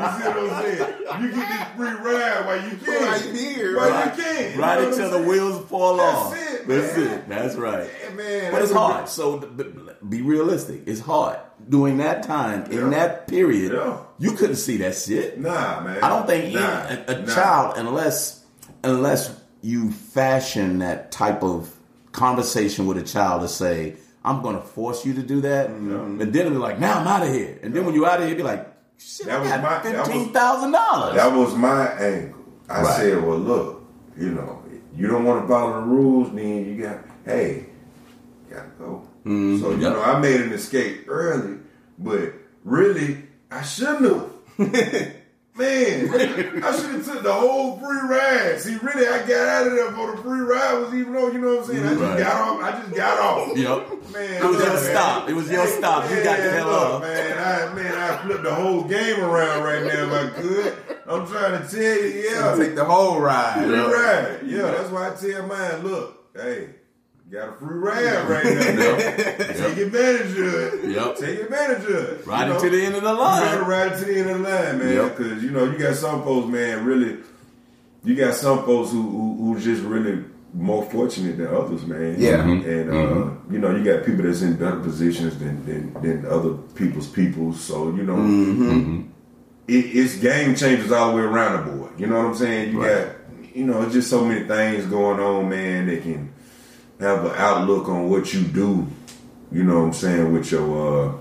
I'm 0.00 0.62
saying? 0.62 0.96
You 1.20 1.30
get 1.30 1.46
this 1.46 1.68
free 1.76 1.90
ride 1.90 2.46
while 2.46 2.70
you 2.70 2.76
can. 2.78 3.02
While 3.02 3.22
you 3.22 3.32
here. 3.34 3.76
While 3.76 3.90
right. 3.90 4.16
you 4.16 4.24
can. 4.24 4.58
Right 4.58 4.84
until 4.84 5.10
the 5.10 5.28
wheels 5.28 5.68
fall 5.68 5.98
That's 5.98 6.16
off. 6.16 6.34
It, 6.34 6.66
That's 6.66 6.96
it. 6.96 7.28
That's 7.28 7.54
right. 7.56 7.90
Yeah, 8.02 8.14
man. 8.14 8.50
But 8.50 8.62
it's 8.62 8.72
hard. 8.72 9.10
So 9.10 9.40
be 10.08 10.22
realistic. 10.22 10.84
It's 10.86 11.00
hard. 11.00 11.38
During 11.68 11.98
that 11.98 12.22
time, 12.22 12.64
yeah. 12.72 12.78
in 12.78 12.90
that 12.92 13.28
period, 13.28 13.72
yeah. 13.72 13.98
you 14.18 14.32
couldn't 14.32 14.56
see 14.56 14.78
that 14.78 14.96
shit. 14.96 15.38
Nah, 15.38 15.82
man. 15.82 16.02
I 16.02 16.08
don't 16.08 16.26
think 16.26 16.54
nah. 16.54 16.60
a, 16.60 17.04
a 17.08 17.22
nah. 17.26 17.34
child, 17.34 17.74
unless 17.76 18.42
unless 18.82 19.38
you 19.60 19.92
fashion 19.92 20.78
that 20.78 21.12
type 21.12 21.42
of 21.42 21.70
conversation 22.12 22.86
with 22.86 22.96
a 22.96 23.02
child 23.02 23.42
to 23.42 23.48
say, 23.48 23.96
I'm 24.24 24.42
to 24.42 24.60
force 24.60 25.04
you 25.04 25.14
to 25.14 25.22
do 25.22 25.42
that. 25.42 25.68
Mm-hmm. 25.68 26.20
And 26.20 26.32
then 26.32 26.46
it'll 26.46 26.52
be 26.52 26.58
like, 26.58 26.78
now 26.78 26.98
I'm 26.98 27.06
out 27.06 27.26
of 27.26 27.32
here. 27.32 27.58
And 27.62 27.74
then 27.74 27.84
when 27.84 27.94
you're 27.94 28.06
out 28.06 28.20
of 28.20 28.26
here, 28.26 28.36
be 28.36 28.42
like, 28.42 28.66
shit, 28.98 29.26
that 29.26 29.40
was 29.40 29.50
my 29.50 29.80
fifteen 29.82 30.32
thousand 30.32 30.72
dollars. 30.72 31.14
That 31.14 31.32
was 31.32 31.54
my 31.54 31.88
angle. 31.92 32.40
I 32.68 32.82
right. 32.82 32.96
said, 32.96 33.22
well, 33.22 33.38
look, 33.38 33.84
you 34.16 34.30
know, 34.30 34.62
you 34.96 35.08
don't 35.08 35.24
want 35.24 35.42
to 35.42 35.48
follow 35.48 35.80
the 35.80 35.86
rules, 35.86 36.34
then 36.34 36.64
you 36.64 36.82
got, 36.82 37.04
hey, 37.24 37.66
you 38.48 38.54
gotta 38.54 38.68
go. 38.78 39.08
Mm-hmm. 39.26 39.60
So 39.60 39.72
you 39.72 39.82
yep. 39.82 39.92
know, 39.92 40.02
I 40.02 40.18
made 40.18 40.40
an 40.40 40.52
escape 40.52 41.04
early, 41.08 41.58
but 41.98 42.32
really, 42.64 43.24
I 43.50 43.62
shouldn't 43.62 44.04
have. 44.04 45.13
Man, 45.56 46.10
I 46.64 46.76
should 46.76 46.90
have 46.90 47.04
took 47.04 47.22
the 47.22 47.32
whole 47.32 47.78
free 47.78 48.00
ride. 48.08 48.58
See, 48.58 48.74
really, 48.74 49.06
I 49.06 49.24
got 49.24 49.46
out 49.46 49.66
of 49.68 49.72
there 49.74 49.92
for 49.92 50.10
the 50.10 50.20
free 50.20 50.40
ride 50.40 50.80
was 50.80 50.92
even 50.94 51.12
though 51.12 51.30
you 51.30 51.38
know 51.38 51.56
what 51.56 51.70
I'm 51.70 51.74
saying. 51.74 51.86
I 51.86 51.90
just 51.90 52.00
right. 52.00 52.18
got 52.18 52.40
off. 52.40 52.62
I 52.62 52.80
just 52.80 52.94
got 52.96 53.18
off. 53.20 53.56
Yep. 53.56 54.12
Man, 54.12 54.42
it 54.42 54.44
was 54.44 54.58
your 54.58 54.72
man. 54.72 54.82
stop. 54.82 55.28
It 55.28 55.34
was 55.34 55.48
your 55.48 55.64
hey, 55.64 55.78
stop. 55.78 56.10
You 56.10 56.24
got 56.24 56.36
the 56.38 56.50
hell 56.50 56.70
off. 56.70 57.02
Man, 57.02 57.38
I 57.38 57.72
man, 57.72 57.94
I 57.94 58.16
flipped 58.24 58.42
the 58.42 58.52
whole 58.52 58.82
game 58.82 59.20
around 59.20 59.62
right 59.62 59.84
now. 59.84 60.02
If 60.02 60.12
I 60.12 60.40
could, 60.40 60.76
I'm 61.06 61.26
trying 61.28 61.62
to 61.62 61.68
tell 61.68 61.80
you, 61.80 62.30
yeah, 62.30 62.52
I 62.52 62.58
take 62.58 62.74
the 62.74 62.84
whole 62.84 63.20
ride. 63.20 63.64
Free 63.64 63.78
ride. 63.78 64.40
Yeah, 64.46 64.72
that's 64.72 64.90
why 64.90 65.12
I 65.12 65.14
tell 65.14 65.46
mine. 65.46 65.84
Look, 65.84 66.34
hey. 66.34 66.70
Got 67.30 67.48
a 67.48 67.52
free 67.52 67.78
ride 67.78 68.28
right 68.28 68.44
now. 68.44 68.96
yep. 68.98 69.56
Take 69.56 69.78
advantage 69.78 70.38
of 70.38 70.54
it. 70.54 70.90
Yep. 70.90 71.16
Take 71.16 71.40
advantage 71.40 71.84
of 71.84 71.90
it. 71.90 72.26
Ride 72.26 72.50
it 72.50 72.60
to 72.60 72.70
the 72.70 72.84
end 72.84 72.94
of 72.96 73.02
the 73.02 73.14
line. 73.14 73.42
You 73.42 73.48
gotta 73.48 73.64
ride 73.64 73.92
it 73.92 73.98
to 74.00 74.04
the 74.04 74.18
end 74.18 74.30
of 74.30 74.38
the 74.38 74.48
line, 74.48 74.78
man. 74.78 75.08
Because 75.08 75.42
you 75.42 75.50
know 75.50 75.64
you 75.64 75.78
got 75.78 75.96
some 75.96 76.22
folks, 76.22 76.48
man. 76.48 76.84
Really, 76.84 77.18
you 78.04 78.14
got 78.14 78.34
some 78.34 78.64
folks 78.66 78.92
who 78.92 79.02
who, 79.02 79.54
who 79.54 79.60
just 79.60 79.82
really 79.82 80.22
more 80.52 80.84
fortunate 80.84 81.38
than 81.38 81.48
others, 81.48 81.86
man. 81.86 82.16
Yeah. 82.18 82.44
Mm-hmm. 82.44 82.68
And 82.68 82.90
uh, 82.90 82.92
mm-hmm. 82.92 83.54
you 83.54 83.58
know 83.58 83.74
you 83.74 83.82
got 83.82 84.04
people 84.04 84.24
that's 84.24 84.42
in 84.42 84.56
better 84.56 84.80
positions 84.80 85.38
than 85.38 85.64
than, 85.64 85.94
than 86.02 86.26
other 86.26 86.52
people's 86.74 87.08
people. 87.08 87.54
So 87.54 87.86
you 87.94 88.02
know. 88.02 88.16
Mm-hmm. 88.16 89.10
It, 89.66 89.96
it's 89.96 90.16
game 90.16 90.54
changers 90.54 90.92
all 90.92 91.12
the 91.12 91.16
way 91.16 91.22
around 91.22 91.64
the 91.64 91.72
board. 91.72 91.98
You 91.98 92.06
know 92.06 92.18
what 92.18 92.26
I'm 92.26 92.34
saying? 92.34 92.72
You 92.72 92.82
right. 92.82 93.06
got 93.06 93.16
you 93.54 93.64
know, 93.64 93.88
just 93.88 94.10
so 94.10 94.24
many 94.24 94.46
things 94.46 94.84
going 94.86 95.20
on, 95.20 95.48
man, 95.48 95.86
that 95.86 96.02
can 96.02 96.33
have 97.04 97.24
an 97.24 97.32
outlook 97.36 97.88
on 97.88 98.08
what 98.10 98.32
you 98.34 98.42
do. 98.42 98.86
You 99.52 99.62
know 99.64 99.78
what 99.80 99.84
I'm 99.86 99.92
saying 99.92 100.32
with 100.32 100.50
your 100.50 101.08
uh, 101.08 101.12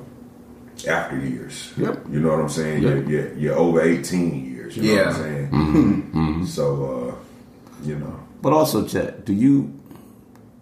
after 0.87 1.17
years. 1.19 1.71
Yep. 1.77 2.05
You 2.11 2.19
know 2.19 2.29
what 2.29 2.39
I'm 2.39 2.49
saying? 2.49 2.83
Yep. 2.83 2.91
You're, 2.91 3.09
you're, 3.09 3.33
you're 3.37 3.55
over 3.55 3.81
18 3.81 4.45
years. 4.53 4.75
You 4.77 4.83
know 4.83 4.95
what 5.05 5.07
I'm 5.07 5.13
Yeah. 5.15 5.23
saying? 5.23 5.49
Mm-hmm. 5.51 6.45
So, 6.45 7.15
uh, 7.21 7.85
you 7.85 7.95
know. 7.97 8.19
But 8.41 8.53
also, 8.53 8.87
Chet, 8.87 9.25
do 9.25 9.33
you 9.33 9.73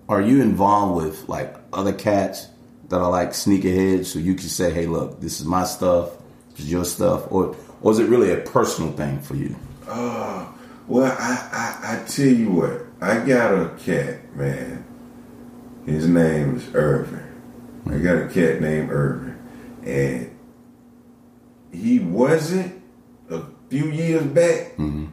are 0.09 0.21
you 0.21 0.41
involved 0.41 1.03
with 1.05 1.29
like 1.29 1.55
other 1.71 1.93
cats 1.93 2.47
that 2.89 2.99
are 2.99 3.09
like 3.09 3.29
sneakerheads, 3.31 4.05
so 4.07 4.19
you 4.19 4.35
can 4.35 4.49
say, 4.49 4.69
"Hey, 4.71 4.85
look, 4.85 5.21
this 5.21 5.39
is 5.39 5.45
my 5.45 5.63
stuff, 5.63 6.09
this 6.51 6.65
is 6.65 6.71
your 6.71 6.83
stuff," 6.83 7.31
or 7.31 7.55
or 7.81 7.91
is 7.93 7.99
it 7.99 8.09
really 8.09 8.31
a 8.31 8.37
personal 8.37 8.91
thing 8.91 9.19
for 9.21 9.35
you? 9.35 9.55
Uh, 9.87 10.45
well, 10.87 11.15
I, 11.17 11.33
I, 11.51 11.95
I 11.95 12.05
tell 12.07 12.27
you 12.27 12.51
what, 12.51 12.81
I 12.99 13.25
got 13.25 13.53
a 13.53 13.69
cat, 13.79 14.35
man. 14.35 14.80
His 15.85 16.07
name 16.07 16.57
is 16.57 16.75
Irvin. 16.75 17.27
I 17.87 17.97
got 17.97 18.17
a 18.17 18.27
cat 18.27 18.61
named 18.61 18.91
Irvin. 18.91 19.37
And 19.83 20.37
he 21.71 21.99
wasn't 21.99 22.83
a 23.29 23.43
few 23.69 23.85
years 23.85 24.23
back. 24.23 24.75
Mm-hmm. 24.77 25.07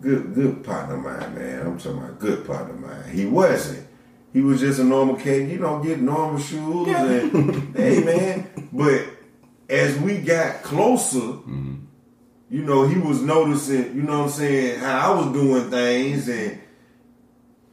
Good, 0.00 0.34
good 0.34 0.64
partner 0.64 0.96
of 0.96 1.02
mine, 1.02 1.34
man. 1.34 1.66
I'm 1.66 1.78
talking 1.78 1.98
about 1.98 2.18
good 2.18 2.46
partner 2.46 2.74
of 2.74 2.80
mine. 2.80 3.10
He 3.12 3.26
wasn't. 3.26 3.86
He 4.32 4.40
was 4.40 4.60
just 4.60 4.78
a 4.78 4.84
normal 4.84 5.16
cat. 5.16 5.48
You 5.48 5.58
don't 5.58 5.82
get 5.82 6.00
normal 6.00 6.38
shoes 6.38 6.88
and 6.88 7.76
hey, 7.76 8.02
man. 8.02 8.68
But 8.72 9.06
as 9.68 9.98
we 9.98 10.18
got 10.18 10.62
closer, 10.62 11.18
mm-hmm. 11.18 11.76
you 12.50 12.62
know, 12.62 12.86
he 12.86 12.98
was 12.98 13.20
noticing, 13.20 13.96
you 13.96 14.02
know 14.02 14.18
what 14.18 14.24
I'm 14.26 14.30
saying, 14.30 14.80
how 14.80 15.12
I 15.12 15.16
was 15.16 15.32
doing 15.32 15.70
things 15.70 16.28
and 16.28 16.60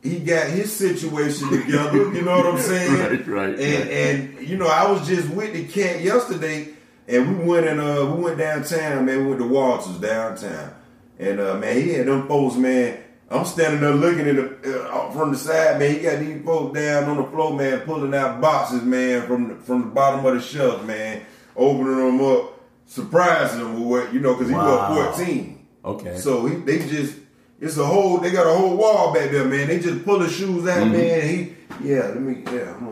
he 0.04 0.20
got 0.20 0.48
his 0.50 0.72
situation 0.72 1.50
together, 1.50 2.14
you 2.14 2.22
know 2.22 2.38
what 2.38 2.46
I'm 2.46 2.60
saying? 2.72 2.94
Right, 3.00 3.28
right, 3.28 3.60
And 3.60 3.60
right. 3.60 4.38
and 4.40 4.48
you 4.48 4.58
know, 4.58 4.68
I 4.68 4.92
was 4.92 5.08
just 5.08 5.30
with 5.30 5.54
the 5.54 5.66
cat 5.66 6.02
yesterday 6.02 6.70
and 7.08 7.40
we 7.40 7.46
went 7.46 7.66
and 7.68 7.80
uh 7.80 8.14
we 8.16 8.24
went 8.24 8.38
downtown, 8.38 9.06
man, 9.06 9.20
we 9.24 9.28
went 9.28 9.40
to 9.40 9.48
Walters 9.48 9.98
downtown. 10.00 10.74
And 11.20 11.40
uh 11.40 11.56
man, 11.56 11.76
he 11.82 11.94
had 11.94 12.08
them 12.08 12.28
folks, 12.28 12.56
man. 12.58 13.00
I'm 13.32 13.46
standing 13.46 13.80
there 13.82 13.94
looking 13.96 14.28
at 14.28 14.36
the 14.62 14.84
uh, 14.94 15.10
from 15.12 15.32
the 15.32 15.38
side, 15.38 15.80
man. 15.80 15.96
He 15.96 16.02
got 16.02 16.20
these 16.20 16.44
folks 16.46 16.78
down 16.78 17.06
on 17.06 17.18
the 17.18 17.24
floor, 17.24 17.56
man, 17.58 17.80
pulling 17.80 18.14
out 18.14 18.40
boxes, 18.42 18.84
man, 18.84 19.26
from 19.26 19.48
the, 19.48 19.56
from 19.56 19.80
the 19.82 19.88
bottom 19.88 20.24
of 20.26 20.36
the 20.36 20.42
shelf, 20.42 20.84
man, 20.84 21.26
opening 21.56 21.96
them 21.96 22.22
up, 22.22 22.60
surprising 22.86 23.60
them 23.60 23.74
with 23.90 24.04
what 24.06 24.14
you 24.14 24.20
know, 24.20 24.34
because 24.34 24.50
he 24.50 24.54
Wow. 24.56 24.96
was 24.96 25.16
14. 25.16 25.66
Okay. 25.86 26.18
So 26.18 26.46
he, 26.46 26.56
they 26.58 26.80
just 26.88 27.16
it's 27.60 27.78
a 27.78 27.86
whole 27.86 28.18
they 28.18 28.32
got 28.32 28.48
a 28.48 28.54
whole 28.54 28.76
wall 28.76 29.14
back 29.14 29.32
there, 29.32 29.46
man. 29.46 29.68
They 29.68 29.80
just 29.80 30.04
pull 30.04 30.20
the 30.20 30.30
shoes 30.30 30.68
out, 30.68 30.84
mm-hmm. 30.84 30.92
man. 30.92 31.28
He 31.28 31.56
yeah, 31.82 32.08
let 32.08 32.22
me 32.22 32.44
yeah, 32.46 32.76
I'm 32.76 32.88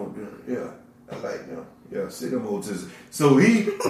it. 0.47 0.51
Yeah. 0.53 0.71
I 1.11 1.15
like 1.19 1.47
them. 1.47 1.65
Yeah, 1.91 2.07
see 2.09 2.29
them 2.29 2.47
old 2.47 2.63
sisters. 2.63 2.89
So 3.09 3.37
he 3.37 3.63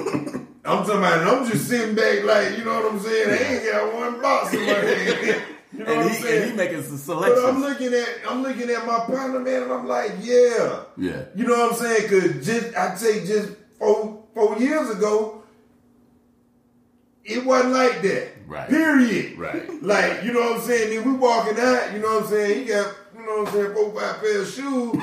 I'm 0.66 0.86
talking 0.86 0.98
about 0.98 1.28
I'm 1.28 1.50
just 1.50 1.68
sitting 1.68 1.96
back 1.96 2.24
like, 2.24 2.58
you 2.58 2.66
know 2.66 2.82
what 2.82 2.94
I'm 2.94 3.00
saying? 3.00 3.30
I 3.30 3.54
ain't 3.54 3.72
got 3.72 3.94
one 3.94 4.22
box 4.22 4.54
in 4.54 4.66
my 4.66 4.74
hand. 4.74 5.44
You 5.74 5.86
know 5.86 5.94
and, 5.94 5.98
what 6.02 6.12
I'm 6.12 6.22
he, 6.22 6.36
and 6.36 6.52
he 6.52 6.58
making 6.58 6.84
some 6.84 7.18
but 7.18 7.46
I'm 7.46 7.62
looking 7.62 7.94
at 7.94 8.10
I'm 8.28 8.44
looking 8.44 8.70
at 8.70 8.86
my 8.86 9.06
partner, 9.06 9.40
man, 9.40 9.64
and 9.64 9.72
I'm 9.72 9.88
like, 9.88 10.12
yeah. 10.20 10.82
Yeah. 10.98 11.24
You 11.34 11.48
know 11.48 11.58
what 11.58 11.72
I'm 11.72 11.78
saying? 11.78 12.10
Cause 12.10 12.46
just 12.46 12.76
I 12.76 12.94
say 12.96 13.26
just 13.26 13.54
four 13.80 14.22
four 14.34 14.58
years 14.58 14.90
ago, 14.90 15.44
it 17.24 17.46
wasn't 17.46 17.72
like 17.72 18.02
that. 18.02 18.41
Right. 18.52 18.68
Period. 18.68 19.38
Right. 19.38 19.70
Like, 19.82 20.24
you 20.24 20.32
know 20.32 20.42
what 20.42 20.58
I'm 20.58 20.62
saying? 20.62 20.96
Then 20.96 21.12
we 21.12 21.18
walking 21.18 21.60
out, 21.60 21.92
you 21.92 22.00
know 22.00 22.16
what 22.20 22.26
I'm 22.26 22.30
saying? 22.30 22.60
He 22.60 22.66
got, 22.66 22.96
you 23.18 23.26
know 23.26 23.42
what 23.42 23.48
I'm 23.48 23.54
saying, 23.54 23.74
four, 23.74 24.00
five 24.00 24.22
pair 24.22 24.42
of 24.42 24.48
shoes. 24.48 24.96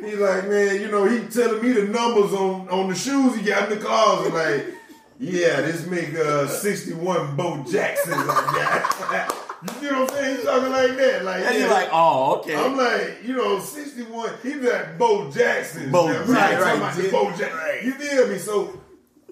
He 0.00 0.16
like, 0.16 0.48
man, 0.48 0.80
you 0.80 0.90
know, 0.90 1.04
he 1.04 1.20
telling 1.28 1.62
me 1.62 1.70
the 1.72 1.84
numbers 1.84 2.32
on, 2.32 2.68
on 2.68 2.88
the 2.88 2.96
shoes 2.96 3.36
he 3.36 3.42
got 3.42 3.70
in 3.70 3.78
the 3.78 3.84
closet. 3.84 4.34
Like, 4.34 4.74
yeah, 5.20 5.60
this 5.60 5.86
make 5.86 6.14
uh 6.14 6.48
61 6.48 7.36
Bo 7.36 7.64
Jacksons 7.70 8.16
I 8.16 9.28
got. 9.62 9.80
you 9.80 9.90
know 9.90 10.00
what 10.02 10.10
I'm 10.10 10.16
saying? 10.16 10.36
He's 10.36 10.44
talking 10.44 10.72
like 10.72 10.96
that. 10.96 11.24
Like, 11.24 11.44
And 11.44 11.54
yeah. 11.54 11.60
you're 11.60 11.70
like, 11.70 11.88
oh, 11.92 12.40
okay. 12.40 12.56
I'm 12.56 12.76
like, 12.76 13.18
you 13.22 13.36
know, 13.36 13.60
61. 13.60 14.32
He's 14.42 14.56
like 14.56 14.98
Bo 14.98 15.30
Jackson. 15.30 15.92
Bo. 15.92 16.12
Jackson, 16.12 16.34
Right, 16.34 16.60
right, 16.60 16.80
right. 16.80 17.10
Bo 17.12 17.30
Jackson. 17.36 17.86
You 17.86 17.92
feel 17.92 18.28
me? 18.28 18.38
So 18.38 18.80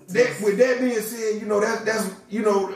that 0.09 0.41
with 0.41 0.59
that 0.59 0.79
being 0.79 1.01
said, 1.01 1.41
you 1.41 1.49
know, 1.49 1.61
that 1.61 1.85
that's 1.85 2.09
you 2.31 2.43
know, 2.43 2.75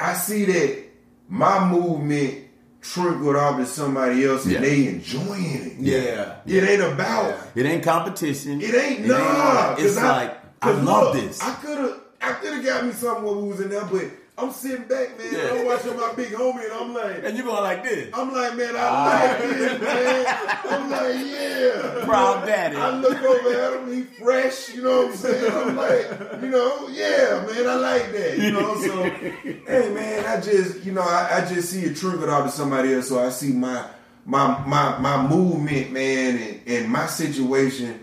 I 0.00 0.14
see 0.14 0.44
that 0.46 0.84
my 1.28 1.64
movement 1.68 2.46
trickled 2.80 3.36
off 3.36 3.58
to 3.58 3.66
somebody 3.66 4.24
else 4.24 4.44
and 4.44 4.54
Yeah. 4.54 4.60
they 4.60 4.86
enjoying 4.88 5.54
it. 5.54 5.72
Yeah. 5.78 6.36
It 6.46 6.64
ain't 6.64 6.82
about 6.82 7.26
Yeah. 7.54 7.62
it 7.62 7.66
ain't 7.66 7.82
competition. 7.84 8.60
it 8.62 8.74
ain't 8.74 9.06
nah. 9.06 9.74
It's 9.78 9.96
I- 9.98 10.10
like 10.10 10.36
I 10.62 10.70
love 10.72 11.14
look, 11.14 11.22
this. 11.24 11.40
I 11.42 11.50
could 11.54 11.78
have 11.78 11.96
I 12.22 12.32
could 12.32 12.52
have 12.54 12.64
got 12.64 12.84
me 12.86 12.92
someone 12.92 13.34
who 13.34 13.46
was 13.46 13.60
in 13.60 13.68
there, 13.70 13.84
but 13.84 14.04
I'm 14.42 14.52
sitting 14.52 14.86
back, 14.86 15.18
man. 15.18 15.28
Yeah. 15.32 15.50
I'm 15.52 15.66
watching 15.66 15.96
my 15.96 16.12
big 16.14 16.32
homie 16.32 16.64
and 16.64 16.72
I'm 16.72 16.94
like 16.94 17.24
and 17.24 17.36
you're 17.36 17.46
going 17.46 17.62
like 17.62 17.82
this. 17.84 18.08
I'm 18.14 18.32
like, 18.32 18.56
man, 18.56 18.74
I 18.76 18.78
Ah. 18.80 19.38
like 19.38 19.38
this, 19.56 19.80
man. 19.80 20.26
I'm 20.70 20.90
like, 20.90 21.26
yeah. 21.26 22.04
Proud 22.04 22.46
daddy. 22.46 22.76
I 22.76 22.90
look 22.98 23.22
over 23.22 23.62
at 23.62 23.80
him, 23.80 23.92
he 23.94 24.02
fresh, 24.02 24.74
you 24.74 24.82
know 24.82 25.02
what 25.06 25.10
I'm 25.10 25.16
saying? 25.16 25.52
I'm 25.52 25.76
like, 25.76 26.42
you 26.42 26.48
know, 26.48 26.88
yeah, 26.88 27.46
man, 27.46 27.68
I 27.68 27.74
like 27.74 28.12
that, 28.12 28.38
you 28.38 28.52
know. 28.52 28.74
So, 28.80 29.02
hey, 29.04 29.92
man, 29.94 30.24
I 30.26 30.40
just, 30.40 30.84
you 30.84 30.92
know, 30.92 31.02
I, 31.02 31.42
I 31.42 31.46
just 31.46 31.70
see 31.70 31.82
it 31.82 31.96
triggered 31.96 32.28
out 32.28 32.44
to 32.44 32.50
somebody 32.50 32.94
else. 32.94 33.08
So 33.08 33.18
I 33.24 33.30
see 33.30 33.52
my 33.52 33.84
my 34.24 34.64
my 34.66 34.98
my 34.98 35.26
movement, 35.26 35.92
man, 35.92 36.36
and, 36.38 36.60
and 36.66 36.88
my 36.90 37.06
situation 37.06 38.00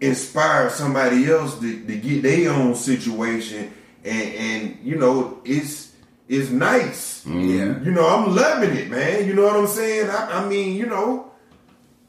inspire 0.00 0.70
somebody 0.70 1.26
else 1.30 1.58
to, 1.60 1.86
to 1.86 1.96
get 1.96 2.22
their 2.22 2.50
own 2.52 2.74
situation, 2.74 3.72
and 4.04 4.34
and 4.34 4.78
you 4.82 4.96
know, 4.96 5.40
it's 5.44 5.92
it's 6.28 6.50
nice. 6.50 7.24
Mm-hmm. 7.24 7.40
Yeah. 7.40 7.80
You 7.84 7.90
know, 7.90 8.06
I'm 8.06 8.34
loving 8.34 8.76
it, 8.76 8.90
man. 8.90 9.26
You 9.26 9.34
know 9.34 9.44
what 9.44 9.56
I'm 9.56 9.66
saying? 9.66 10.08
I, 10.10 10.40
I 10.42 10.48
mean, 10.48 10.76
you 10.76 10.86
know, 10.86 11.30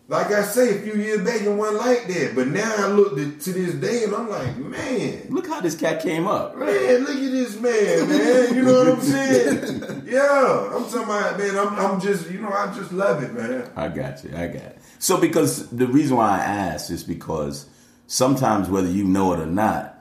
like 0.08 0.28
I 0.28 0.44
say, 0.44 0.78
a 0.78 0.82
few 0.82 0.94
years 0.94 1.22
back 1.22 1.42
it 1.42 1.50
wasn't 1.50 1.80
like 1.80 2.08
that, 2.08 2.34
but 2.36 2.48
now 2.48 2.72
I 2.78 2.88
look 2.88 3.16
to, 3.16 3.32
to 3.32 3.52
this 3.52 3.74
day 3.76 4.04
and 4.04 4.14
I'm 4.14 4.30
like, 4.30 4.56
man, 4.58 5.28
Look 5.30 5.48
how 5.48 5.62
this 5.62 5.76
cat 5.76 6.02
came 6.02 6.28
up. 6.28 6.56
man, 6.58 7.00
look 7.06 7.10
at 7.16 7.32
this 7.32 7.60
man, 7.60 8.10
man. 8.10 8.56
You 8.56 8.64
know 8.64 8.86
what 8.86 8.88
I'm 8.90 9.02
saying? 9.02 10.04
yeah, 10.06 10.70
I'm 10.76 10.84
talking 10.84 11.04
about, 11.04 11.40
man. 11.40 11.58
I'm, 11.58 11.74
I'm 11.80 12.00
just, 12.00 12.30
you 12.30 12.40
know, 12.40 12.50
I 12.50 12.74
just 12.76 12.92
love 12.94 13.24
it, 13.24 13.34
man. 13.34 13.70
I 13.76 13.88
got 13.88 14.24
you. 14.24 14.30
I 14.36 14.48
got 14.48 14.62
it. 14.62 14.80
So 15.00 15.18
because 15.20 15.70
the 15.70 15.88
reason 15.88 16.18
why 16.18 16.38
I 16.40 16.44
asked 16.44 16.92
is 16.92 17.04
because 17.04 17.68
sometimes 18.08 18.70
whether 18.70 18.90
you 18.90 19.04
know 19.04 19.34
it 19.34 19.40
or 19.40 19.46
not, 19.48 19.95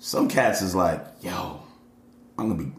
some 0.00 0.28
cats 0.28 0.62
is 0.62 0.74
like, 0.74 1.04
yo, 1.20 1.62
I'm 2.38 2.48
gonna 2.48 2.62
be, 2.64 2.72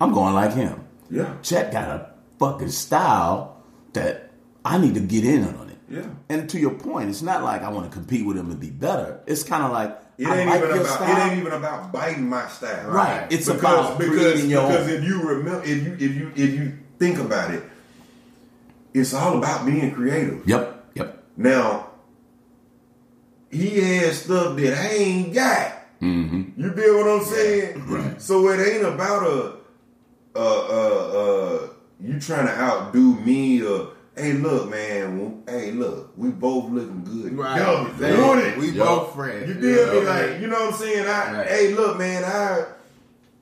I'm 0.00 0.12
going 0.12 0.34
like 0.34 0.52
him. 0.52 0.84
Yeah, 1.10 1.34
Chet 1.42 1.72
got 1.72 1.88
a 1.88 2.10
fucking 2.38 2.68
style 2.70 3.62
that 3.94 4.30
I 4.64 4.76
need 4.78 4.94
to 4.94 5.00
get 5.00 5.24
in 5.24 5.44
on 5.44 5.70
it. 5.70 5.78
yeah. 5.88 6.06
And 6.28 6.48
to 6.50 6.58
your 6.58 6.72
point, 6.74 7.08
it's 7.10 7.22
not 7.22 7.42
like 7.42 7.62
I 7.62 7.68
want 7.70 7.90
to 7.90 7.96
compete 7.96 8.26
with 8.26 8.36
him 8.36 8.50
and 8.50 8.58
be 8.60 8.70
better. 8.70 9.20
It's 9.26 9.42
kind 9.42 9.62
of 9.62 9.70
like 9.72 9.96
It 10.18 10.26
I 10.26 10.38
ain't 10.40 10.50
like 10.50 10.58
even 10.62 10.72
about 10.78 10.86
style. 10.86 11.16
it 11.16 11.30
ain't 11.30 11.40
even 11.40 11.52
about 11.52 11.92
biting 11.92 12.28
my 12.28 12.46
style. 12.48 12.90
Right. 12.90 13.26
It's 13.30 13.46
because, 13.46 13.60
about 13.62 13.98
because 13.98 14.16
creating 14.16 14.50
your 14.50 14.66
because 14.68 14.88
own. 14.88 14.94
if 14.94 15.04
you 15.04 15.22
remember 15.22 15.62
if 15.64 15.84
you 15.84 15.92
if 15.94 16.14
you 16.16 16.32
if 16.34 16.50
you 16.58 16.78
think 16.98 17.18
about 17.18 17.52
it, 17.52 17.62
it's 18.94 19.12
all 19.14 19.38
about 19.38 19.64
being 19.66 19.92
creative. 19.92 20.46
Yep. 20.48 20.84
Yep. 20.94 21.22
Now, 21.36 21.90
he 23.50 23.80
has 23.80 24.22
stuff 24.22 24.56
that 24.56 24.78
I 24.78 24.88
ain't 24.94 25.34
got. 25.34 25.74
Mm-hmm. 26.02 26.60
You 26.60 26.72
feel 26.72 26.96
what 26.98 27.08
I'm 27.20 27.24
saying? 27.24 27.86
Right. 27.86 28.20
So 28.20 28.48
it 28.48 28.58
ain't 28.74 28.84
about 28.84 29.22
a, 29.22 29.54
uh, 30.34 30.38
uh, 30.38 31.12
uh, 31.64 31.68
you 32.00 32.18
trying 32.18 32.46
to 32.46 32.52
outdo 32.58 33.14
me 33.20 33.62
or, 33.62 33.90
hey, 34.16 34.32
look, 34.32 34.68
man, 34.70 35.42
hey, 35.46 35.70
look, 35.70 36.12
we 36.16 36.30
both 36.30 36.70
looking 36.70 37.04
good. 37.04 37.32
Right. 37.34 37.56
Yo, 37.58 37.84
They- 37.98 38.16
doing 38.16 38.38
it. 38.40 38.58
We 38.58 38.70
Yo. 38.70 38.84
both 38.84 39.14
friends. 39.14 39.48
You 39.48 39.54
feel 39.54 40.00
me? 40.00 40.06
Yeah. 40.06 40.12
Like, 40.12 40.40
you 40.40 40.48
know 40.48 40.58
what 40.64 40.74
I'm 40.74 40.78
saying? 40.80 41.06
I, 41.06 41.32
Right. 41.38 41.46
hey, 41.48 41.74
look, 41.74 41.98
man, 41.98 42.24
I, 42.24 42.64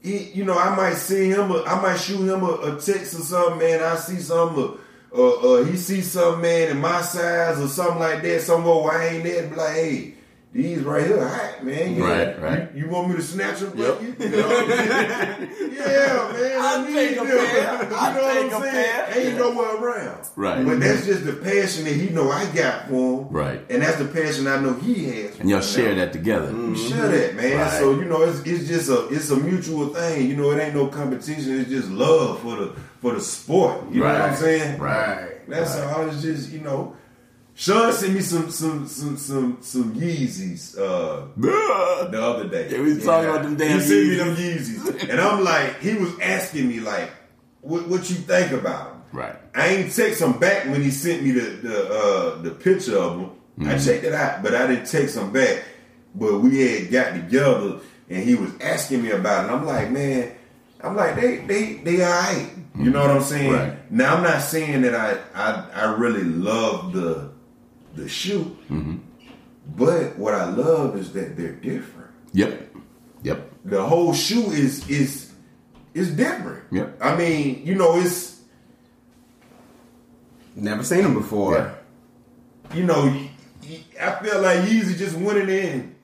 he, 0.03 0.19
you 0.35 0.45
know, 0.45 0.59
I 0.59 0.75
might 0.77 0.95
see 0.97 1.31
him, 1.31 1.51
a, 1.51 1.63
I 1.65 1.81
might 1.81 1.97
shoot 1.99 2.29
him 2.29 2.43
a, 2.43 2.53
a 2.77 2.81
text 2.81 3.15
or 3.15 3.23
something, 3.23 3.59
man. 3.59 3.83
I 3.83 3.97
see 3.97 4.19
something, 4.19 4.79
uh, 5.17 5.19
uh, 5.19 5.31
uh, 5.61 5.65
he 5.65 5.77
see 5.79 6.03
something, 6.03 6.43
man, 6.43 6.69
in 6.71 6.79
my 6.79 7.01
size 7.01 7.59
or 7.59 7.69
something 7.69 7.99
like 8.01 8.23
that, 8.23 8.43
somewhere 8.43 8.83
where 8.83 8.99
I 9.01 9.07
ain't 9.09 9.25
there, 9.25 9.47
be 9.49 9.57
like, 9.57 9.75
hey, 9.75 10.15
these 10.53 10.81
right 10.81 11.07
here, 11.07 11.29
hot 11.29 11.65
man. 11.65 11.95
Yeah. 11.95 12.05
Right, 12.05 12.43
right. 12.43 12.75
You, 12.75 12.85
you 12.85 12.89
want 12.91 13.09
me 13.09 13.15
to 13.15 13.23
snatch 13.23 13.61
them? 13.61 13.73
Yep. 13.79 14.03
You, 14.03 14.17
you 14.19 14.29
know 14.31 14.49
what 14.49 14.63
I'm 14.63 14.69
saying? 14.69 15.73
yeah, 15.77 16.33
man. 16.33 16.61
I'll 16.61 16.81
I 16.81 16.89
need 16.89 17.19
them. 17.19 17.27
pair. 17.27 17.89
You 17.89 17.97
I'll 17.97 18.15
know 18.15 18.23
what 18.23 18.55
I'm 18.55 18.63
saying? 18.63 18.73
pair. 18.73 19.27
Ain't 19.27 19.39
nowhere 19.39 19.77
around. 19.77 20.29
Right. 20.35 20.67
But 20.67 20.81
that's 20.81 21.07
just 21.07 21.25
the 21.25 21.35
passion 21.35 21.85
that 21.85 21.95
he 21.95 22.09
know 22.09 22.33
I 22.33 22.47
got 22.47 22.89
for 22.89 23.23
him. 23.23 23.29
Right. 23.29 23.65
And 23.71 23.81
that's 23.81 23.99
the 23.99 24.07
passion 24.07 24.49
I 24.49 24.59
know 24.59 24.75
he 24.75 25.05
has. 25.05 25.39
And 25.39 25.49
y'all 25.49 25.61
for 25.61 25.67
share 25.69 25.93
him. 25.93 25.99
that 25.99 26.13
together. 26.13 26.53
We 26.53 26.77
share 26.77 26.99
mm-hmm. 26.99 27.13
that, 27.13 27.35
man. 27.37 27.57
Right. 27.57 27.79
So 27.79 27.95
you 27.95 28.07
know, 28.07 28.23
it's, 28.23 28.41
it's 28.41 28.67
just 28.67 28.91
a 28.91 29.07
it's 29.07 29.31
a 29.31 29.37
mutual 29.37 29.91
thing. 29.91 30.29
You 30.29 30.37
know, 30.37 30.51
it 30.51 30.61
ain't 30.61 30.75
no 30.75 30.89
competition. 30.89 31.61
It's 31.61 31.71
just 31.71 31.91
love 31.91 32.41
for 32.41 32.57
the 32.57 32.77
for 33.01 33.15
the 33.15 33.21
sport. 33.21 33.85
You 33.93 34.01
know 34.01 34.07
what 34.07 34.21
I'm 34.21 34.35
saying? 34.35 34.81
Right. 34.81 35.49
That's 35.49 35.77
all. 35.77 36.09
It's 36.09 36.23
just 36.23 36.51
you 36.51 36.61
know. 36.61 36.97
Sean 37.61 37.93
sent 37.93 38.15
me 38.15 38.21
some 38.23 38.51
some 38.51 38.87
some 38.89 39.19
some 39.19 39.59
some 39.61 39.95
Yeezys 39.95 40.79
uh, 40.79 41.27
the 41.37 42.19
other 42.23 42.49
day. 42.49 42.71
Yeah, 42.71 42.81
we 42.81 42.95
was 42.95 43.05
talking 43.05 43.29
about 43.29 43.43
them 43.43 43.57
damn 43.57 43.79
He 43.81 43.85
sent 43.87 44.09
me 44.09 44.15
them 44.17 44.35
Yeezys, 44.35 45.11
and 45.11 45.21
I'm 45.21 45.45
like, 45.45 45.79
he 45.81 45.93
was 45.93 46.19
asking 46.21 46.69
me 46.69 46.81
like, 46.81 47.11
what 47.61 47.87
what 47.87 48.09
you 48.09 48.17
think 48.17 48.53
about 48.53 48.93
them? 48.93 49.03
Right. 49.13 49.37
I 49.55 49.67
ain't 49.69 49.93
text 49.95 50.23
him 50.23 50.39
back 50.39 50.65
when 50.71 50.81
he 50.81 50.91
sent 50.91 51.23
me 51.23 51.33
the 51.33 51.41
the 51.41 51.77
uh, 51.93 52.41
the 52.41 52.51
picture 52.53 52.97
of 52.97 53.19
them. 53.19 53.31
I 53.61 53.75
Mm-hmm. 53.75 53.85
checked 53.85 54.05
it 54.05 54.15
out, 54.15 54.43
but 54.43 54.55
I 54.55 54.67
didn't 54.67 54.87
text 54.87 55.19
him 55.19 55.31
back. 55.31 55.63
But 56.15 56.39
we 56.41 56.61
had 56.63 56.91
got 56.91 57.13
together, 57.13 57.81
and 58.09 58.25
he 58.25 58.37
was 58.37 58.53
asking 58.63 59.03
me 59.03 59.11
about 59.11 59.45
it. 59.45 59.51
And 59.51 59.61
I'm 59.61 59.67
like, 59.67 59.91
man, 59.91 60.33
I'm 60.83 60.97
like, 60.97 61.15
they 61.17 61.45
they 61.45 61.75
they 61.75 62.03
all 62.03 62.11
right. 62.11 62.49
You 62.79 62.89
know 62.89 63.03
what 63.03 63.11
I'm 63.11 63.23
saying? 63.23 63.53
Mm-hmm. 63.53 63.69
Right. 63.71 63.93
Now 63.93 64.17
I'm 64.17 64.23
not 64.23 64.41
saying 64.41 64.81
that 64.81 64.95
I 64.95 65.19
I, 65.35 65.69
I 65.75 65.95
really 65.97 66.25
love 66.25 66.95
the 66.95 67.30
the 67.95 68.09
shoe, 68.09 68.57
Mm-hmm. 68.71 68.97
but 69.77 70.19
what 70.19 70.35
I 70.35 70.45
love 70.51 70.97
is 70.97 71.13
that 71.13 71.37
they're 71.37 71.53
different. 71.53 72.11
Yep. 72.33 72.71
Yep. 73.23 73.51
The 73.65 73.83
whole 73.85 74.15
shoe 74.15 74.51
is 74.53 74.89
is 74.89 75.33
is 75.95 76.13
different. 76.17 76.65
Yep. 76.73 76.99
I 77.03 77.17
mean, 77.17 77.63
you 77.67 77.75
know, 77.75 77.99
it's 77.99 78.39
Never 80.57 80.83
seen 80.83 81.03
them 81.05 81.15
before. 81.15 81.55
Yeah. 81.55 82.77
you 82.77 82.85
know, 82.85 83.05
I 84.01 84.11
feel 84.23 84.41
like 84.43 84.59
Yeezy 84.61 84.97
just 84.99 85.17
went 85.17 85.49
in 85.49 85.95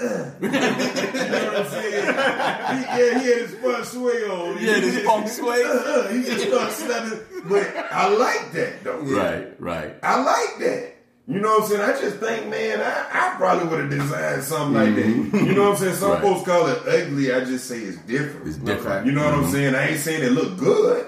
uh, 0.00 0.30
you 0.40 0.48
know 0.48 0.58
what 0.58 1.56
I'm 1.58 1.66
saying? 1.66 1.92
He, 1.92 2.82
yeah, 2.82 3.18
he 3.20 3.26
had 3.28 3.38
his 3.42 3.54
front 3.56 3.84
sway 3.86 4.24
on. 4.24 4.56
Yeah, 4.60 4.80
this 4.80 5.04
funk 5.04 5.28
sway. 5.28 5.62
Uh, 5.64 6.08
he 6.08 6.24
just 6.24 6.78
started. 6.78 7.20
But 7.48 7.76
I 7.92 8.08
like 8.08 8.52
that 8.52 8.82
though. 8.82 8.98
Right. 8.98 9.60
Right. 9.60 9.94
I 10.02 10.20
like 10.22 10.58
that. 10.60 10.91
You 11.28 11.38
know 11.40 11.50
what 11.50 11.62
I'm 11.62 11.68
saying? 11.68 11.80
I 11.82 12.00
just 12.00 12.16
think, 12.16 12.48
man, 12.48 12.80
I, 12.80 13.06
I 13.32 13.34
probably 13.36 13.68
would 13.68 13.80
have 13.80 13.90
designed 13.90 14.42
something 14.42 14.74
like 14.74 14.94
that. 14.96 15.06
You 15.46 15.54
know 15.54 15.70
what 15.70 15.72
I'm 15.72 15.76
saying? 15.78 15.94
Some 15.94 16.10
Mm-hmm. 16.10 16.24
Right. 16.24 16.34
folks 16.34 16.46
call 16.48 16.66
it 16.66 16.78
ugly. 16.86 17.32
I 17.32 17.44
just 17.44 17.66
say 17.68 17.78
it's 17.78 17.98
different. 17.98 18.48
It's 18.48 18.56
different. 18.56 18.86
Okay. 18.98 19.06
You 19.06 19.12
know 19.12 19.24
what 19.24 19.34
I'm 19.34 19.50
saying? 19.50 19.74
I 19.76 19.90
ain't 19.90 20.00
saying 20.00 20.22
it 20.24 20.32
look 20.32 20.58
good. 20.58 21.06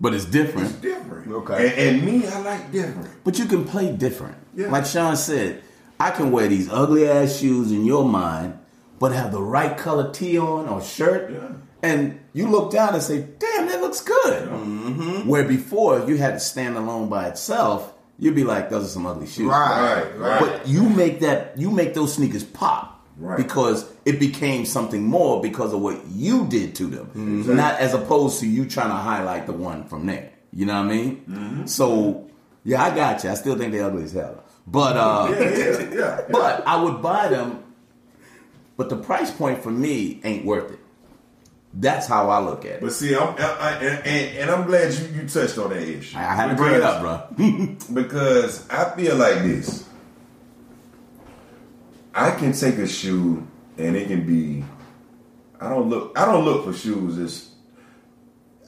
But 0.00 0.12
it's 0.12 0.26
different. 0.26 0.66
It's 0.68 0.76
different. 0.76 1.24
different. 1.24 1.50
Okay. 1.50 1.88
And, 1.88 1.96
and 1.96 2.06
me, 2.06 2.26
I 2.28 2.40
like 2.40 2.70
different. 2.72 3.08
But 3.24 3.38
you 3.38 3.46
can 3.46 3.64
play 3.64 3.90
different. 3.90 4.36
Yeah. 4.54 4.70
Like 4.70 4.84
Sean 4.84 5.16
said, 5.16 5.62
I 5.98 6.10
can 6.10 6.30
wear 6.30 6.46
these 6.46 6.68
ugly 6.70 7.08
ass 7.08 7.38
shoes 7.38 7.72
in 7.72 7.86
your 7.86 8.04
mind, 8.04 8.58
but 8.98 9.12
have 9.12 9.32
the 9.32 9.40
right 9.40 9.78
color 9.78 10.12
tee 10.12 10.38
on 10.38 10.68
or 10.68 10.82
shirt. 10.82 11.32
Yeah. 11.32 11.48
And 11.82 12.20
you 12.34 12.48
look 12.48 12.70
down 12.70 12.92
and 12.92 13.02
say, 13.02 13.26
damn, 13.38 13.66
that 13.68 13.80
looks 13.80 14.02
good. 14.02 14.48
Mm-hmm. 14.48 15.26
Where 15.28 15.44
before 15.48 16.04
you 16.06 16.18
had 16.18 16.32
to 16.34 16.40
stand 16.40 16.76
alone 16.76 17.08
by 17.08 17.28
itself, 17.28 17.93
you'd 18.18 18.34
be 18.34 18.44
like, 18.44 18.70
those 18.70 18.84
are 18.84 18.88
some 18.88 19.06
ugly 19.06 19.26
shoes. 19.26 19.46
Right. 19.46 20.02
Right, 20.02 20.18
right. 20.18 20.40
But 20.40 20.68
you 20.68 20.88
make 20.88 21.20
that 21.20 21.58
you 21.58 21.70
make 21.70 21.94
those 21.94 22.14
sneakers 22.14 22.44
pop. 22.44 22.90
Right. 23.16 23.36
Because 23.36 23.88
it 24.04 24.18
became 24.18 24.66
something 24.66 25.04
more 25.04 25.40
because 25.40 25.72
of 25.72 25.80
what 25.80 26.04
you 26.08 26.46
did 26.48 26.74
to 26.76 26.86
them. 26.86 27.06
Mm-hmm. 27.06 27.54
Not 27.54 27.78
as 27.78 27.94
opposed 27.94 28.40
to 28.40 28.48
you 28.48 28.66
trying 28.66 28.88
to 28.88 28.96
highlight 28.96 29.46
the 29.46 29.52
one 29.52 29.84
from 29.86 30.06
there. 30.06 30.32
You 30.52 30.66
know 30.66 30.74
what 30.74 30.90
I 30.90 30.96
mean? 30.96 31.24
Mm-hmm. 31.28 31.66
So 31.66 32.28
yeah, 32.64 32.82
I 32.82 32.94
got 32.94 33.22
you. 33.22 33.30
I 33.30 33.34
still 33.34 33.56
think 33.56 33.72
they're 33.72 33.84
ugly 33.84 34.04
as 34.04 34.12
hell. 34.12 34.42
But 34.66 34.96
uh 34.96 35.28
Yeah, 35.30 35.56
yeah, 35.56 35.94
yeah. 35.94 36.20
but 36.30 36.66
I 36.66 36.82
would 36.82 37.02
buy 37.02 37.28
them, 37.28 37.62
but 38.76 38.88
the 38.88 38.96
price 38.96 39.30
point 39.30 39.62
for 39.62 39.70
me 39.70 40.20
ain't 40.24 40.44
worth 40.44 40.72
it. 40.72 40.80
That's 41.76 42.06
how 42.06 42.30
I 42.30 42.38
look 42.38 42.64
at 42.64 42.72
it. 42.72 42.80
But 42.80 42.92
see, 42.92 43.16
I'm, 43.16 43.34
I, 43.36 43.42
I, 43.42 43.70
and, 43.72 44.38
and, 44.38 44.50
I'm 44.50 44.66
glad 44.66 44.94
you, 44.94 45.22
you 45.22 45.28
touched 45.28 45.58
on 45.58 45.70
that 45.70 45.82
issue. 45.82 46.16
I 46.16 46.20
had 46.20 46.50
to 46.50 46.54
bring 46.54 46.74
it 46.74 46.82
up, 46.82 47.00
bro. 47.00 47.76
because 47.92 48.68
I 48.70 48.94
feel 48.96 49.16
like 49.16 49.42
this. 49.42 49.88
I 52.14 52.30
can 52.30 52.52
take 52.52 52.76
a 52.76 52.86
shoe 52.86 53.44
and 53.76 53.96
it 53.96 54.06
can 54.06 54.24
be. 54.24 54.64
I 55.60 55.68
don't 55.68 55.90
look. 55.90 56.16
I 56.16 56.24
don't 56.26 56.44
look 56.44 56.64
for 56.64 56.72
shoes 56.72 57.16
that's 57.16 57.50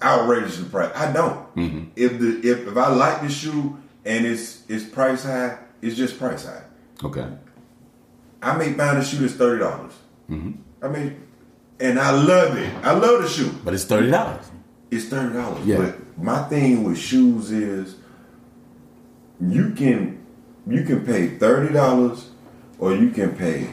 outrageous 0.03 0.59
in 0.59 0.69
price. 0.69 0.91
I 0.95 1.13
don't. 1.13 1.55
Mm-hmm. 1.55 1.85
If 1.95 2.19
the 2.19 2.41
if, 2.43 2.67
if 2.67 2.77
I 2.77 2.89
like 2.89 3.23
the 3.23 3.29
shoe 3.29 3.79
and 4.05 4.27
it's 4.27 4.65
it's 4.69 4.85
price 4.85 5.23
high, 5.23 5.59
it's 5.81 5.97
just 5.97 6.19
price 6.19 6.45
high. 6.45 6.65
okay. 7.05 7.29
I 8.43 8.57
may 8.57 8.73
find 8.73 8.99
a 8.99 9.05
shoe 9.05 9.19
that's 9.19 9.35
thirty 9.35 9.61
dollars. 9.61 9.93
Mm-hmm. 10.29 10.53
I 10.83 10.89
mean, 10.89 11.26
and 11.81 11.99
I 11.99 12.11
love 12.11 12.57
it. 12.57 12.72
I 12.83 12.93
love 12.93 13.22
the 13.22 13.29
shoe. 13.29 13.53
But 13.64 13.74
it's 13.74 13.85
thirty 13.85 14.11
dollars. 14.11 14.51
It's 14.91 15.07
thirty 15.07 15.35
dollars. 15.35 15.66
Yeah. 15.66 15.79
But 15.79 16.18
my 16.18 16.43
thing 16.45 16.85
with 16.85 16.99
shoes 16.99 17.51
is 17.51 17.97
you 19.41 19.72
can 19.72 20.24
you 20.66 20.85
can 20.85 21.05
pay 21.05 21.29
thirty 21.29 21.72
dollars 21.72 22.31
or 22.79 22.95
you 22.95 23.11
can 23.11 23.37
pay 23.37 23.68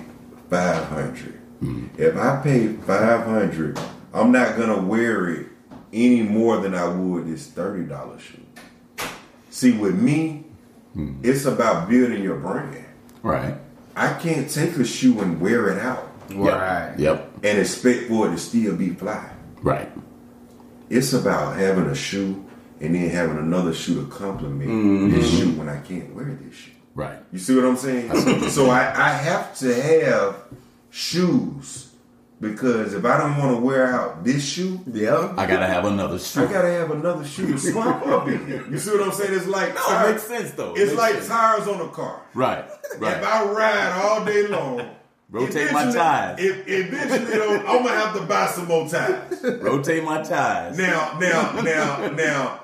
five 0.50 0.84
mm-hmm. 0.86 1.88
If 1.98 2.18
I 2.18 2.42
pay 2.42 2.68
five 2.68 3.26
hundred, 3.26 3.80
I'm 4.14 4.32
not 4.32 4.58
gonna 4.58 4.82
wear 4.82 5.30
it 5.30 5.48
any 5.92 6.22
more 6.22 6.58
than 6.58 6.76
I 6.76 6.88
would 6.88 7.28
this 7.28 7.48
thirty 7.48 7.84
dollar 7.84 8.20
shoe. 8.20 8.40
See, 9.50 9.72
with 9.72 10.00
me, 10.00 10.46
mm-hmm. 10.96 11.22
it's 11.24 11.46
about 11.46 11.90
building 11.90 12.24
your 12.24 12.38
brand. 12.38 12.86
Right. 13.22 13.56
I 13.96 14.14
can't 14.14 14.50
take 14.50 14.76
a 14.78 14.84
shoe 14.84 15.20
and 15.20 15.40
wear 15.40 15.70
it 15.70 15.78
out 15.78 16.14
Right. 16.32 16.96
Yep. 16.98 17.23
And 17.44 17.60
expect 17.60 18.08
for 18.08 18.28
it 18.28 18.32
to 18.32 18.38
still 18.38 18.76
be 18.76 18.90
fly. 18.90 19.32
Right. 19.62 19.92
It's 20.90 21.14
about 21.14 21.58
having 21.58 21.86
a 21.86 21.96
shoe 21.96 22.46
and 22.80 22.96
then 22.96 23.10
having 23.10 23.38
another 23.38 23.74
shoe 23.74 24.04
to 24.04 24.12
complement 24.12 24.70
mm-hmm. 24.70 25.12
this 25.12 25.30
shoe 25.38 25.52
when 25.52 25.70
I 25.70 25.80
can't 25.82 26.14
wear 26.16 26.38
this 26.42 26.56
shoe. 26.56 26.72
Right. 26.96 27.20
You 27.32 27.40
see 27.40 27.56
what 27.56 27.66
I'm 27.66 27.78
saying? 27.78 28.50
so 28.50 28.70
I, 28.70 28.92
I 28.96 29.10
have 29.10 29.56
to 29.60 29.74
have 29.74 30.36
shoes 30.90 31.92
because 32.40 32.94
if 32.94 33.06
I 33.06 33.18
don't 33.18 33.38
want 33.38 33.56
to 33.56 33.62
wear 33.62 33.88
out 33.88 34.24
this 34.24 34.46
shoe, 34.46 34.82
Yeah. 34.86 35.34
I 35.38 35.46
gotta 35.48 35.66
have 35.66 35.86
another 35.86 36.20
shoe. 36.20 36.44
I 36.44 36.52
gotta 36.52 36.72
have 36.72 36.92
another 36.92 37.26
shoe 37.26 37.54
to 37.54 37.58
swap 37.58 38.06
up 38.06 38.28
in. 38.28 38.68
You 38.70 38.78
see 38.78 38.92
what 38.92 39.02
I'm 39.02 39.12
saying? 39.14 39.34
It's 39.34 39.48
like 39.48 39.74
No, 39.76 40.06
it 40.06 40.12
makes 40.12 40.24
sense 40.24 40.52
though. 40.52 40.74
It's 40.74 40.92
makes 40.92 40.96
like 40.96 41.14
sense. 41.16 41.28
tires 41.28 41.68
on 41.68 41.82
a 41.82 41.90
car. 41.90 42.22
Right. 42.34 42.66
Right. 42.98 43.18
If 43.18 43.24
I 43.24 43.46
ride 43.46 44.02
all 44.04 44.26
day 44.26 44.48
long, 44.48 44.90
Rotate 45.30 45.72
my 45.72 45.82
eventually- 45.82 45.94
tires. 45.94 46.40
If, 46.40 46.68
eventually, 46.68 47.38
though, 47.38 47.58
I'm 47.58 47.84
gonna 47.84 47.90
have 48.00 48.16
to 48.16 48.22
buy 48.22 48.48
some 48.48 48.68
more 48.68 48.88
tires. 48.88 49.44
Rotate 49.62 50.04
my 50.04 50.22
tires. 50.22 50.78
Now, 50.78 51.18
now, 51.20 51.62
now, 51.62 52.08
now, 52.10 52.60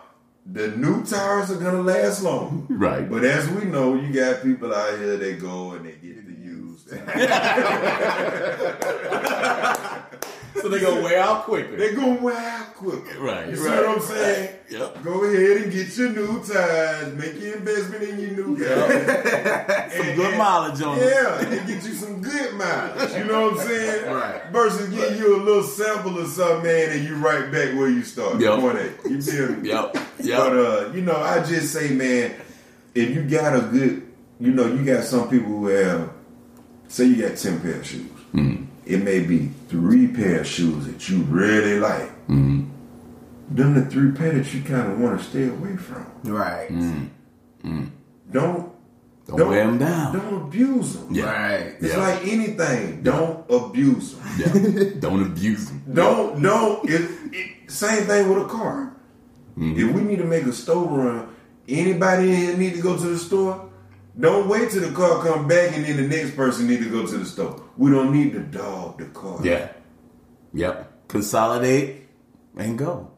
the 0.45 0.69
new 0.69 1.03
tires 1.03 1.49
are 1.51 1.55
gonna 1.57 1.81
last 1.81 2.21
long. 2.23 2.67
Right. 2.69 3.09
But 3.09 3.23
as 3.23 3.49
we 3.49 3.65
know, 3.65 3.95
you 3.95 4.13
got 4.13 4.43
people 4.43 4.73
out 4.73 4.97
here 4.99 5.17
that 5.17 5.39
go 5.39 5.71
and 5.71 5.85
they 5.85 5.93
get 5.93 6.25
the 6.27 6.33
used. 6.33 6.89
So 10.61 10.69
they 10.69 10.79
gonna 10.81 11.01
wear 11.01 11.19
out 11.19 11.43
quicker. 11.43 11.75
They're 11.75 11.95
gonna 11.95 12.21
wear 12.21 12.35
out 12.37 12.75
quicker. 12.75 13.19
Right, 13.19 13.49
You 13.49 13.55
see 13.55 13.67
right, 13.67 13.85
what 13.85 13.97
I'm 13.97 14.01
saying? 14.01 14.55
Yep. 14.69 15.03
Go 15.03 15.23
ahead 15.23 15.57
and 15.63 15.71
get 15.71 15.97
your 15.97 16.09
new 16.09 16.43
tires. 16.43 17.13
Make 17.15 17.39
your 17.41 17.57
investment 17.57 18.03
in 18.03 18.19
your 18.19 18.31
new 18.31 18.57
car. 18.57 19.89
Some 19.91 20.15
good 20.15 20.37
mileage 20.37 20.81
on 20.81 20.97
it. 20.97 21.05
Yeah, 21.05 21.39
and 21.39 21.67
get 21.67 21.83
you 21.83 21.93
some 21.93 22.21
good 22.21 22.53
mileage. 22.55 23.13
You 23.17 23.23
know 23.25 23.49
what 23.49 23.61
I'm 23.61 23.67
saying? 23.67 24.05
Right. 24.19 24.41
Versus 24.51 24.89
getting 24.89 25.17
you 25.17 25.35
a 25.37 25.41
little 25.43 25.63
sample 25.63 26.17
of 26.19 26.27
something, 26.27 26.63
man, 26.63 26.89
and 26.91 27.03
you 27.07 27.15
right 27.15 27.51
back 27.51 27.75
where 27.75 27.89
you 27.89 28.03
started. 28.03 28.41
Yep. 28.41 28.59
Point. 28.59 29.11
You 29.11 29.21
feel 29.21 29.49
me? 29.55 29.69
Yep. 29.69 29.97
Yep. 30.21 30.37
But 30.37 30.53
uh, 30.53 30.91
you 30.93 31.01
know, 31.01 31.15
I 31.15 31.43
just 31.43 31.71
say, 31.71 31.89
man, 31.93 32.33
if 32.95 33.09
you 33.15 33.23
got 33.23 33.55
a 33.55 33.61
good, 33.61 34.11
you 34.39 34.51
know, 34.51 34.67
you 34.67 34.83
got 34.83 35.03
some 35.03 35.29
people 35.29 35.49
who 35.49 35.67
have, 35.67 36.11
say, 36.87 37.05
you 37.05 37.27
got 37.27 37.37
ten 37.37 37.59
pair 37.61 37.75
of 37.75 37.85
shoes. 37.85 38.09
Mm-hmm. 38.33 38.65
It 38.89 39.03
may 39.03 39.19
be 39.19 39.51
three 39.67 40.07
pair 40.07 40.39
of 40.39 40.47
shoes 40.47 40.87
that 40.87 41.07
you 41.07 41.19
really 41.23 41.79
like. 41.79 42.09
Mm-hmm. 42.27 42.65
Them 43.55 43.73
the 43.75 43.85
three 43.85 44.11
pair 44.13 44.31
that 44.33 44.51
you 44.51 44.63
kind 44.63 44.91
of 44.91 44.99
want 44.99 45.19
to 45.19 45.23
stay 45.25 45.47
away 45.47 45.75
from. 45.77 46.07
Right. 46.23 46.69
Don't 48.31 48.71
Don't 49.27 49.47
wear 49.47 49.67
them 49.67 49.77
down. 49.77 50.13
Don't 50.17 50.41
abuse 50.47 50.93
them. 50.93 51.13
Yeah. 51.13 51.25
Right. 51.25 51.75
It's 51.79 51.93
Yeah. 51.93 51.97
like 51.99 52.27
anything. 52.27 53.03
Don't 53.03 53.45
abuse 53.49 54.15
them. 54.15 54.27
Yeah. 54.39 54.99
Don't 54.99 55.21
abuse 55.21 55.67
them. 55.67 55.83
Don't 55.93 56.41
don't. 56.41 56.89
It, 56.89 57.09
it, 57.31 57.71
same 57.71 58.05
thing 58.07 58.27
with 58.27 58.39
a 58.43 58.47
car. 58.47 58.95
Mm-hmm. 59.55 59.79
If 59.79 59.95
we 59.95 60.01
need 60.01 60.17
to 60.17 60.25
make 60.25 60.45
a 60.45 60.53
store 60.53 60.87
run, 60.87 61.27
anybody 61.67 62.31
in 62.31 62.37
here 62.37 62.57
need 62.57 62.73
to 62.73 62.81
go 62.81 62.97
to 62.97 63.05
the 63.07 63.19
store. 63.19 63.68
Don't 64.19 64.49
wait 64.49 64.71
till 64.71 64.81
the 64.81 64.93
car 64.93 65.23
come 65.23 65.47
back 65.47 65.75
and 65.75 65.85
then 65.85 65.95
the 65.95 66.07
next 66.07 66.35
person 66.35 66.67
need 66.67 66.83
to 66.83 66.89
go 66.89 67.05
to 67.07 67.17
the 67.17 67.25
store. 67.25 67.63
We 67.77 67.89
don't 67.91 68.11
need 68.11 68.33
to 68.33 68.39
dog 68.41 68.97
the 68.97 69.05
car. 69.05 69.39
Yeah. 69.43 69.69
Yep. 70.53 71.07
Consolidate 71.07 72.07
and 72.57 72.77
go. 72.77 73.11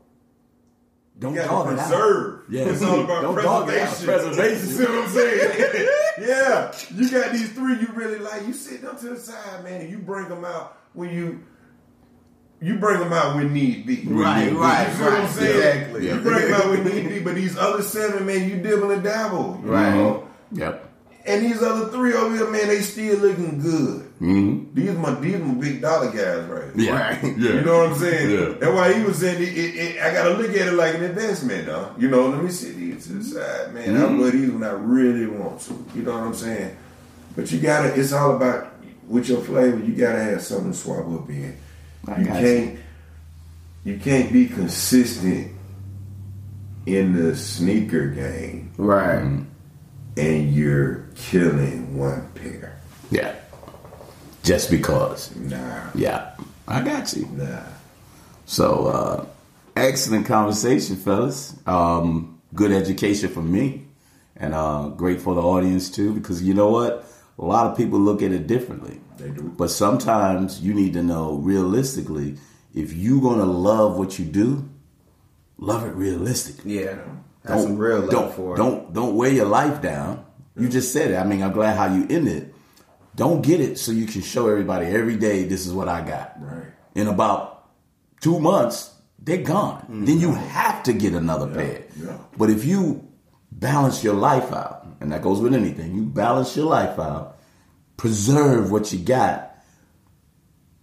Don't 1.17 1.33
You 1.35 1.41
dog 1.41 1.65
gotta 1.67 1.73
it 1.75 1.79
out. 1.79 2.39
Yeah. 2.49 2.69
It's 2.69 2.81
all 2.81 3.01
about 3.01 3.21
Don't 3.21 3.35
dog 3.35 3.69
it 3.69 3.77
out. 3.79 3.95
preservation. 3.95 4.05
Preservation. 4.05 4.67
You 4.69 4.73
see 4.75 4.83
what 4.83 5.03
I'm 5.03 5.09
saying? 5.09 5.87
yeah. 6.21 6.71
You 6.95 7.09
got 7.11 7.31
these 7.31 7.51
three 7.53 7.79
you 7.79 7.87
really 7.93 8.19
like. 8.19 8.45
You 8.45 8.53
sit 8.53 8.81
them 8.81 8.97
to 8.97 9.09
the 9.09 9.19
side, 9.19 9.63
man, 9.63 9.81
and 9.81 9.89
you 9.89 9.97
bring 9.99 10.29
them 10.29 10.43
out 10.45 10.77
when 10.93 11.09
you 11.09 11.43
you 12.59 12.77
bring 12.77 12.99
them 12.99 13.11
out 13.13 13.35
when 13.35 13.53
need 13.53 13.87
be. 13.87 14.03
Right, 14.07 14.51
You 14.51 14.61
right, 14.61 14.91
see 14.95 15.03
what 15.03 15.13
I'm 15.13 15.21
right. 15.21 15.29
saying? 15.31 15.79
Exactly. 15.79 16.07
You 16.09 16.19
bring 16.19 16.41
them 16.51 16.53
out 16.53 16.69
when 16.69 16.83
need 16.85 17.09
be, 17.09 17.19
but 17.19 17.33
these 17.35 17.57
other 17.57 17.81
seven, 17.81 18.25
man, 18.25 18.47
you 18.49 18.57
dibble 18.57 18.91
and 18.91 19.03
dabble. 19.03 19.55
Right. 19.63 19.95
know? 19.95 20.27
Yep. 20.51 20.90
And 21.23 21.45
these 21.45 21.61
other 21.61 21.89
three 21.89 22.13
over 22.13 22.35
here, 22.35 22.49
man, 22.49 22.67
they 22.67 22.81
still 22.81 23.17
looking 23.19 23.59
good. 23.59 24.01
Mm-hmm. 24.19 24.73
These 24.73 24.97
my 24.97 25.13
these 25.19 25.37
my 25.37 25.53
big 25.53 25.81
dollar 25.81 26.11
guys 26.11 26.47
right. 26.47 26.75
Yeah. 26.75 26.91
Right. 26.91 27.23
Yeah. 27.23 27.53
You 27.53 27.61
know 27.61 27.77
what 27.79 27.91
I'm 27.91 27.97
saying? 27.97 28.31
Yeah. 28.31 28.55
That's 28.59 28.73
why 28.73 28.93
he 28.93 29.03
was 29.03 29.17
saying, 29.19 29.41
it, 29.41 29.49
it, 29.49 29.75
it, 29.75 30.01
I 30.01 30.13
got 30.13 30.29
to 30.29 30.33
look 30.35 30.49
at 30.49 30.67
it 30.67 30.73
like 30.73 30.95
an 30.95 31.03
investment, 31.03 31.67
though. 31.67 31.93
You 31.97 32.09
know, 32.09 32.27
let 32.27 32.43
me 32.43 32.49
see 32.49 32.71
these 32.71 33.05
to 33.07 33.13
the 33.13 33.23
side, 33.23 33.73
man. 33.73 33.89
Mm-hmm. 33.89 34.15
I 34.15 34.19
wear 34.19 34.31
these 34.31 34.51
when 34.51 34.63
I 34.63 34.71
really 34.71 35.27
want 35.27 35.61
to. 35.61 35.85
You 35.95 36.03
know 36.03 36.13
what 36.13 36.23
I'm 36.23 36.33
saying? 36.33 36.75
But 37.35 37.51
you 37.51 37.59
got 37.59 37.83
to, 37.83 37.99
it's 37.99 38.13
all 38.13 38.35
about, 38.35 38.73
with 39.07 39.29
your 39.29 39.41
flavor, 39.41 39.79
you 39.79 39.93
got 39.93 40.13
to 40.13 40.23
have 40.23 40.41
something 40.41 40.71
to 40.71 40.77
swap 40.77 41.07
up 41.07 41.29
in. 41.29 41.57
I 42.07 42.19
you 42.19 42.25
can't, 42.25 42.79
you 43.83 43.97
can't 43.99 44.33
be 44.33 44.47
consistent 44.47 45.51
in 46.85 47.13
the 47.13 47.35
sneaker 47.35 48.07
game 48.07 48.71
Right. 48.77 49.45
And 50.17 50.53
you're 50.53 51.05
killing 51.15 51.97
one 51.97 52.29
pair. 52.35 52.79
Yeah. 53.09 53.35
Just 54.43 54.69
because. 54.71 55.35
Nah, 55.35 55.89
Yeah. 55.95 56.35
I 56.67 56.81
got 56.81 57.13
you. 57.13 57.25
nah. 57.33 57.63
So, 58.45 58.87
uh, 58.87 59.25
excellent 59.75 60.25
conversation, 60.25 60.95
fellas. 60.95 61.55
Um, 61.65 62.39
good 62.53 62.71
education 62.71 63.29
for 63.29 63.41
me, 63.41 63.85
and 64.35 64.53
uh, 64.53 64.89
great 64.89 65.21
for 65.21 65.35
the 65.35 65.41
audience 65.41 65.89
too. 65.89 66.13
Because 66.13 66.41
you 66.43 66.53
know 66.53 66.69
what, 66.69 67.05
a 67.39 67.45
lot 67.45 67.67
of 67.69 67.77
people 67.77 67.99
look 67.99 68.21
at 68.21 68.31
it 68.31 68.47
differently. 68.47 68.99
They 69.17 69.29
do. 69.29 69.53
But 69.57 69.69
sometimes 69.69 70.61
you 70.61 70.73
need 70.73 70.93
to 70.93 71.03
know 71.03 71.35
realistically 71.35 72.37
if 72.73 72.93
you're 72.93 73.21
gonna 73.21 73.45
love 73.45 73.97
what 73.97 74.17
you 74.17 74.25
do, 74.25 74.67
love 75.57 75.85
it 75.85 75.93
realistically. 75.93 76.79
Yeah. 76.83 76.99
That's 77.43 77.63
some 77.63 77.77
real 77.77 78.07
don't, 78.07 78.33
for 78.33 78.53
it. 78.53 78.57
Don't 78.57 78.93
don't 78.93 79.15
weigh 79.15 79.35
your 79.35 79.45
life 79.45 79.81
down. 79.81 80.25
You 80.55 80.69
just 80.69 80.93
said 80.93 81.11
it. 81.11 81.15
I 81.15 81.23
mean, 81.23 81.41
I'm 81.41 81.53
glad 81.53 81.77
how 81.77 81.93
you 81.93 82.05
ended 82.09 82.43
it. 82.43 82.55
Don't 83.15 83.41
get 83.41 83.59
it 83.59 83.77
so 83.77 83.91
you 83.91 84.05
can 84.05 84.21
show 84.21 84.47
everybody 84.47 84.85
every 84.87 85.17
day 85.17 85.43
this 85.43 85.65
is 85.65 85.73
what 85.73 85.89
I 85.89 86.01
got. 86.01 86.35
Right. 86.39 86.67
In 86.95 87.07
about 87.07 87.69
two 88.21 88.39
months, 88.39 88.93
they're 89.19 89.37
gone. 89.37 89.81
Mm-hmm. 89.81 90.05
Then 90.05 90.19
you 90.19 90.33
have 90.33 90.83
to 90.83 90.93
get 90.93 91.13
another 91.13 91.47
pair. 91.47 91.83
yeah. 91.97 92.17
But 92.37 92.49
if 92.49 92.65
you 92.65 93.07
balance 93.51 94.03
your 94.03 94.13
life 94.13 94.51
out, 94.53 94.87
and 94.99 95.11
that 95.11 95.21
goes 95.21 95.39
with 95.39 95.53
anything, 95.53 95.95
you 95.95 96.03
balance 96.03 96.55
your 96.55 96.67
life 96.67 96.97
out, 96.99 97.37
preserve 97.97 98.71
what 98.71 98.91
you 98.93 98.99
got, 98.99 99.55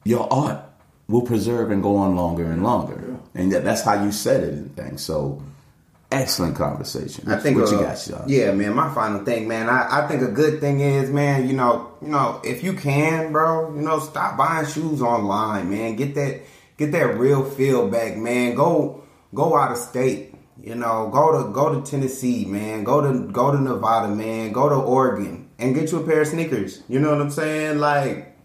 your 0.05 0.33
art 0.33 0.63
will 1.09 1.23
preserve 1.23 1.71
and 1.71 1.83
go 1.83 1.97
on 1.97 2.15
longer 2.15 2.45
and 2.45 2.63
longer. 2.63 3.17
And 3.35 3.53
that, 3.53 3.65
that's 3.65 3.83
how 3.83 4.05
you 4.05 4.13
said 4.13 4.45
it 4.45 4.53
and 4.53 4.77
things. 4.77 5.03
So 5.03 5.43
excellent 6.11 6.57
conversation. 6.57 7.29
I 7.31 7.39
think 7.39 7.59
what 7.59 7.71
you 7.71 7.79
uh, 7.79 7.83
got, 7.83 7.99
Sean? 7.99 8.25
Yeah, 8.27 8.53
man. 8.53 8.75
My 8.75 8.93
final 8.95 9.25
thing, 9.25 9.49
man. 9.49 9.69
I, 9.69 10.03
I 10.03 10.09
think 10.09 10.23
a 10.23 10.31
good 10.31 10.61
thing 10.61 10.81
is, 10.81 11.11
man. 11.11 11.49
You 11.49 11.55
know, 11.55 11.93
you 12.01 12.09
know, 12.09 12.41
if 12.45 12.63
you 12.63 12.73
can, 12.73 13.33
bro, 13.33 13.75
you 13.75 13.83
know, 13.83 13.99
stop 13.99 14.37
buying 14.37 14.67
shoes 14.67 15.03
online, 15.03 15.71
man. 15.71 15.97
Get 15.97 16.15
that, 16.15 16.41
get 16.77 16.93
that 16.93 17.19
real 17.19 17.45
feel 17.45 17.89
back, 17.89 18.17
man. 18.17 18.55
Go, 18.55 19.05
go 19.35 19.57
out 19.57 19.73
of 19.73 19.79
state. 19.79 20.35
You 20.61 20.75
know, 20.75 21.09
go 21.13 21.45
to 21.45 21.53
go 21.53 21.81
to 21.81 21.89
Tennessee, 21.89 22.45
man. 22.45 22.83
Go 22.83 23.01
to 23.01 23.31
go 23.31 23.53
to 23.53 23.61
Nevada, 23.61 24.09
man. 24.09 24.53
Go 24.53 24.69
to 24.69 24.75
Oregon 24.75 25.49
and 25.59 25.75
get 25.75 25.93
you 25.93 25.99
a 25.99 26.07
pair 26.07 26.23
of 26.23 26.29
sneakers. 26.29 26.83
You 26.89 26.99
know 26.99 27.13
what 27.13 27.21
I'm 27.21 27.31
saying? 27.31 27.79
Like, 27.79 28.37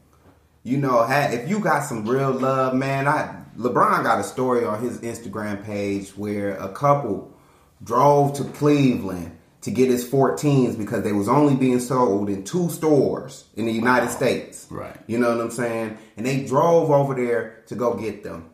you 0.63 0.77
know, 0.77 1.03
if 1.09 1.49
you 1.49 1.59
got 1.59 1.83
some 1.83 2.05
real 2.07 2.31
love, 2.31 2.75
man. 2.75 3.07
I 3.07 3.39
LeBron 3.57 4.03
got 4.03 4.19
a 4.19 4.23
story 4.23 4.65
on 4.65 4.81
his 4.81 4.99
Instagram 5.01 5.63
page 5.63 6.09
where 6.11 6.55
a 6.57 6.69
couple 6.69 7.32
drove 7.81 8.33
to 8.33 8.43
Cleveland 8.43 9.37
to 9.61 9.71
get 9.71 9.89
his 9.89 10.05
14s 10.09 10.77
because 10.77 11.03
they 11.03 11.13
was 11.13 11.29
only 11.29 11.55
being 11.55 11.79
sold 11.79 12.29
in 12.29 12.43
two 12.43 12.69
stores 12.69 13.45
in 13.55 13.65
the 13.65 13.71
United 13.71 14.09
States. 14.09 14.67
Right. 14.69 14.97
You 15.07 15.17
know 15.17 15.29
what 15.29 15.39
I'm 15.39 15.51
saying? 15.51 15.97
And 16.17 16.25
they 16.25 16.45
drove 16.45 16.91
over 16.91 17.15
there 17.15 17.63
to 17.67 17.75
go 17.75 17.93
get 17.93 18.23
them. 18.23 18.49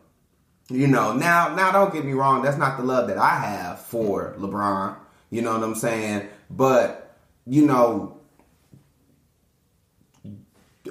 You 0.68 0.86
know, 0.86 1.12
now 1.12 1.52
now 1.56 1.72
don't 1.72 1.92
get 1.92 2.04
me 2.04 2.12
wrong, 2.12 2.42
that's 2.42 2.56
not 2.56 2.76
the 2.76 2.84
love 2.84 3.08
that 3.08 3.18
I 3.18 3.40
have 3.40 3.80
for 3.80 4.36
LeBron. 4.38 4.94
You 5.28 5.42
know 5.42 5.52
what 5.52 5.64
I'm 5.64 5.74
saying? 5.74 6.28
But 6.48 7.16
you 7.44 7.66
know, 7.66 8.20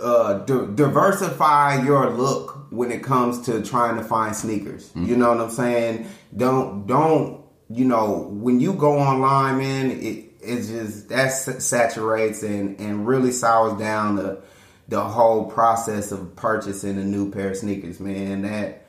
uh, 0.01 0.39
di- 0.39 0.75
diversify 0.75 1.83
your 1.85 2.09
look 2.09 2.67
when 2.71 2.91
it 2.91 3.03
comes 3.03 3.41
to 3.45 3.63
trying 3.63 3.95
to 3.95 4.03
find 4.03 4.35
sneakers. 4.35 4.91
You 4.95 5.15
know 5.15 5.29
what 5.29 5.39
I'm 5.39 5.49
saying? 5.49 6.09
Don't 6.35 6.85
don't 6.85 7.38
you 7.69 7.85
know 7.85 8.27
when 8.31 8.59
you 8.59 8.73
go 8.73 8.97
online, 8.97 9.57
man? 9.57 9.91
It 9.91 10.25
it's 10.41 10.67
just 10.67 11.09
that 11.09 11.29
saturates 11.29 12.43
and 12.43 12.79
and 12.79 13.07
really 13.07 13.31
sours 13.31 13.77
down 13.79 14.15
the 14.15 14.41
the 14.87 15.01
whole 15.01 15.45
process 15.45 16.11
of 16.11 16.35
purchasing 16.35 16.97
a 16.97 17.03
new 17.03 17.31
pair 17.31 17.51
of 17.51 17.57
sneakers, 17.57 17.99
man. 17.99 18.41
That 18.41 18.85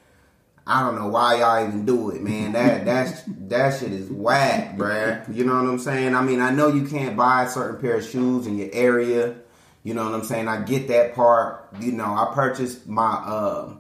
I 0.67 0.83
don't 0.83 0.95
know 0.95 1.09
why 1.09 1.41
y'all 1.41 1.67
even 1.67 1.85
do 1.85 2.11
it, 2.11 2.23
man. 2.23 2.53
That 2.61 2.85
that's 2.85 3.23
that 3.27 3.79
shit 3.79 3.93
is 3.93 4.09
whack, 4.11 4.77
bruh. 4.77 5.35
You 5.35 5.45
know 5.45 5.57
what 5.57 5.69
I'm 5.69 5.79
saying? 5.79 6.15
I 6.15 6.23
mean, 6.23 6.41
I 6.41 6.51
know 6.51 6.69
you 6.69 6.87
can't 6.87 7.17
buy 7.17 7.45
a 7.45 7.49
certain 7.49 7.81
pair 7.81 7.97
of 7.97 8.05
shoes 8.05 8.47
in 8.47 8.59
your 8.59 8.71
area. 8.73 9.37
You 9.83 9.95
know 9.95 10.05
what 10.05 10.15
I'm 10.15 10.25
saying? 10.25 10.47
I 10.47 10.63
get 10.63 10.89
that 10.89 11.15
part. 11.15 11.69
You 11.81 11.93
know, 11.93 12.05
I 12.05 12.33
purchased 12.35 12.87
my 12.87 13.13
um 13.13 13.80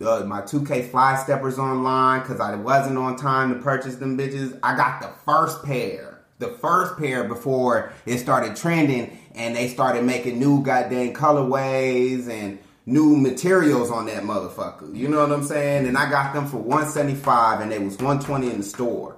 uh, 0.00 0.24
my 0.24 0.40
2K 0.40 0.90
Fly 0.90 1.16
Steppers 1.16 1.58
online 1.58 2.20
because 2.20 2.40
I 2.40 2.54
wasn't 2.56 2.98
on 2.98 3.16
time 3.16 3.54
to 3.54 3.60
purchase 3.60 3.96
them 3.96 4.18
bitches. 4.18 4.58
I 4.62 4.76
got 4.76 5.00
the 5.00 5.08
first 5.24 5.64
pair, 5.64 6.20
the 6.38 6.48
first 6.48 6.98
pair 6.98 7.24
before 7.24 7.92
it 8.06 8.18
started 8.18 8.56
trending 8.56 9.18
and 9.34 9.54
they 9.54 9.68
started 9.68 10.04
making 10.04 10.38
new 10.38 10.62
goddamn 10.62 11.14
colorways 11.14 12.28
and 12.28 12.58
new 12.86 13.16
materials 13.16 13.90
on 13.90 14.06
that 14.06 14.22
motherfucker. 14.22 14.94
You 14.94 15.08
know 15.08 15.20
what 15.20 15.32
I'm 15.32 15.44
saying? 15.44 15.86
And 15.86 15.96
I 15.96 16.10
got 16.10 16.34
them 16.34 16.46
for 16.46 16.58
175 16.58 17.60
and 17.60 17.72
they 17.72 17.78
was 17.78 17.96
120 17.96 18.50
in 18.50 18.58
the 18.58 18.64
store. 18.64 19.16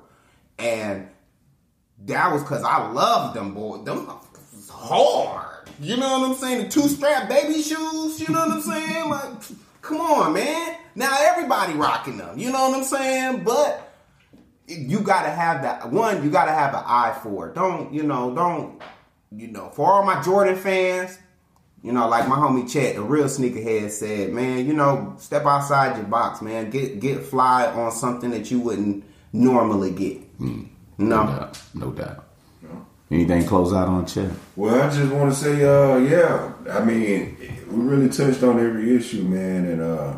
And 0.59 1.09
that 2.05 2.33
was 2.33 2.43
because 2.43 2.63
I 2.63 2.91
loved 2.91 3.37
them, 3.37 3.55
boy. 3.55 3.79
Them 3.79 4.07
was 4.07 4.69
hard. 4.69 5.69
You 5.81 5.97
know 5.97 6.19
what 6.19 6.31
I'm 6.31 6.37
saying? 6.37 6.65
The 6.65 6.69
two 6.71 6.89
strap 6.89 7.29
baby 7.29 7.61
shoes. 7.61 8.21
You 8.21 8.33
know 8.33 8.47
what 8.47 8.53
I'm 8.53 8.63
saying? 8.63 9.11
Like, 9.11 9.33
come 9.87 10.01
on, 10.01 10.33
man. 10.33 10.77
Now 10.95 11.17
everybody 11.19 11.75
rocking 11.75 12.19
them. 12.19 12.39
You 12.39 12.51
know 12.51 12.69
what 12.69 12.79
I'm 12.79 12.85
saying? 12.85 13.45
But 13.45 13.93
you 14.67 15.01
gotta 15.01 15.31
have 15.31 15.63
that 15.63 15.91
one. 15.91 16.25
You 16.25 16.31
gotta 16.31 16.53
have 16.53 16.75
an 16.75 16.83
eye 16.85 17.17
for 17.23 17.49
it. 17.49 17.55
Don't 17.55 17.93
you 17.93 18.03
know? 18.03 18.35
Don't 18.35 18.83
you 19.31 19.49
know? 19.49 19.71
For 19.71 19.91
all 19.91 20.05
my 20.05 20.21
Jordan 20.23 20.57
fans, 20.57 21.19
you 21.83 21.93
know, 21.93 22.09
like 22.09 22.29
my 22.29 22.37
homie 22.37 22.71
Chet, 22.71 22.97
a 22.97 23.03
real 23.03 23.27
sneakerhead, 23.27 23.91
said, 23.91 24.33
"Man, 24.33 24.67
you 24.67 24.73
know, 24.73 25.15
step 25.19 25.47
outside 25.47 25.97
your 25.97 26.07
box, 26.07 26.43
man. 26.43 26.71
Get 26.71 26.99
get 27.01 27.23
fly 27.23 27.67
on 27.67 27.93
something 27.93 28.31
that 28.31 28.51
you 28.51 28.59
wouldn't 28.59 29.05
normally 29.33 29.93
get." 29.93 30.19
Hmm. 30.39 30.65
No 30.99 31.25
No, 31.25 31.27
doubt. 31.27 31.63
No 31.75 31.91
doubt. 31.93 32.25
Anything 33.09 33.45
close 33.45 33.73
out 33.73 33.87
on 33.87 34.05
Chet? 34.05 34.31
Well, 34.57 34.83
I 34.83 34.93
just 34.93 35.13
want 35.13 35.33
to 35.33 35.39
say, 35.39 35.65
uh, 35.65 35.99
yeah. 35.99 36.53
I 36.69 36.85
mean, 36.85 37.37
we 37.71 37.81
really 37.81 38.09
touched 38.09 38.43
on 38.43 38.59
every 38.59 38.97
issue, 38.97 39.23
man, 39.23 39.65
and 39.67 39.81
uh, 39.81 40.17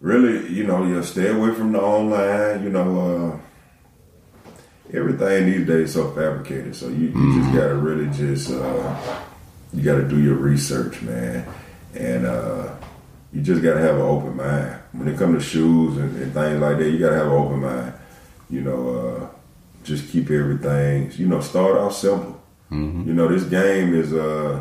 really, 0.00 0.52
you 0.52 0.64
know, 0.64 0.84
you 0.84 1.00
stay 1.04 1.28
away 1.28 1.54
from 1.54 1.70
the 1.70 1.80
online. 1.80 2.64
You 2.64 2.70
know, 2.70 3.40
uh, 4.44 4.56
everything 4.92 5.46
these 5.46 5.66
days 5.68 5.88
is 5.90 5.94
so 5.94 6.10
fabricated, 6.10 6.74
so 6.74 6.88
you, 6.88 7.12
you 7.14 7.40
just 7.40 7.54
gotta 7.54 7.76
really 7.76 8.10
just 8.10 8.50
uh, 8.50 9.22
you 9.72 9.84
gotta 9.84 10.02
do 10.02 10.20
your 10.20 10.34
research, 10.34 11.00
man, 11.02 11.46
and 11.94 12.26
uh, 12.26 12.74
you 13.32 13.40
just 13.40 13.62
gotta 13.62 13.78
have 13.80 13.94
an 13.94 14.02
open 14.02 14.36
mind 14.36 14.80
when 14.90 15.06
it 15.06 15.16
comes 15.16 15.44
to 15.44 15.48
shoes 15.48 15.96
and, 15.96 16.20
and 16.20 16.34
things 16.34 16.60
like 16.60 16.78
that. 16.78 16.90
You 16.90 16.98
gotta 16.98 17.18
have 17.18 17.28
an 17.28 17.32
open 17.34 17.60
mind. 17.60 17.92
You 18.50 18.62
know. 18.62 18.88
Uh, 18.96 19.35
just 19.86 20.10
keep 20.10 20.30
everything, 20.30 21.10
you 21.16 21.26
know, 21.26 21.40
start 21.40 21.76
off 21.76 21.94
simple. 21.94 22.34
You 22.68 23.14
know, 23.14 23.28
this 23.28 23.44
game 23.44 23.94
is, 23.94 24.12
uh, 24.12 24.60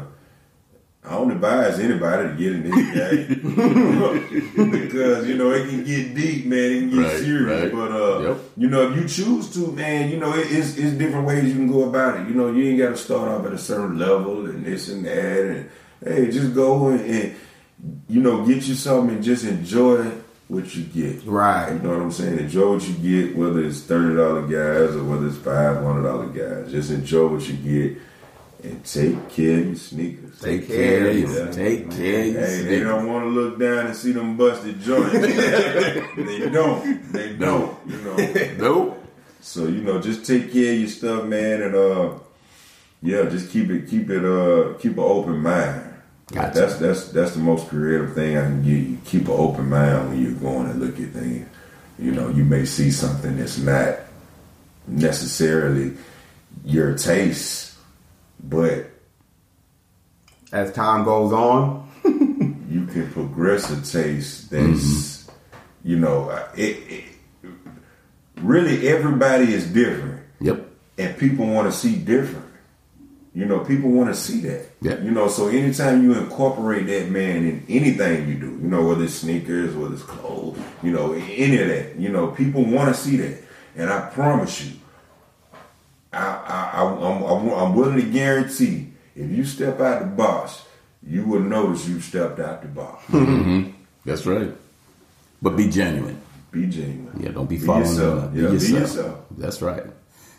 I 1.04 1.10
don't 1.12 1.32
advise 1.32 1.80
anybody 1.80 2.30
to 2.30 2.36
get 2.36 2.52
in 2.54 2.64
this 2.70 2.76
game 2.98 4.72
because 4.72 5.28
you 5.28 5.36
know 5.38 5.52
it 5.52 5.68
can 5.70 5.84
get 5.84 6.16
deep, 6.16 6.46
man. 6.46 6.60
It 6.72 6.80
can 6.82 6.90
get 6.92 7.00
Right, 7.00 7.20
serious. 7.20 7.64
right. 7.64 7.72
But 7.72 7.92
uh, 7.92 8.20
Yep. 8.22 8.38
you 8.58 8.68
know, 8.70 8.92
if 8.92 8.98
you 8.98 9.08
choose 9.08 9.52
to, 9.56 9.72
man, 9.72 10.10
you 10.12 10.18
know 10.18 10.34
it, 10.36 10.48
it's 10.52 10.78
it's 10.78 10.94
different 10.94 11.28
ways 11.28 11.46
you 11.46 11.54
can 11.56 11.68
go 11.72 11.90
about 11.90 12.20
it. 12.22 12.28
You 12.28 12.36
know, 12.36 12.52
you 12.52 12.64
ain't 12.70 12.80
got 12.80 12.90
to 12.90 12.98
start 12.98 13.28
off 13.28 13.46
at 13.46 13.54
a 13.54 13.58
certain 13.58 13.98
level 13.98 14.46
and 14.46 14.66
this 14.66 14.88
and 14.90 15.06
that, 15.06 15.46
and 15.46 15.70
hey, 16.04 16.32
just 16.32 16.54
go 16.56 16.88
and, 16.90 17.02
and 17.02 17.36
you 18.08 18.22
know 18.22 18.46
get 18.46 18.68
you 18.68 18.76
something 18.76 19.16
and 19.16 19.24
just 19.24 19.44
enjoy 19.46 20.10
what 20.48 20.76
you 20.76 20.84
get. 20.84 21.24
Right. 21.26 21.74
You 21.74 21.80
know 21.80 21.90
what 21.90 22.02
I'm 22.02 22.12
saying? 22.12 22.40
Enjoy 22.40 22.74
what 22.74 22.88
you 22.88 22.94
get, 22.96 23.36
whether 23.36 23.64
it's 23.64 23.82
thirty 23.82 24.16
dollar 24.16 24.42
guys 24.42 24.96
or 24.96 25.04
whether 25.04 25.28
it's 25.28 25.38
five 25.38 25.84
hundred 25.84 26.04
dollar 26.04 26.28
guys. 26.28 26.72
Just 26.72 26.92
enjoy 26.92 27.28
what 27.28 27.48
you 27.48 27.56
get 27.56 28.02
and 28.64 28.84
take 28.84 29.30
care 29.30 29.60
of 29.60 29.66
your 29.68 29.76
sneakers. 29.76 30.40
Take 30.40 30.62
Take 30.62 30.68
care 30.68 31.00
care 31.00 31.10
of 31.10 31.18
your. 31.18 31.54
Take 31.54 31.92
care 31.92 32.20
of 32.28 32.36
Hey, 32.36 32.62
they 32.64 32.80
don't 32.80 33.08
want 33.08 33.26
to 33.26 33.30
look 33.30 33.60
down 33.60 33.88
and 33.88 33.96
see 33.96 34.12
them 34.12 34.38
busted 34.38 34.80
joints. 34.82 35.12
they 35.14 36.50
don't. 36.52 37.12
They 37.12 37.34
don't. 37.34 37.78
You 37.88 37.98
know. 37.98 38.16
Nope. 38.58 39.04
So 39.42 39.68
you 39.68 39.82
know, 39.82 40.02
just 40.02 40.26
take 40.26 40.52
care 40.52 40.74
of 40.74 40.80
your 40.80 40.88
stuff, 40.88 41.26
man, 41.26 41.62
and 41.62 41.76
uh, 41.76 42.14
yeah, 43.04 43.30
just 43.30 43.52
keep 43.52 43.70
it, 43.70 43.88
keep 43.88 44.10
it, 44.10 44.26
uh, 44.26 44.74
keep 44.80 44.94
an 44.94 45.00
open 45.00 45.38
mind. 45.40 45.95
Gotcha. 46.32 46.60
That's 46.60 46.76
that's 46.78 47.08
that's 47.10 47.32
the 47.34 47.40
most 47.40 47.70
creative 47.70 48.16
thing 48.16 48.38
I 48.38 48.42
can 48.42 48.64
give 48.64 48.90
you. 48.90 48.98
Keep 49.06 49.24
an 49.28 49.36
open 49.36 49.70
mind 49.70 50.10
when 50.10 50.22
you're 50.22 50.32
going 50.34 50.70
and 50.70 50.80
look 50.80 51.00
at 51.00 51.10
things. 51.10 51.48
You 52.00 52.12
know, 52.12 52.30
you 52.30 52.44
may 52.44 52.66
see 52.66 52.92
something 52.92 53.38
that's 53.38 53.58
not 53.58 54.00
necessarily 54.88 55.94
your 56.64 56.98
taste, 56.98 57.74
but 58.44 58.90
As 60.52 60.72
time 60.74 61.04
goes 61.04 61.34
on, 61.34 61.90
you 62.70 62.86
can 62.86 63.12
progress 63.12 63.70
a 63.72 63.82
taste 63.82 64.52
that's, 64.52 64.64
mm-hmm. 64.64 65.32
you 65.84 66.00
know, 66.00 66.30
uh, 66.30 66.48
it, 66.56 66.78
it. 66.90 67.04
Really, 68.38 68.88
everybody 68.88 69.54
is 69.54 69.66
different. 69.66 70.22
Yep. 70.42 70.68
and 70.98 71.18
people 71.18 71.48
want 71.48 71.72
to 71.72 71.78
see 71.78 71.96
different. 71.96 72.45
You 73.36 73.44
know, 73.46 73.60
people 73.60 73.90
want 73.92 74.08
to 74.10 74.16
see 74.16 74.40
that. 74.42 74.70
Yeah. 74.82 74.98
You 75.02 75.12
know, 75.12 75.28
so 75.28 75.50
anytime 75.50 76.04
you 76.04 76.14
incorporate 76.18 76.88
that 76.88 77.12
man 77.12 77.46
in 77.46 77.66
anything 77.68 78.30
you 78.30 78.36
do, 78.36 78.46
you 78.46 78.70
know, 78.70 78.88
whether 78.88 79.04
it's 79.04 79.14
sneakers, 79.16 79.76
whether 79.76 79.94
it's 79.94 80.04
clothes, 80.04 80.58
you 80.82 80.92
know, 80.94 81.12
any 81.14 81.58
of 81.62 81.68
that, 81.68 81.98
you 81.98 82.08
know, 82.08 82.28
people 82.28 82.64
want 82.64 82.96
to 82.96 83.00
see 83.02 83.18
that. 83.18 83.38
And 83.76 83.90
I 83.90 84.10
promise 84.10 84.64
you, 84.64 84.72
I, 86.14 86.18
I, 86.18 86.72
I, 86.76 86.84
I'm, 86.86 87.24
I'm, 87.24 87.50
I'm 87.50 87.76
willing 87.76 87.98
to 87.98 88.10
guarantee 88.10 88.88
if 89.18 89.30
you 89.30 89.44
step 89.44 89.82
out 89.82 90.00
the 90.00 90.08
box, 90.08 90.64
you 91.06 91.26
will 91.26 91.42
notice 91.42 91.86
you 91.90 92.00
stepped 92.00 92.40
out 92.40 92.62
the 92.62 92.70
box. 92.70 93.04
Mm-hmm. 93.10 93.72
That's 94.06 94.26
right. 94.26 94.52
But 95.42 95.58
be 95.58 95.70
genuine. 95.70 96.22
Be 96.52 96.68
genuine. 96.68 97.20
Yeah, 97.22 97.32
don't 97.32 97.50
be 97.50 97.58
Be 97.58 97.66
following 97.66 97.86
yourself. 97.88 98.34
Be, 98.34 98.40
Yeah, 98.40 98.48
be 98.48 98.54
yourself. 98.54 98.80
yourself. 98.80 99.20
That's 99.38 99.62
right. 99.62 99.84